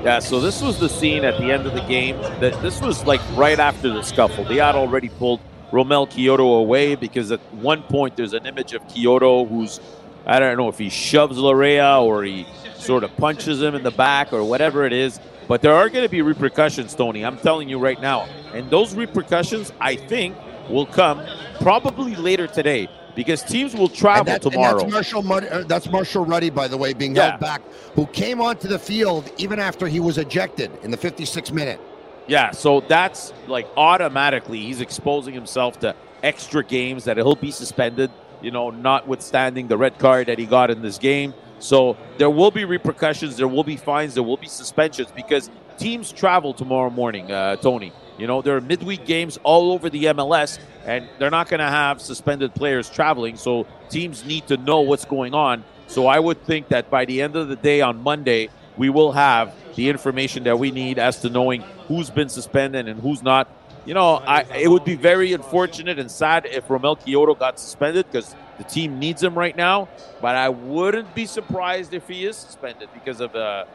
Yeah, 0.03 0.19
so 0.19 0.41
this 0.41 0.61
was 0.61 0.77
the 0.77 0.89
scene 0.89 1.23
at 1.23 1.37
the 1.37 1.53
end 1.53 1.65
of 1.65 1.73
the 1.73 1.83
game. 1.83 2.17
That 2.41 2.61
this 2.61 2.81
was 2.81 3.05
like 3.05 3.21
right 3.37 3.57
after 3.61 3.87
the 3.87 4.01
scuffle. 4.01 4.43
They 4.43 4.57
had 4.57 4.75
already 4.75 5.07
pulled 5.07 5.39
Romell 5.71 6.05
Quioto 6.05 6.59
away 6.59 6.95
because 6.95 7.31
at 7.31 7.39
one 7.53 7.83
point 7.83 8.17
there's 8.17 8.33
an 8.33 8.45
image 8.45 8.73
of 8.73 8.85
Quioto 8.89 9.47
who's 9.47 9.79
I 10.25 10.39
don't 10.39 10.57
know 10.57 10.67
if 10.67 10.77
he 10.77 10.89
shoves 10.89 11.37
Laryea 11.37 12.01
or 12.01 12.25
he 12.25 12.45
sort 12.75 13.05
of 13.05 13.15
punches 13.15 13.61
him 13.61 13.73
in 13.73 13.83
the 13.83 13.91
back 13.91 14.33
or 14.33 14.43
whatever 14.43 14.83
it 14.83 14.91
is. 14.91 15.17
But 15.47 15.61
there 15.61 15.73
are 15.73 15.87
going 15.87 16.03
to 16.03 16.09
be 16.09 16.21
repercussions, 16.21 16.93
Tony. 16.93 17.23
I'm 17.23 17.37
telling 17.37 17.69
you 17.69 17.79
right 17.79 18.01
now. 18.01 18.27
And 18.53 18.69
those 18.69 18.95
repercussions, 18.95 19.71
I 19.79 19.95
think, 19.95 20.35
will 20.69 20.85
come 20.85 21.21
probably 21.59 22.15
later 22.15 22.47
today 22.47 22.89
because 23.15 23.43
teams 23.43 23.75
will 23.75 23.89
travel 23.89 24.25
that, 24.25 24.41
tomorrow. 24.41 24.79
that's 24.79 25.13
Marshall. 25.13 25.33
Uh, 25.33 25.63
that's 25.63 25.89
Marshall 25.89 26.25
Rutty, 26.25 26.49
by 26.49 26.67
the 26.67 26.77
way, 26.77 26.93
being 26.93 27.15
yeah. 27.15 27.31
held 27.31 27.41
back, 27.41 27.61
who 27.93 28.05
came 28.07 28.41
onto 28.41 28.67
the 28.67 28.79
field 28.79 29.31
even 29.37 29.59
after 29.59 29.87
he 29.87 29.99
was 29.99 30.17
ejected 30.17 30.71
in 30.83 30.91
the 30.91 30.97
56th 30.97 31.51
minute. 31.51 31.79
Yeah, 32.27 32.51
so 32.51 32.79
that's 32.81 33.33
like 33.47 33.67
automatically 33.75 34.59
he's 34.61 34.81
exposing 34.81 35.33
himself 35.33 35.79
to 35.81 35.95
extra 36.23 36.63
games 36.63 37.03
that 37.03 37.17
he'll 37.17 37.35
be 37.35 37.51
suspended. 37.51 38.11
You 38.41 38.51
know, 38.51 38.69
notwithstanding 38.69 39.67
the 39.67 39.77
red 39.77 39.99
card 39.99 40.27
that 40.27 40.39
he 40.39 40.45
got 40.45 40.69
in 40.69 40.81
this 40.81 40.97
game. 40.97 41.33
So 41.59 41.95
there 42.17 42.29
will 42.29 42.51
be 42.51 42.65
repercussions, 42.65 43.37
there 43.37 43.47
will 43.47 43.63
be 43.63 43.77
fines, 43.77 44.15
there 44.15 44.23
will 44.23 44.37
be 44.37 44.47
suspensions 44.47 45.09
because 45.15 45.49
teams 45.77 46.11
travel 46.11 46.53
tomorrow 46.53 46.89
morning, 46.89 47.31
uh, 47.31 47.55
Tony. 47.57 47.93
You 48.17 48.27
know, 48.27 48.41
there 48.41 48.55
are 48.55 48.61
midweek 48.61 49.05
games 49.05 49.39
all 49.43 49.71
over 49.71 49.89
the 49.89 50.05
MLS, 50.05 50.59
and 50.85 51.07
they're 51.17 51.31
not 51.31 51.49
going 51.49 51.59
to 51.59 51.67
have 51.67 52.01
suspended 52.01 52.53
players 52.53 52.89
traveling. 52.89 53.37
So 53.37 53.65
teams 53.89 54.23
need 54.25 54.47
to 54.47 54.57
know 54.57 54.81
what's 54.81 55.05
going 55.05 55.33
on. 55.33 55.63
So 55.87 56.07
I 56.07 56.19
would 56.19 56.43
think 56.45 56.69
that 56.69 56.89
by 56.89 57.05
the 57.05 57.21
end 57.21 57.35
of 57.35 57.47
the 57.47 57.55
day 57.55 57.81
on 57.81 58.01
Monday, 58.03 58.49
we 58.77 58.89
will 58.89 59.11
have 59.11 59.53
the 59.75 59.89
information 59.89 60.43
that 60.43 60.57
we 60.57 60.71
need 60.71 60.99
as 60.99 61.21
to 61.21 61.29
knowing 61.29 61.61
who's 61.87 62.09
been 62.09 62.29
suspended 62.29 62.87
and 62.87 62.99
who's 62.99 63.23
not. 63.23 63.47
You 63.85 63.93
know, 63.93 64.15
I, 64.15 64.43
it 64.55 64.69
would 64.69 64.85
be 64.85 64.95
very 64.95 65.33
unfortunate 65.33 65.99
and 65.99 66.09
sad 66.09 66.45
if 66.45 66.67
Romel 66.67 66.97
Quioto 66.97 67.37
got 67.37 67.59
suspended 67.59 68.05
because 68.09 68.33
the 68.57 68.63
team 68.63 68.97
needs 68.97 69.21
him 69.21 69.35
right 69.35 69.55
now, 69.55 69.89
but 70.21 70.35
I 70.35 70.49
wouldn't 70.49 71.13
be 71.13 71.25
surprised 71.25 71.93
if 71.93 72.07
he 72.07 72.25
is 72.25 72.37
suspended 72.37 72.89
because 72.93 73.19
of 73.19 73.35
uh, 73.35 73.65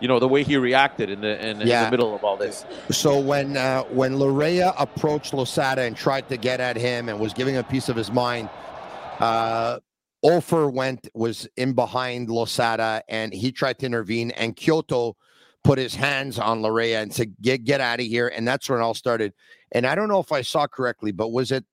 you 0.00 0.08
know, 0.08 0.18
the 0.18 0.28
way 0.28 0.42
he 0.42 0.56
reacted 0.56 1.10
in 1.10 1.20
the 1.20 1.46
in, 1.46 1.60
yeah. 1.60 1.80
in 1.80 1.84
the 1.86 1.90
middle 1.90 2.14
of 2.14 2.24
all 2.24 2.36
this. 2.36 2.64
So 2.90 3.18
when 3.18 3.56
uh, 3.56 3.82
when 3.84 4.14
Laryea 4.14 4.74
approached 4.78 5.34
Losada 5.34 5.82
and 5.82 5.96
tried 5.96 6.28
to 6.28 6.36
get 6.36 6.60
at 6.60 6.76
him 6.76 7.08
and 7.08 7.18
was 7.18 7.32
giving 7.32 7.56
a 7.56 7.62
piece 7.62 7.88
of 7.88 7.96
his 7.96 8.10
mind, 8.10 8.48
uh, 9.18 9.78
Offor 10.24 10.72
went 10.72 11.08
was 11.14 11.48
in 11.56 11.72
behind 11.72 12.30
Losada 12.30 13.02
and 13.08 13.32
he 13.32 13.52
tried 13.52 13.78
to 13.80 13.86
intervene, 13.86 14.30
and 14.32 14.56
Quioto 14.56 15.14
put 15.64 15.78
his 15.78 15.94
hands 15.94 16.38
on 16.38 16.62
Laryea 16.62 17.02
and 17.02 17.12
said, 17.12 17.34
"Get 17.40 17.64
get 17.64 17.80
out 17.80 18.00
of 18.00 18.06
here." 18.06 18.28
And 18.28 18.46
that's 18.46 18.68
when 18.68 18.78
it 18.78 18.82
all 18.82 18.94
started. 18.94 19.32
And 19.72 19.86
I 19.86 19.94
don't 19.94 20.08
know 20.08 20.20
if 20.20 20.32
I 20.32 20.42
saw 20.42 20.66
correctly, 20.66 21.12
but 21.12 21.30
was 21.30 21.52
it 21.52 21.64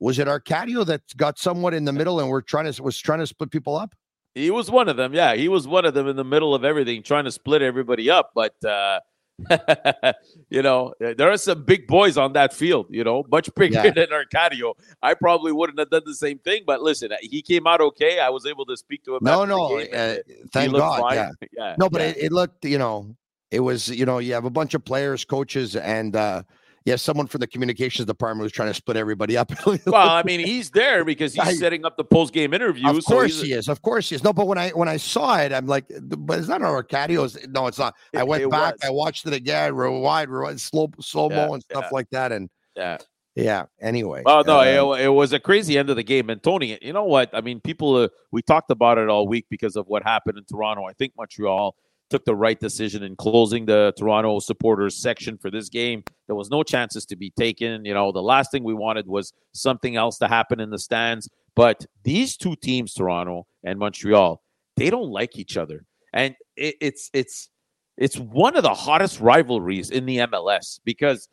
was 0.00 0.18
it 0.18 0.28
Arcadio 0.28 0.86
that 0.86 1.02
got 1.16 1.38
somewhat 1.38 1.74
in 1.74 1.84
the 1.84 1.92
middle 1.92 2.20
and 2.20 2.28
we're 2.28 2.40
trying 2.40 2.72
to 2.72 2.82
was 2.82 2.98
trying 2.98 3.18
to 3.18 3.26
split 3.26 3.50
people 3.50 3.76
up? 3.76 3.94
He 4.38 4.50
was 4.50 4.70
one 4.70 4.88
of 4.88 4.96
them. 4.96 5.12
Yeah, 5.12 5.34
he 5.34 5.48
was 5.48 5.66
one 5.66 5.84
of 5.84 5.94
them 5.94 6.06
in 6.06 6.16
the 6.16 6.24
middle 6.24 6.54
of 6.54 6.64
everything, 6.64 7.02
trying 7.02 7.24
to 7.24 7.32
split 7.32 7.60
everybody 7.60 8.08
up. 8.08 8.30
But 8.34 8.54
uh, 8.64 9.00
you 10.50 10.62
know, 10.62 10.94
there 11.00 11.30
are 11.30 11.36
some 11.36 11.64
big 11.64 11.86
boys 11.86 12.16
on 12.16 12.32
that 12.34 12.52
field. 12.52 12.86
You 12.90 13.04
know, 13.04 13.24
much 13.30 13.52
bigger 13.54 13.82
yeah. 13.84 13.90
than 13.90 14.06
Arcadio. 14.08 14.74
I 15.02 15.14
probably 15.14 15.52
wouldn't 15.52 15.78
have 15.78 15.90
done 15.90 16.02
the 16.06 16.14
same 16.14 16.38
thing. 16.38 16.62
But 16.66 16.82
listen, 16.82 17.10
he 17.20 17.42
came 17.42 17.66
out 17.66 17.80
okay. 17.80 18.20
I 18.20 18.30
was 18.30 18.46
able 18.46 18.64
to 18.66 18.76
speak 18.76 19.04
to 19.04 19.16
him. 19.16 19.20
No, 19.22 19.44
no, 19.44 19.80
uh, 19.80 20.16
thank 20.52 20.72
God. 20.72 21.12
Yeah. 21.12 21.30
yeah. 21.52 21.74
no, 21.78 21.90
but 21.90 22.00
yeah. 22.00 22.08
It, 22.08 22.16
it 22.18 22.32
looked. 22.32 22.64
You 22.64 22.78
know, 22.78 23.16
it 23.50 23.60
was. 23.60 23.88
You 23.88 24.06
know, 24.06 24.18
you 24.18 24.34
have 24.34 24.44
a 24.44 24.50
bunch 24.50 24.74
of 24.74 24.84
players, 24.84 25.24
coaches, 25.24 25.74
and. 25.74 26.14
uh 26.14 26.42
yeah, 26.88 26.96
someone 26.96 27.26
from 27.26 27.40
the 27.40 27.46
communications 27.46 28.06
department 28.06 28.44
was 28.44 28.52
trying 28.52 28.68
to 28.68 28.74
split 28.74 28.96
everybody 28.96 29.36
up. 29.36 29.52
well, 29.66 30.08
I 30.08 30.22
mean, 30.22 30.40
he's 30.40 30.70
there 30.70 31.04
because 31.04 31.34
he's 31.34 31.44
I, 31.44 31.52
setting 31.52 31.84
up 31.84 31.98
the 31.98 32.04
post 32.04 32.32
game 32.32 32.54
interview. 32.54 32.88
Of 32.88 33.04
course 33.04 33.36
so 33.36 33.44
he 33.44 33.52
is. 33.52 33.68
Of 33.68 33.82
course 33.82 34.08
he 34.08 34.14
is. 34.14 34.24
No, 34.24 34.32
but 34.32 34.46
when 34.46 34.56
I 34.56 34.70
when 34.70 34.88
I 34.88 34.96
saw 34.96 35.38
it, 35.38 35.52
I'm 35.52 35.66
like, 35.66 35.84
but 36.00 36.38
is 36.38 36.46
that 36.46 36.62
Arcadio? 36.62 37.48
No, 37.48 37.66
it's 37.66 37.78
not. 37.78 37.94
I 38.16 38.24
went 38.24 38.50
back. 38.50 38.74
Was. 38.74 38.80
I 38.84 38.90
watched 38.90 39.26
it 39.26 39.34
again, 39.34 39.74
rewind, 39.74 40.30
rewind, 40.30 40.60
slow 40.60 40.90
slow 40.98 41.28
mo 41.28 41.36
yeah, 41.36 41.52
and 41.52 41.62
stuff 41.62 41.84
yeah. 41.84 41.94
like 41.94 42.10
that, 42.10 42.32
and 42.32 42.48
yeah. 42.74 42.96
Yeah. 43.34 43.66
Anyway. 43.80 44.22
Oh 44.24 44.42
no, 44.46 44.60
uh, 44.60 44.94
it, 44.94 45.04
it, 45.04 45.08
was 45.08 45.32
a 45.32 45.38
crazy 45.38 45.78
end 45.78 45.90
of 45.90 45.96
the 45.96 46.02
game. 46.02 46.28
And 46.30 46.42
Tony, 46.42 46.76
you 46.82 46.92
know 46.92 47.04
what? 47.04 47.30
I 47.34 47.42
mean, 47.42 47.60
people. 47.60 47.96
Uh, 47.96 48.08
we 48.32 48.42
talked 48.42 48.70
about 48.70 48.98
it 48.98 49.08
all 49.08 49.28
week 49.28 49.46
because 49.50 49.76
of 49.76 49.86
what 49.86 50.02
happened 50.02 50.38
in 50.38 50.44
Toronto. 50.44 50.84
I 50.84 50.92
think 50.94 51.12
Montreal 51.16 51.76
took 52.10 52.24
the 52.24 52.34
right 52.34 52.58
decision 52.58 53.02
in 53.02 53.16
closing 53.16 53.66
the 53.66 53.92
Toronto 53.96 54.38
supporters 54.38 54.96
section 54.96 55.36
for 55.36 55.50
this 55.50 55.68
game. 55.68 56.02
There 56.26 56.36
was 56.36 56.50
no 56.50 56.62
chances 56.62 57.04
to 57.06 57.16
be 57.16 57.30
taken. 57.30 57.84
You 57.84 57.94
know, 57.94 58.12
the 58.12 58.22
last 58.22 58.50
thing 58.50 58.64
we 58.64 58.74
wanted 58.74 59.06
was 59.06 59.32
something 59.52 59.96
else 59.96 60.18
to 60.18 60.28
happen 60.28 60.60
in 60.60 60.70
the 60.70 60.78
stands. 60.78 61.28
But 61.54 61.84
these 62.04 62.36
two 62.36 62.56
teams, 62.56 62.94
Toronto 62.94 63.46
and 63.64 63.78
Montreal, 63.78 64.40
they 64.76 64.90
don't 64.90 65.10
like 65.10 65.36
each 65.36 65.56
other, 65.56 65.84
and 66.12 66.36
it, 66.56 66.76
it's 66.80 67.10
it's 67.12 67.50
it's 67.96 68.16
one 68.16 68.56
of 68.56 68.62
the 68.62 68.74
hottest 68.74 69.18
rivalries 69.18 69.90
in 69.90 70.06
the 70.06 70.18
MLS 70.18 70.78
because, 70.84 71.28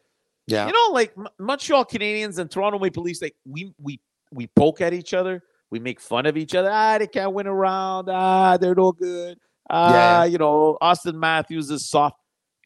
yeah, 0.47 0.65
you 0.65 0.73
know, 0.73 0.93
like 0.93 1.13
M- 1.15 1.27
Montreal 1.37 1.85
Canadiens 1.85 2.39
and 2.39 2.49
Toronto 2.49 2.79
Maple 2.79 3.03
Leafs, 3.03 3.21
like 3.21 3.35
we 3.45 3.71
we 3.79 3.99
we 4.31 4.47
poke 4.47 4.81
at 4.81 4.93
each 4.93 5.13
other. 5.13 5.43
We 5.69 5.79
make 5.79 5.99
fun 5.99 6.25
of 6.25 6.37
each 6.37 6.55
other. 6.55 6.69
Ah, 6.71 6.97
they 6.97 7.07
can't 7.07 7.33
win 7.33 7.47
around. 7.47 8.09
Ah, 8.09 8.57
they're 8.57 8.75
no 8.75 8.91
good. 8.91 9.37
Uh, 9.69 9.91
yeah. 9.93 10.23
You 10.25 10.37
know, 10.37 10.77
Auston 10.81 11.15
Matthews 11.15 11.69
is 11.69 11.89
soft. 11.89 12.17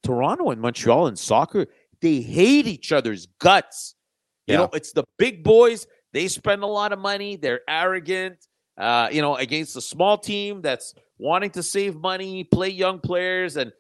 Toronto 0.04 0.52
and 0.52 0.62
Montreal 0.62 1.08
in 1.08 1.16
soccer, 1.16 1.68
they 2.02 2.22
hate 2.22 2.68
each 2.68 2.92
other's 2.92 3.28
guts. 3.40 3.96
You 4.48 4.54
yeah. 4.54 4.60
know, 4.60 4.70
it's 4.74 4.94
the 4.94 5.04
big 5.18 5.44
boys. 5.44 5.88
They 6.14 6.28
spend 6.28 6.64
a 6.64 6.68
lot 6.68 6.94
of 6.94 7.00
money. 7.00 7.36
They're 7.36 7.62
arrogant. 7.68 8.38
Uh, 8.78 9.10
you 9.12 9.22
know, 9.22 9.36
against 9.36 9.76
a 9.76 9.82
small 9.82 10.18
team 10.18 10.62
that's 10.62 10.94
wanting 11.18 11.50
to 11.52 11.62
save 11.62 11.98
money, 11.98 12.46
play 12.46 12.70
young 12.70 13.00
players, 13.00 13.58
and 13.58 13.74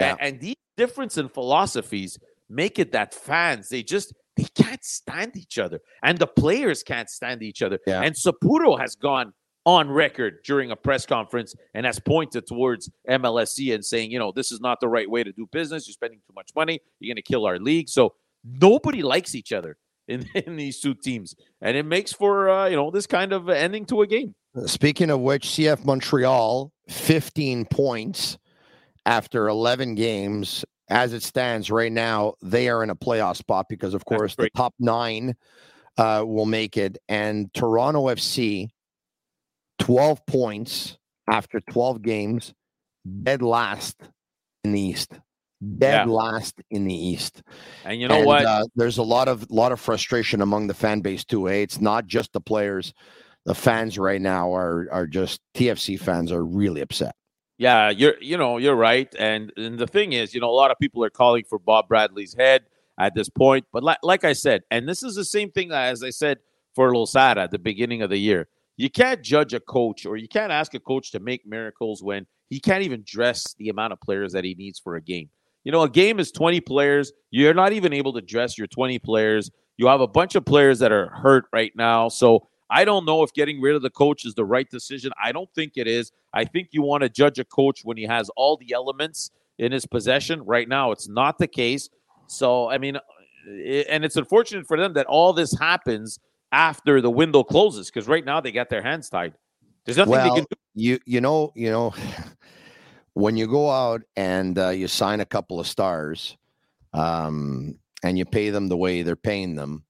and, 0.00 0.18
and 0.20 0.40
these 0.40 0.56
difference 0.76 1.18
in 1.18 1.28
philosophies 1.28 2.18
make 2.48 2.78
it 2.78 2.90
that 2.92 3.14
fans 3.14 3.68
they 3.68 3.82
just 3.82 4.12
they 4.36 4.46
can't 4.56 4.84
stand 4.84 5.36
each 5.36 5.56
other, 5.58 5.78
and 6.02 6.18
the 6.18 6.26
players 6.26 6.82
can't 6.82 7.08
stand 7.08 7.42
each 7.42 7.62
other. 7.62 7.78
Yeah. 7.86 8.02
And 8.02 8.16
Saputo 8.16 8.78
has 8.78 8.96
gone 8.96 9.32
on 9.66 9.90
record 9.90 10.38
during 10.44 10.70
a 10.70 10.76
press 10.76 11.04
conference 11.04 11.54
and 11.74 11.84
has 11.84 11.98
pointed 11.98 12.46
towards 12.46 12.90
MLSE 13.08 13.74
and 13.74 13.84
saying, 13.84 14.10
you 14.10 14.18
know, 14.18 14.32
this 14.32 14.50
is 14.50 14.60
not 14.60 14.80
the 14.80 14.88
right 14.88 15.08
way 15.08 15.22
to 15.22 15.32
do 15.32 15.46
business. 15.52 15.86
You're 15.86 15.92
spending 15.92 16.20
too 16.26 16.32
much 16.34 16.50
money. 16.54 16.80
You're 16.98 17.12
going 17.12 17.16
to 17.16 17.22
kill 17.22 17.46
our 17.46 17.58
league. 17.58 17.88
So 17.88 18.14
nobody 18.44 19.02
likes 19.02 19.34
each 19.34 19.52
other 19.52 19.76
in, 20.08 20.26
in 20.34 20.56
these 20.56 20.80
two 20.80 20.94
teams. 20.94 21.34
And 21.60 21.76
it 21.76 21.84
makes 21.84 22.12
for, 22.12 22.50
uh, 22.50 22.66
you 22.66 22.76
know, 22.76 22.90
this 22.90 23.06
kind 23.06 23.32
of 23.32 23.48
ending 23.48 23.84
to 23.86 24.02
a 24.02 24.06
game. 24.06 24.34
Speaking 24.66 25.10
of 25.10 25.20
which, 25.20 25.46
CF 25.46 25.84
Montreal, 25.84 26.72
15 26.88 27.66
points 27.66 28.38
after 29.06 29.48
11 29.48 29.94
games. 29.94 30.64
As 30.88 31.12
it 31.12 31.22
stands 31.22 31.70
right 31.70 31.92
now, 31.92 32.34
they 32.42 32.68
are 32.68 32.82
in 32.82 32.90
a 32.90 32.96
playoff 32.96 33.36
spot 33.36 33.66
because, 33.68 33.94
of 33.94 34.04
course, 34.04 34.34
the 34.34 34.50
top 34.56 34.74
nine 34.80 35.36
uh, 35.98 36.24
will 36.26 36.46
make 36.46 36.76
it. 36.76 36.98
And 37.08 37.52
Toronto 37.54 38.06
FC 38.06 38.70
12 39.80 40.24
points 40.26 40.98
after 41.28 41.60
12 41.60 42.02
games, 42.02 42.54
dead 43.22 43.42
last 43.42 43.96
in 44.62 44.72
the 44.72 44.80
East. 44.80 45.18
Dead 45.78 46.06
yeah. 46.06 46.12
last 46.12 46.60
in 46.70 46.84
the 46.86 46.94
East. 46.94 47.42
And 47.84 48.00
you 48.00 48.08
know 48.08 48.18
and, 48.18 48.26
what? 48.26 48.44
Uh, 48.44 48.64
there's 48.76 48.98
a 48.98 49.02
lot 49.02 49.28
of 49.28 49.50
lot 49.50 49.72
of 49.72 49.80
frustration 49.80 50.40
among 50.40 50.68
the 50.68 50.74
fan 50.74 51.00
base 51.00 51.24
too. 51.24 51.48
Eh? 51.48 51.54
It's 51.54 51.80
not 51.80 52.06
just 52.06 52.32
the 52.32 52.40
players. 52.40 52.94
The 53.44 53.54
fans 53.54 53.98
right 53.98 54.20
now 54.20 54.54
are 54.54 54.88
are 54.90 55.06
just 55.06 55.40
TFC 55.54 56.00
fans 56.00 56.32
are 56.32 56.44
really 56.44 56.80
upset. 56.80 57.14
Yeah, 57.58 57.90
you're 57.90 58.14
you 58.22 58.38
know 58.38 58.56
you're 58.56 58.74
right, 58.74 59.14
and 59.18 59.52
and 59.58 59.78
the 59.78 59.86
thing 59.86 60.14
is, 60.14 60.34
you 60.34 60.40
know, 60.40 60.48
a 60.48 60.52
lot 60.52 60.70
of 60.70 60.78
people 60.78 61.04
are 61.04 61.10
calling 61.10 61.44
for 61.46 61.58
Bob 61.58 61.88
Bradley's 61.88 62.34
head 62.34 62.62
at 62.98 63.14
this 63.14 63.28
point. 63.28 63.66
But 63.70 63.82
like 63.82 63.98
like 64.02 64.24
I 64.24 64.32
said, 64.32 64.62
and 64.70 64.88
this 64.88 65.02
is 65.02 65.14
the 65.14 65.26
same 65.26 65.50
thing 65.50 65.72
as 65.72 66.02
I 66.02 66.08
said 66.08 66.38
for 66.74 66.94
Losada 66.96 67.42
at 67.42 67.50
the 67.50 67.58
beginning 67.58 68.00
of 68.00 68.08
the 68.08 68.18
year 68.18 68.48
you 68.80 68.88
can't 68.88 69.22
judge 69.22 69.52
a 69.52 69.60
coach 69.60 70.06
or 70.06 70.16
you 70.16 70.26
can't 70.26 70.50
ask 70.50 70.72
a 70.72 70.80
coach 70.80 71.10
to 71.10 71.20
make 71.20 71.46
miracles 71.46 72.02
when 72.02 72.26
he 72.48 72.58
can't 72.58 72.82
even 72.82 73.02
dress 73.06 73.54
the 73.58 73.68
amount 73.68 73.92
of 73.92 74.00
players 74.00 74.32
that 74.32 74.42
he 74.42 74.54
needs 74.54 74.78
for 74.78 74.96
a 74.96 75.02
game. 75.02 75.28
You 75.64 75.72
know, 75.72 75.82
a 75.82 75.88
game 75.88 76.18
is 76.18 76.32
20 76.32 76.62
players. 76.62 77.12
You're 77.30 77.52
not 77.52 77.74
even 77.74 77.92
able 77.92 78.14
to 78.14 78.22
dress 78.22 78.56
your 78.56 78.66
20 78.66 78.98
players. 79.00 79.50
You 79.76 79.86
have 79.88 80.00
a 80.00 80.06
bunch 80.06 80.34
of 80.34 80.46
players 80.46 80.78
that 80.78 80.92
are 80.92 81.10
hurt 81.10 81.44
right 81.52 81.72
now. 81.76 82.08
So 82.08 82.48
I 82.70 82.86
don't 82.86 83.04
know 83.04 83.22
if 83.22 83.34
getting 83.34 83.60
rid 83.60 83.76
of 83.76 83.82
the 83.82 83.90
coach 83.90 84.24
is 84.24 84.34
the 84.34 84.46
right 84.46 84.68
decision. 84.70 85.12
I 85.22 85.32
don't 85.32 85.52
think 85.54 85.74
it 85.76 85.86
is. 85.86 86.10
I 86.32 86.46
think 86.46 86.68
you 86.70 86.80
want 86.80 87.02
to 87.02 87.10
judge 87.10 87.38
a 87.38 87.44
coach 87.44 87.82
when 87.84 87.98
he 87.98 88.04
has 88.04 88.30
all 88.34 88.56
the 88.56 88.72
elements 88.72 89.30
in 89.58 89.72
his 89.72 89.84
possession. 89.84 90.42
Right 90.46 90.66
now, 90.66 90.90
it's 90.90 91.06
not 91.06 91.36
the 91.36 91.48
case. 91.48 91.90
So, 92.28 92.70
I 92.70 92.78
mean, 92.78 92.96
eh, 93.46 93.84
and 93.90 94.06
it's 94.06 94.16
unfortunate 94.16 94.66
for 94.66 94.78
them 94.78 94.94
that 94.94 95.04
all 95.04 95.34
this 95.34 95.58
happens 95.58 96.18
after 96.52 97.00
the 97.00 97.10
window 97.10 97.42
closes 97.42 97.86
because 97.90 98.08
right 98.08 98.24
now 98.24 98.40
they 98.40 98.52
got 98.52 98.68
their 98.68 98.82
hands 98.82 99.08
tied. 99.08 99.34
There's 99.84 99.96
nothing 99.96 100.12
well, 100.12 100.28
they 100.28 100.40
can 100.40 100.46
do. 100.50 100.56
You 100.74 100.98
you 101.04 101.20
know 101.20 101.52
you 101.54 101.70
know 101.70 101.94
when 103.14 103.36
you 103.36 103.46
go 103.46 103.70
out 103.70 104.02
and 104.16 104.58
uh, 104.58 104.70
you 104.70 104.88
sign 104.88 105.20
a 105.20 105.26
couple 105.26 105.60
of 105.60 105.66
stars, 105.66 106.36
um, 106.92 107.78
and 108.02 108.18
you 108.18 108.24
pay 108.24 108.50
them 108.50 108.68
the 108.68 108.76
way 108.76 109.02
they're 109.02 109.16
paying 109.16 109.54
them, 109.54 109.84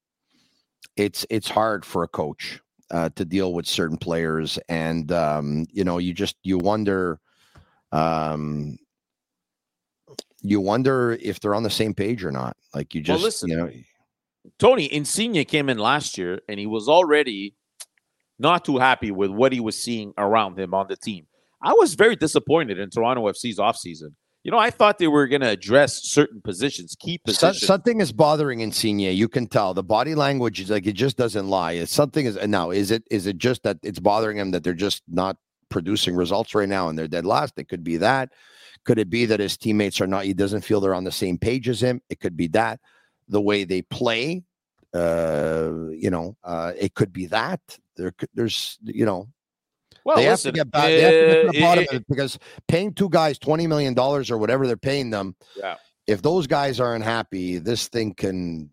it's 0.95 1.25
it's 1.29 1.49
hard 1.49 1.85
for 1.85 2.03
a 2.03 2.07
coach 2.07 2.59
uh, 2.91 3.09
to 3.15 3.25
deal 3.25 3.53
with 3.53 3.65
certain 3.67 3.97
players, 3.97 4.59
and 4.69 5.11
um, 5.11 5.65
you 5.71 5.83
know 5.83 5.97
you 5.97 6.13
just 6.13 6.35
you 6.43 6.57
wonder. 6.57 7.19
Um, 7.91 8.77
you 10.43 10.59
wonder 10.59 11.17
if 11.21 11.39
they're 11.39 11.53
on 11.53 11.63
the 11.63 11.69
same 11.69 11.93
page 11.93 12.23
or 12.23 12.31
not. 12.31 12.57
Like 12.73 12.95
you 12.95 13.01
just, 13.01 13.17
well, 13.17 13.25
listen, 13.25 13.49
you 13.49 13.57
know, 13.57 13.71
Tony 14.59 14.91
Insigne 14.91 15.45
came 15.45 15.69
in 15.69 15.77
last 15.77 16.17
year 16.17 16.41
and 16.47 16.59
he 16.59 16.65
was 16.65 16.87
already 16.87 17.55
not 18.39 18.65
too 18.65 18.79
happy 18.79 19.11
with 19.11 19.29
what 19.29 19.53
he 19.53 19.59
was 19.59 19.81
seeing 19.81 20.13
around 20.17 20.59
him 20.59 20.73
on 20.73 20.87
the 20.87 20.97
team. 20.97 21.27
I 21.61 21.73
was 21.73 21.93
very 21.93 22.15
disappointed 22.15 22.79
in 22.79 22.89
Toronto 22.89 23.27
FC's 23.27 23.59
offseason. 23.59 24.15
You 24.43 24.51
know, 24.51 24.57
I 24.57 24.71
thought 24.71 24.97
they 24.97 25.07
were 25.07 25.27
going 25.27 25.41
to 25.41 25.49
address 25.49 26.01
certain 26.03 26.41
positions, 26.41 26.95
key 26.99 27.19
positions. 27.19 27.63
something 27.63 28.01
is 28.01 28.11
bothering 28.11 28.61
Insigne. 28.61 29.15
You 29.15 29.27
can 29.27 29.45
tell 29.45 29.75
the 29.75 29.83
body 29.83 30.15
language 30.15 30.59
is 30.59 30.71
like 30.71 30.87
it 30.87 30.93
just 30.93 31.15
doesn't 31.15 31.47
lie. 31.47 31.73
It's 31.73 31.93
something 31.93 32.25
is 32.25 32.35
now. 32.47 32.71
Is 32.71 32.89
it 32.89 33.03
is 33.11 33.27
it 33.27 33.37
just 33.37 33.61
that 33.61 33.77
it's 33.83 33.99
bothering 33.99 34.37
him 34.37 34.49
that 34.51 34.63
they're 34.63 34.73
just 34.73 35.03
not 35.07 35.37
producing 35.69 36.15
results 36.15 36.55
right 36.55 36.67
now 36.67 36.89
and 36.89 36.97
they're 36.97 37.07
dead 37.07 37.25
last? 37.25 37.53
It 37.57 37.69
could 37.69 37.83
be 37.83 37.97
that. 37.97 38.29
Could 38.83 38.97
it 38.97 39.11
be 39.11 39.27
that 39.27 39.39
his 39.39 39.57
teammates 39.57 40.01
are 40.01 40.07
not? 40.07 40.25
He 40.25 40.33
doesn't 40.33 40.61
feel 40.61 40.81
they're 40.81 40.95
on 40.95 41.03
the 41.03 41.11
same 41.11 41.37
page 41.37 41.69
as 41.69 41.83
him. 41.83 42.01
It 42.09 42.19
could 42.19 42.35
be 42.35 42.47
that 42.47 42.79
the 43.31 43.41
way 43.41 43.63
they 43.63 43.81
play. 43.81 44.43
Uh, 44.93 45.87
you 45.91 46.09
know, 46.11 46.35
uh, 46.43 46.73
it 46.77 46.93
could 46.93 47.11
be 47.11 47.25
that 47.27 47.61
there. 47.95 48.13
There's, 48.33 48.77
you 48.83 49.05
know, 49.05 49.27
well, 50.03 50.17
they, 50.17 50.29
listen, 50.29 50.53
have 50.55 50.69
back, 50.69 50.83
they, 50.83 51.01
have 51.01 51.11
to 51.11 51.17
get 51.17 51.41
to 51.41 51.51
the 51.51 51.61
bottom 51.61 51.83
it, 51.83 51.89
of 51.89 51.95
it 51.95 52.05
because 52.07 52.37
paying 52.67 52.93
two 52.93 53.09
guys 53.09 53.39
twenty 53.39 53.67
million 53.67 53.93
dollars 53.93 54.29
or 54.29 54.37
whatever 54.37 54.67
they're 54.67 54.77
paying 54.77 55.09
them. 55.09 55.35
Yeah. 55.55 55.77
If 56.07 56.21
those 56.21 56.45
guys 56.45 56.79
aren't 56.79 57.03
happy, 57.03 57.57
this 57.57 57.87
thing 57.87 58.13
can. 58.13 58.69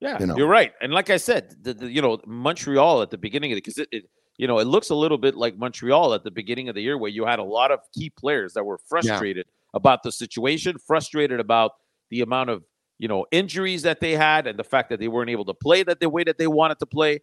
Yeah, 0.00 0.18
you 0.20 0.26
know. 0.26 0.36
you're 0.36 0.48
right. 0.48 0.72
And 0.80 0.92
like 0.92 1.10
I 1.10 1.16
said, 1.16 1.56
the, 1.60 1.74
the, 1.74 1.90
you 1.90 2.00
know, 2.00 2.20
Montreal 2.24 3.02
at 3.02 3.10
the 3.10 3.18
beginning 3.18 3.50
of 3.50 3.58
it, 3.58 3.64
because 3.64 3.78
it, 3.78 3.88
it, 3.90 4.04
you 4.36 4.46
know, 4.46 4.60
it 4.60 4.66
looks 4.66 4.90
a 4.90 4.94
little 4.94 5.18
bit 5.18 5.34
like 5.34 5.58
Montreal 5.58 6.14
at 6.14 6.22
the 6.22 6.30
beginning 6.30 6.68
of 6.68 6.76
the 6.76 6.80
year, 6.80 6.96
where 6.96 7.10
you 7.10 7.24
had 7.24 7.40
a 7.40 7.44
lot 7.44 7.72
of 7.72 7.80
key 7.92 8.10
players 8.10 8.52
that 8.52 8.62
were 8.62 8.78
frustrated 8.88 9.46
yeah. 9.48 9.76
about 9.76 10.04
the 10.04 10.12
situation, 10.12 10.76
frustrated 10.86 11.40
about 11.40 11.72
the 12.10 12.20
amount 12.20 12.50
of 12.50 12.62
you 12.98 13.08
know 13.08 13.26
injuries 13.30 13.82
that 13.82 14.00
they 14.00 14.12
had 14.12 14.46
and 14.46 14.58
the 14.58 14.64
fact 14.64 14.90
that 14.90 15.00
they 15.00 15.08
weren't 15.08 15.30
able 15.30 15.44
to 15.44 15.54
play 15.54 15.82
that 15.82 16.00
the 16.00 16.08
way 16.08 16.24
that 16.24 16.38
they 16.38 16.46
wanted 16.46 16.78
to 16.80 16.86
play. 16.86 17.20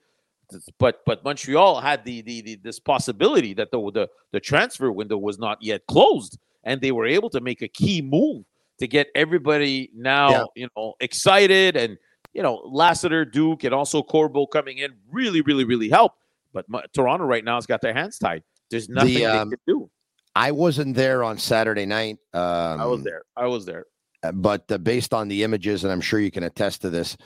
But 0.78 1.02
but 1.06 1.24
Montreal 1.24 1.82
had 1.82 2.06
the 2.06 2.22
the, 2.22 2.42
the 2.42 2.56
this 2.56 2.80
possibility 2.80 3.54
that 3.56 3.72
the, 3.72 3.80
the 3.92 4.10
the 4.32 4.40
transfer 4.40 4.92
window 4.92 5.18
was 5.18 5.40
not 5.40 5.62
yet 5.62 5.86
closed, 5.88 6.38
and 6.64 6.82
they 6.82 6.92
were 6.92 7.06
able 7.06 7.30
to 7.32 7.42
make 7.42 7.62
a 7.62 7.68
key 7.68 8.02
move 8.02 8.46
to 8.80 8.88
get 8.88 9.08
everybody 9.16 9.90
now 9.96 10.30
yeah. 10.30 10.44
you 10.56 10.68
know 10.76 10.94
excited 11.00 11.76
and 11.76 11.98
you 12.34 12.44
know 12.44 12.62
Lassiter, 12.66 13.26
Duke, 13.26 13.64
and 13.64 13.74
also 13.74 14.04
Corbo 14.04 14.46
coming 14.46 14.78
in 14.78 14.94
really 15.12 15.42
really 15.42 15.64
really 15.64 15.90
helped. 15.90 16.20
But 16.54 16.66
Toronto 16.94 17.26
right 17.26 17.44
now 17.44 17.56
has 17.56 17.66
got 17.66 17.82
their 17.82 17.94
hands 17.94 18.18
tied. 18.18 18.44
There's 18.70 18.88
nothing 18.88 19.16
the, 19.16 19.26
um, 19.26 19.50
they 19.50 19.56
can 19.56 19.64
do. 19.68 19.90
I 20.36 20.52
wasn't 20.52 20.96
there 20.96 21.24
on 21.24 21.38
Saturday 21.38 21.86
night. 21.86 22.18
Um, 22.34 22.82
I 22.82 22.86
was 22.86 23.04
there. 23.04 23.24
I 23.36 23.48
was 23.48 23.66
there. 23.66 23.86
But 24.32 24.72
uh, 24.72 24.78
based 24.78 25.14
on 25.14 25.28
the 25.28 25.44
images, 25.44 25.84
and 25.84 25.92
I'm 25.92 26.02
sure 26.02 26.20
you 26.20 26.32
can 26.32 26.44
attest 26.44 26.82
to 26.82 26.90
this, 26.90 27.18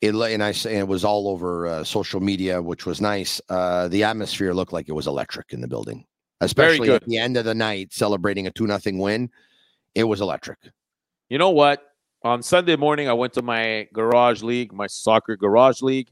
it 0.00 0.14
and 0.14 0.42
I 0.42 0.52
say 0.52 0.78
it 0.78 0.86
was 0.86 1.04
all 1.04 1.28
over 1.28 1.66
uh, 1.66 1.84
social 1.84 2.20
media, 2.20 2.62
which 2.62 2.86
was 2.86 3.00
nice. 3.00 3.40
Uh, 3.48 3.88
the 3.88 4.04
atmosphere 4.04 4.54
looked 4.54 4.72
like 4.72 4.88
it 4.88 4.92
was 4.92 5.06
electric 5.06 5.52
in 5.52 5.60
the 5.60 5.68
building, 5.68 6.04
especially 6.40 6.90
at 6.90 7.04
the 7.04 7.18
end 7.18 7.36
of 7.36 7.44
the 7.44 7.54
night, 7.54 7.92
celebrating 7.92 8.46
a 8.46 8.50
two 8.50 8.66
nothing 8.66 8.98
win. 8.98 9.30
It 9.94 10.04
was 10.04 10.20
electric. 10.20 10.58
You 11.28 11.38
know 11.38 11.50
what? 11.50 11.82
on 12.22 12.42
Sunday 12.42 12.76
morning, 12.76 13.08
I 13.08 13.12
went 13.12 13.32
to 13.34 13.42
my 13.42 13.88
garage 13.92 14.42
league, 14.42 14.72
my 14.72 14.86
soccer 14.86 15.36
garage 15.36 15.82
league, 15.82 16.08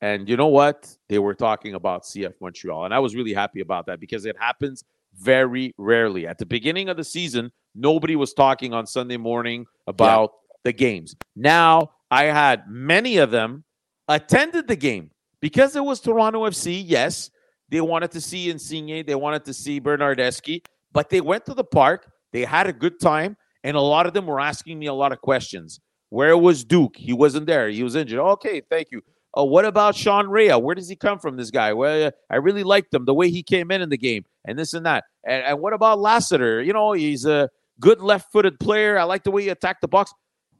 and 0.00 0.28
you 0.28 0.36
know 0.36 0.46
what? 0.46 0.94
They 1.08 1.18
were 1.18 1.34
talking 1.34 1.74
about 1.74 2.04
CF 2.04 2.32
Montreal, 2.40 2.86
and 2.86 2.94
I 2.94 2.98
was 2.98 3.14
really 3.14 3.34
happy 3.34 3.60
about 3.60 3.86
that 3.86 4.00
because 4.00 4.24
it 4.24 4.36
happens 4.38 4.84
very 5.18 5.74
rarely. 5.78 6.26
At 6.26 6.38
the 6.38 6.46
beginning 6.46 6.88
of 6.88 6.96
the 6.96 7.04
season, 7.04 7.50
nobody 7.74 8.16
was 8.16 8.32
talking 8.32 8.72
on 8.72 8.86
Sunday 8.86 9.16
morning 9.16 9.66
about 9.86 10.32
yeah. 10.32 10.56
the 10.64 10.72
games. 10.72 11.16
Now 11.36 11.90
I 12.10 12.24
had 12.24 12.64
many 12.68 13.18
of 13.18 13.30
them 13.30 13.64
attended 14.08 14.68
the 14.68 14.76
game 14.76 15.10
because 15.40 15.76
it 15.76 15.84
was 15.84 16.00
Toronto 16.00 16.44
FC. 16.46 16.82
Yes, 16.84 17.30
they 17.68 17.80
wanted 17.80 18.10
to 18.12 18.20
see 18.20 18.50
Insigne, 18.50 19.04
they 19.06 19.14
wanted 19.14 19.44
to 19.44 19.54
see 19.54 19.80
Bernardeschi, 19.80 20.62
but 20.92 21.08
they 21.08 21.20
went 21.20 21.46
to 21.46 21.54
the 21.54 21.64
park. 21.64 22.10
They 22.32 22.44
had 22.44 22.66
a 22.66 22.72
good 22.72 23.00
time, 23.00 23.36
and 23.64 23.76
a 23.76 23.80
lot 23.80 24.06
of 24.06 24.12
them 24.12 24.26
were 24.26 24.40
asking 24.40 24.78
me 24.78 24.86
a 24.86 24.94
lot 24.94 25.12
of 25.12 25.20
questions. 25.20 25.80
Where 26.10 26.36
was 26.36 26.64
Duke? 26.64 26.96
He 26.96 27.12
wasn't 27.12 27.46
there. 27.46 27.68
He 27.68 27.82
was 27.82 27.94
injured. 27.94 28.18
Okay, 28.18 28.62
thank 28.68 28.88
you. 28.90 29.00
Oh, 29.34 29.44
what 29.44 29.64
about 29.64 29.94
Sean 29.94 30.28
Rea? 30.28 30.54
Where 30.54 30.74
does 30.74 30.88
he 30.88 30.96
come 30.96 31.18
from? 31.18 31.36
This 31.36 31.50
guy? 31.50 31.72
Well, 31.72 32.10
I 32.30 32.36
really 32.36 32.64
liked 32.64 32.92
him 32.92 33.04
the 33.04 33.14
way 33.14 33.30
he 33.30 33.42
came 33.42 33.70
in 33.70 33.80
in 33.80 33.88
the 33.88 33.98
game, 33.98 34.24
and 34.44 34.58
this 34.58 34.74
and 34.74 34.84
that. 34.86 35.04
And, 35.24 35.44
and 35.44 35.60
what 35.60 35.72
about 35.72 36.00
Lassiter? 36.00 36.62
You 36.62 36.72
know, 36.72 36.92
he's 36.92 37.26
a 37.26 37.48
good 37.78 38.00
left-footed 38.00 38.58
player. 38.58 38.98
I 38.98 39.04
like 39.04 39.22
the 39.22 39.30
way 39.30 39.42
he 39.42 39.48
attacked 39.48 39.82
the 39.82 39.88
box. 39.88 40.12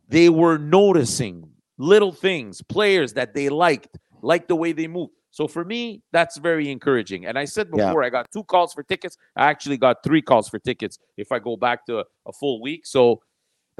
They 0.08 0.28
were 0.28 0.56
noticing 0.58 1.50
little 1.78 2.12
things, 2.12 2.62
players 2.62 3.14
that 3.14 3.34
they 3.34 3.48
liked, 3.48 3.98
like 4.22 4.46
the 4.48 4.56
way 4.56 4.72
they 4.72 4.86
move. 4.86 5.10
So 5.32 5.46
for 5.46 5.64
me, 5.64 6.02
that's 6.12 6.38
very 6.38 6.70
encouraging. 6.70 7.26
And 7.26 7.38
I 7.38 7.44
said 7.44 7.70
before, 7.70 8.02
yeah. 8.02 8.06
I 8.08 8.10
got 8.10 8.30
two 8.32 8.42
calls 8.44 8.74
for 8.74 8.82
tickets. 8.82 9.16
I 9.36 9.46
actually 9.48 9.76
got 9.76 10.02
three 10.02 10.20
calls 10.20 10.48
for 10.48 10.58
tickets 10.58 10.98
if 11.16 11.30
I 11.30 11.38
go 11.38 11.56
back 11.56 11.86
to 11.86 12.00
a, 12.00 12.04
a 12.26 12.32
full 12.32 12.60
week. 12.60 12.84
So 12.84 13.22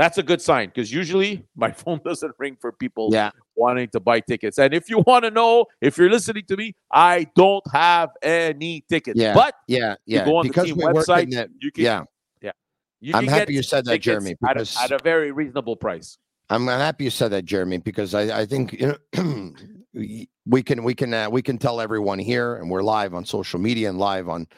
that's 0.00 0.16
a 0.16 0.22
good 0.22 0.40
sign 0.40 0.68
because 0.68 0.90
usually 0.90 1.44
my 1.54 1.70
phone 1.80 2.00
doesn't 2.02 2.32
ring 2.38 2.56
for 2.58 2.72
people 2.72 3.10
yeah. 3.12 3.30
wanting 3.54 3.88
to 3.90 4.00
buy 4.00 4.20
tickets. 4.20 4.58
And 4.58 4.72
if 4.72 4.88
you 4.88 5.00
want 5.06 5.26
to 5.26 5.30
know, 5.30 5.66
if 5.82 5.98
you're 5.98 6.08
listening 6.08 6.44
to 6.48 6.56
me, 6.56 6.74
I 6.90 7.26
don't 7.36 7.62
have 7.72 8.08
any 8.22 8.82
tickets. 8.88 9.20
Yeah. 9.20 9.34
But 9.34 9.56
yeah, 9.68 9.96
yeah. 10.06 10.20
You 10.20 10.24
go 10.24 10.36
on 10.36 10.46
because 10.46 10.68
the 10.68 10.74
team 10.74 10.82
website. 10.82 11.30
That, 11.32 11.50
you 11.60 11.70
can, 11.70 11.84
yeah. 11.84 12.04
Yeah. 12.40 12.52
You 13.00 13.14
I'm 13.14 13.26
happy 13.26 13.52
you 13.52 13.62
said 13.62 13.84
that, 13.84 13.98
Jeremy. 13.98 14.36
Because 14.40 14.74
at 14.76 14.90
a, 14.90 14.94
at 14.94 15.00
a 15.00 15.04
very 15.04 15.32
reasonable 15.32 15.76
price. 15.76 16.16
I'm 16.48 16.66
happy 16.66 17.04
you 17.04 17.10
said 17.10 17.28
that, 17.28 17.44
Jeremy, 17.44 17.78
because 17.78 18.14
I, 18.14 18.40
I 18.40 18.46
think 18.46 18.72
you 18.72 18.96
know 19.14 19.52
we 20.46 20.62
can 20.62 20.82
we 20.82 20.94
can 20.94 21.12
uh, 21.12 21.28
we 21.28 21.42
can 21.42 21.58
tell 21.58 21.80
everyone 21.80 22.18
here, 22.18 22.56
and 22.56 22.70
we're 22.70 22.82
live 22.82 23.14
on 23.14 23.24
social 23.24 23.60
media 23.60 23.90
and 23.90 23.98
live 23.98 24.28
on 24.28 24.48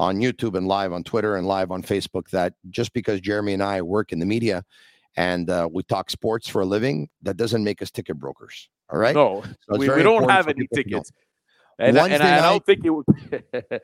on 0.00 0.16
YouTube 0.16 0.56
and 0.56 0.66
live 0.66 0.94
on 0.94 1.04
Twitter 1.04 1.36
and 1.36 1.46
live 1.46 1.70
on 1.70 1.82
Facebook 1.82 2.30
that 2.30 2.54
just 2.70 2.94
because 2.94 3.20
Jeremy 3.20 3.52
and 3.52 3.62
I 3.62 3.82
work 3.82 4.12
in 4.12 4.18
the 4.18 4.24
media 4.24 4.64
and 5.16 5.50
uh, 5.50 5.68
we 5.70 5.82
talk 5.82 6.08
sports 6.08 6.48
for 6.48 6.62
a 6.62 6.64
living, 6.64 7.10
that 7.22 7.36
doesn't 7.36 7.62
make 7.62 7.82
us 7.82 7.90
ticket 7.90 8.18
brokers. 8.18 8.70
All 8.88 8.98
right? 8.98 9.14
No, 9.14 9.44
so 9.44 9.78
we, 9.78 9.90
we 9.90 10.02
don't 10.02 10.28
have 10.30 10.48
any 10.48 10.66
tickets. 10.74 11.12
And, 11.78 11.98
I, 11.98 12.08
and 12.08 12.22
I, 12.22 12.40
don't 12.40 12.64
think 12.64 12.84
it 12.84 12.90
would. 12.90 13.04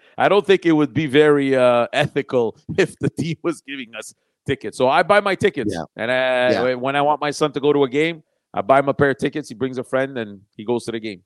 I 0.18 0.28
don't 0.28 0.46
think 0.46 0.64
it 0.64 0.72
would 0.72 0.94
be 0.94 1.06
very 1.06 1.54
uh, 1.54 1.86
ethical 1.92 2.56
if 2.78 2.98
the 2.98 3.10
team 3.10 3.36
was 3.42 3.60
giving 3.60 3.94
us 3.94 4.14
tickets. 4.46 4.78
So 4.78 4.88
I 4.88 5.02
buy 5.02 5.20
my 5.20 5.34
tickets, 5.34 5.74
yeah. 5.74 5.84
and 5.96 6.10
I, 6.10 6.50
yeah. 6.50 6.74
when 6.74 6.96
I 6.96 7.02
want 7.02 7.20
my 7.20 7.30
son 7.30 7.52
to 7.52 7.60
go 7.60 7.72
to 7.72 7.84
a 7.84 7.88
game, 7.88 8.22
I 8.54 8.62
buy 8.62 8.78
him 8.78 8.88
a 8.88 8.94
pair 8.94 9.10
of 9.10 9.18
tickets. 9.18 9.48
He 9.48 9.54
brings 9.54 9.78
a 9.78 9.84
friend, 9.84 10.16
and 10.18 10.40
he 10.56 10.64
goes 10.64 10.84
to 10.84 10.92
the 10.92 11.00
game. 11.00 11.22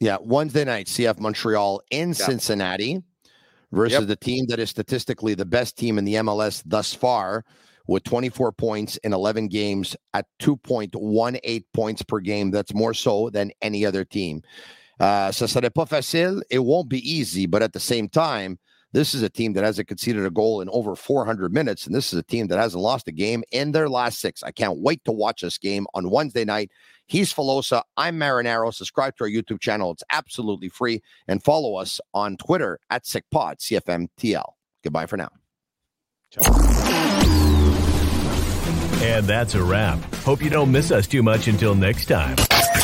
Yeah, 0.00 0.18
Wednesday 0.20 0.64
night, 0.64 0.86
CF 0.86 1.18
Montreal 1.18 1.80
in 1.90 2.08
yeah. 2.10 2.14
Cincinnati 2.14 3.02
versus 3.72 4.00
yep. 4.00 4.08
the 4.08 4.16
team 4.16 4.46
that 4.46 4.58
is 4.58 4.70
statistically 4.70 5.34
the 5.34 5.44
best 5.44 5.76
team 5.76 5.98
in 5.98 6.04
the 6.04 6.14
MLS 6.14 6.62
thus 6.64 6.94
far, 6.94 7.44
with 7.88 8.04
24 8.04 8.52
points 8.52 8.96
in 8.98 9.12
11 9.12 9.48
games 9.48 9.96
at 10.14 10.26
2.18 10.40 11.64
points 11.74 12.02
per 12.02 12.20
game. 12.20 12.50
That's 12.50 12.74
more 12.74 12.94
so 12.94 13.30
than 13.30 13.50
any 13.60 13.84
other 13.84 14.04
team. 14.04 14.42
Uh, 15.00 15.30
ça 15.32 15.48
serait 15.48 15.74
pas 15.74 15.88
facile. 15.88 16.42
It 16.50 16.60
won't 16.60 16.88
be 16.88 16.98
easy, 16.98 17.46
but 17.46 17.62
at 17.62 17.72
the 17.72 17.80
same 17.80 18.08
time, 18.08 18.58
this 18.92 19.14
is 19.14 19.22
a 19.22 19.30
team 19.30 19.54
that 19.54 19.64
hasn't 19.64 19.88
conceded 19.88 20.24
a 20.24 20.30
goal 20.30 20.60
in 20.60 20.68
over 20.68 20.94
400 20.94 21.52
minutes, 21.52 21.86
and 21.86 21.94
this 21.94 22.12
is 22.12 22.18
a 22.18 22.22
team 22.22 22.46
that 22.48 22.58
hasn't 22.58 22.82
lost 22.82 23.08
a 23.08 23.12
game 23.12 23.42
in 23.50 23.72
their 23.72 23.88
last 23.88 24.20
six. 24.20 24.42
I 24.42 24.52
can't 24.52 24.78
wait 24.78 25.02
to 25.06 25.12
watch 25.12 25.40
this 25.40 25.58
game 25.58 25.86
on 25.94 26.10
Wednesday 26.10 26.44
night. 26.44 26.70
He's 27.06 27.32
Filosa. 27.32 27.82
I'm 27.96 28.18
Marinaro. 28.18 28.72
Subscribe 28.72 29.16
to 29.16 29.24
our 29.24 29.30
YouTube 29.30 29.60
channel. 29.60 29.90
It's 29.92 30.02
absolutely 30.10 30.68
free. 30.68 31.02
And 31.28 31.42
follow 31.42 31.76
us 31.76 32.00
on 32.14 32.36
Twitter 32.36 32.78
at 32.90 33.04
SickPod, 33.04 33.58
CFMTL. 33.58 34.52
Goodbye 34.82 35.06
for 35.06 35.16
now. 35.16 35.30
And 39.02 39.26
that's 39.26 39.54
a 39.54 39.62
wrap. 39.62 39.98
Hope 40.16 40.42
you 40.42 40.48
don't 40.50 40.70
miss 40.70 40.90
us 40.90 41.06
too 41.06 41.22
much 41.22 41.48
until 41.48 41.74
next 41.74 42.06
time. 42.06 42.36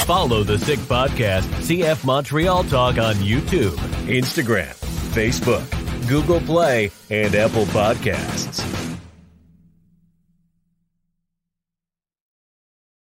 Follow 0.04 0.42
the 0.42 0.58
Sick 0.58 0.78
Podcast, 0.80 1.42
CF 1.62 2.04
Montreal 2.04 2.64
Talk 2.64 2.98
on 2.98 3.14
YouTube, 3.16 3.76
Instagram, 4.06 4.74
Facebook 5.12 5.64
Google 6.08 6.40
Play, 6.40 6.90
and 7.10 7.34
Apple 7.34 7.66
Podcasts. 7.66 8.97